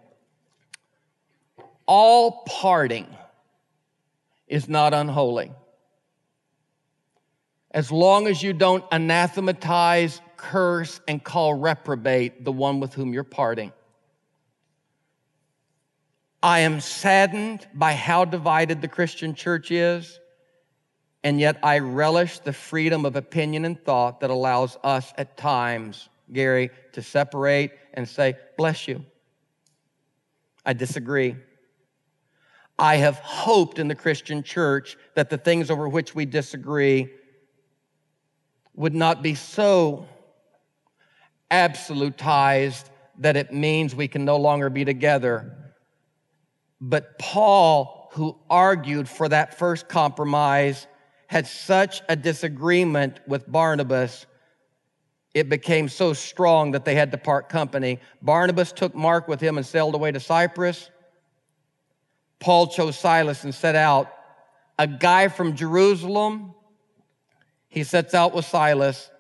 all 1.91 2.45
parting 2.47 3.05
is 4.47 4.69
not 4.69 4.95
unholy. 4.95 5.51
As 7.73 7.91
long 7.91 8.29
as 8.29 8.41
you 8.45 8.53
don't 8.53 8.85
anathematize, 8.93 10.21
curse, 10.37 11.01
and 11.09 11.23
call 11.23 11.55
reprobate 11.55 12.45
the 12.45 12.53
one 12.53 12.79
with 12.79 12.95
whom 12.95 13.13
you're 13.13 13.25
parting. 13.25 13.73
I 16.43 16.61
am 16.61 16.80
saddened 16.80 17.66
by 17.74 17.95
how 17.95 18.24
divided 18.24 18.80
the 18.80 18.88
Christian 18.88 19.34
church 19.34 19.70
is, 19.70 20.20
and 21.22 21.38
yet 21.38 21.59
I 21.62 21.80
relish 21.80 22.38
the 22.38 22.53
freedom 22.53 23.05
of 23.05 23.14
opinion 23.14 23.66
and 23.66 23.82
thought 23.82 24.20
that 24.20 24.30
allows 24.30 24.78
us 24.82 25.12
at 25.18 25.36
times, 25.36 26.09
Gary, 26.32 26.70
to 26.93 27.03
separate 27.03 27.72
and 27.93 28.09
say, 28.09 28.34
Bless 28.57 28.88
you. 28.88 29.05
I 30.64 30.72
disagree. 30.72 31.36
I 32.78 32.97
have 32.97 33.18
hoped 33.18 33.78
in 33.78 33.88
the 33.88 33.95
Christian 33.95 34.43
church 34.43 34.97
that 35.14 35.28
the 35.28 35.36
things 35.36 35.70
over 35.70 35.86
which 35.86 36.14
we 36.14 36.24
disagree 36.24 37.11
would 38.74 38.95
not 38.95 39.22
be 39.22 39.34
so 39.34 40.09
absolutized 41.51 42.84
that 43.18 43.36
it 43.36 43.53
means 43.53 43.95
we 43.95 44.09
can 44.09 44.24
no 44.24 44.36
longer 44.36 44.70
be 44.70 44.86
together. 44.86 45.60
But 46.81 47.18
Paul, 47.18 48.09
who 48.12 48.37
argued 48.49 49.09
for 49.09 49.28
that 49.28 49.59
first 49.59 49.89
compromise, 49.89 50.87
had 51.26 51.47
such 51.47 52.03
a 52.09 52.16
disagreement 52.16 53.20
with 53.26 53.51
Barnabas, 53.51 54.26
it 55.33 55.49
became 55.49 55.89
so 55.89 56.12
strong 56.12 56.72
that 56.72 56.85
they 56.85 56.95
had 56.95 57.12
to 57.12 57.18
part 57.18 57.49
company. 57.49 58.01
Barnabas 58.20 58.72
took 58.72 58.95
Mark 58.95 59.28
with 59.28 59.41
him 59.41 59.59
and 59.59 59.66
sailed 59.66 59.95
away 59.95 60.11
to 60.11 60.18
Cyprus. 60.18 60.91
Paul 62.41 62.66
chose 62.66 62.99
Silas 62.99 63.45
and 63.45 63.55
set 63.55 63.76
out. 63.76 64.11
A 64.78 64.87
guy 64.87 65.28
from 65.28 65.55
Jerusalem, 65.55 66.55
he 67.68 67.85
sets 67.85 68.14
out 68.14 68.35
with 68.35 68.47
Silas. 68.47 69.11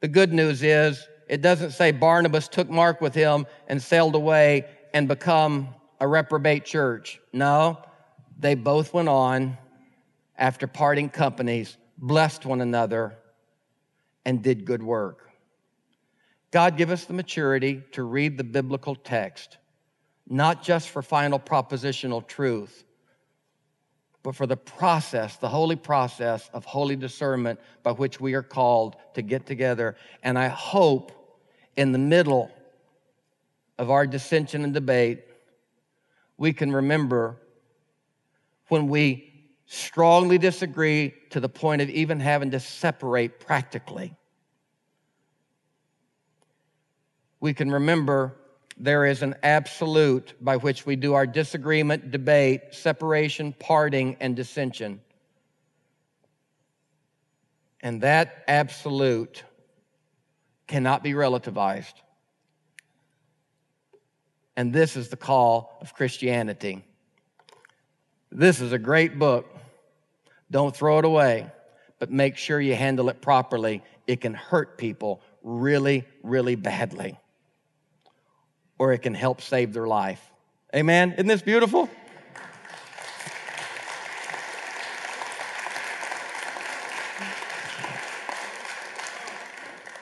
The 0.00 0.08
good 0.08 0.32
news 0.32 0.62
is, 0.62 1.08
it 1.28 1.40
doesn't 1.40 1.70
say 1.70 1.90
Barnabas 1.90 2.46
took 2.48 2.68
Mark 2.68 3.00
with 3.00 3.14
him 3.14 3.46
and 3.66 3.82
sailed 3.82 4.14
away 4.14 4.66
and 4.92 5.08
become 5.08 5.74
a 6.04 6.06
reprobate 6.06 6.66
church. 6.66 7.18
No, 7.32 7.78
they 8.38 8.54
both 8.54 8.92
went 8.92 9.08
on 9.08 9.56
after 10.36 10.66
parting 10.66 11.08
companies, 11.08 11.78
blessed 11.96 12.44
one 12.44 12.60
another, 12.60 13.16
and 14.26 14.42
did 14.42 14.66
good 14.66 14.82
work. 14.82 15.30
God 16.50 16.76
give 16.76 16.90
us 16.90 17.06
the 17.06 17.14
maturity 17.14 17.82
to 17.92 18.02
read 18.02 18.36
the 18.36 18.44
biblical 18.44 18.94
text 18.94 19.56
not 20.28 20.62
just 20.62 20.88
for 20.88 21.02
final 21.02 21.38
propositional 21.38 22.26
truth, 22.26 22.84
but 24.22 24.34
for 24.34 24.46
the 24.46 24.56
process, 24.56 25.36
the 25.36 25.48
holy 25.48 25.76
process 25.76 26.48
of 26.54 26.64
holy 26.64 26.96
discernment 26.96 27.60
by 27.82 27.92
which 27.92 28.20
we 28.20 28.32
are 28.34 28.42
called 28.42 28.96
to 29.14 29.22
get 29.22 29.44
together. 29.44 29.96
And 30.22 30.38
I 30.38 30.48
hope 30.48 31.12
in 31.76 31.92
the 31.92 31.98
middle 31.98 32.50
of 33.78 33.90
our 33.90 34.06
dissension 34.06 34.64
and 34.64 34.72
debate, 34.72 35.24
we 36.36 36.52
can 36.52 36.72
remember 36.72 37.40
when 38.68 38.88
we 38.88 39.32
strongly 39.66 40.38
disagree 40.38 41.14
to 41.30 41.40
the 41.40 41.48
point 41.48 41.82
of 41.82 41.88
even 41.90 42.20
having 42.20 42.50
to 42.50 42.60
separate 42.60 43.40
practically. 43.40 44.14
We 47.40 47.54
can 47.54 47.70
remember 47.70 48.36
there 48.76 49.04
is 49.06 49.22
an 49.22 49.36
absolute 49.42 50.34
by 50.40 50.56
which 50.56 50.84
we 50.84 50.96
do 50.96 51.14
our 51.14 51.26
disagreement, 51.26 52.10
debate, 52.10 52.74
separation, 52.74 53.54
parting, 53.58 54.16
and 54.20 54.34
dissension. 54.34 55.00
And 57.80 58.00
that 58.00 58.44
absolute 58.48 59.44
cannot 60.66 61.02
be 61.02 61.12
relativized. 61.12 61.92
And 64.56 64.72
this 64.72 64.96
is 64.96 65.08
the 65.08 65.16
call 65.16 65.76
of 65.80 65.94
Christianity. 65.94 66.84
This 68.30 68.60
is 68.60 68.72
a 68.72 68.78
great 68.78 69.18
book. 69.18 69.46
Don't 70.50 70.74
throw 70.74 70.98
it 70.98 71.04
away, 71.04 71.50
but 71.98 72.10
make 72.10 72.36
sure 72.36 72.60
you 72.60 72.74
handle 72.74 73.08
it 73.08 73.20
properly. 73.20 73.82
It 74.06 74.20
can 74.20 74.34
hurt 74.34 74.78
people 74.78 75.22
really, 75.42 76.04
really 76.22 76.54
badly 76.54 77.18
or 78.78 78.92
it 78.92 78.98
can 78.98 79.14
help 79.14 79.40
save 79.40 79.72
their 79.72 79.86
life. 79.86 80.30
Amen? 80.74 81.12
Isn't 81.12 81.26
this 81.26 81.42
beautiful? 81.42 81.88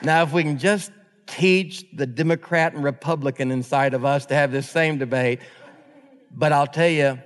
Now, 0.01 0.23
if 0.23 0.33
we 0.33 0.43
can 0.43 0.57
just 0.57 0.91
teach 1.37 1.85
the 1.93 2.05
Democrat 2.05 2.73
and 2.73 2.83
Republican 2.83 3.51
inside 3.51 3.93
of 3.93 4.05
us 4.05 4.27
to 4.27 4.35
have 4.35 4.51
this 4.51 4.69
same 4.69 4.97
debate, 4.97 5.39
but 6.31 6.51
I'll 6.51 6.67
tell 6.67 6.89
you, 6.89 7.19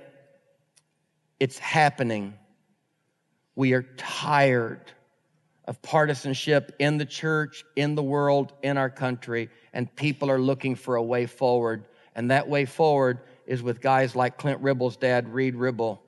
it's 1.38 1.58
happening. 1.58 2.34
We 3.54 3.72
are 3.72 3.82
tired 3.96 4.80
of 5.66 5.80
partisanship 5.82 6.74
in 6.78 6.96
the 6.96 7.04
church, 7.04 7.64
in 7.76 7.94
the 7.94 8.02
world, 8.02 8.52
in 8.62 8.78
our 8.78 8.90
country, 8.90 9.50
and 9.72 9.94
people 9.94 10.30
are 10.30 10.40
looking 10.40 10.74
for 10.74 10.96
a 10.96 11.02
way 11.02 11.26
forward. 11.26 11.84
And 12.14 12.30
that 12.30 12.48
way 12.48 12.64
forward 12.64 13.20
is 13.46 13.62
with 13.62 13.80
guys 13.80 14.16
like 14.16 14.38
Clint 14.38 14.60
Ribble's 14.60 14.96
dad, 14.96 15.32
Reid 15.32 15.54
Ribble, 15.54 16.02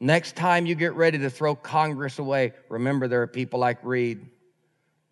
Next 0.00 0.36
time 0.36 0.64
you 0.64 0.76
get 0.76 0.94
ready 0.94 1.18
to 1.18 1.30
throw 1.30 1.56
Congress 1.56 2.20
away, 2.20 2.52
remember 2.68 3.08
there 3.08 3.22
are 3.22 3.26
people 3.26 3.58
like 3.58 3.78
Reed 3.82 4.24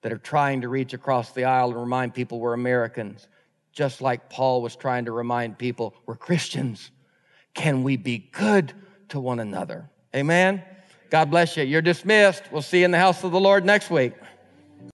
that 0.03 0.13
are 0.13 0.19
trying 0.19 0.61
to 0.61 0.69
reach 0.69 0.93
across 0.93 1.33
the 1.33 1.45
aisle 1.45 1.71
and 1.71 1.81
remind 1.81 2.15
people 2.15 2.39
we're 2.39 2.55
Americans, 2.55 3.29
just 3.73 4.01
like 4.01 4.31
Paul 4.31 4.63
was 4.63 4.77
trying 4.77 5.07
to 5.07 5.13
remind 5.13 5.59
people 5.59 5.95
we're 6.07 6.17
Christians. 6.17 6.91
Can 7.55 7.83
we 7.83 7.97
be 7.97 8.19
good 8.19 8.73
to 9.09 9.21
one 9.21 9.41
another? 9.41 9.89
Amen. 10.15 10.63
God 11.11 11.31
bless 11.31 11.57
you. 11.57 11.65
You're 11.65 11.83
dismissed. 11.83 12.45
We'll 12.51 12.63
see 12.63 12.81
you 12.81 12.85
in 12.85 12.91
the 12.91 12.99
house 12.99 13.25
of 13.25 13.33
the 13.33 13.41
Lord 13.41 13.65
next 13.65 13.91
week. 13.91 14.13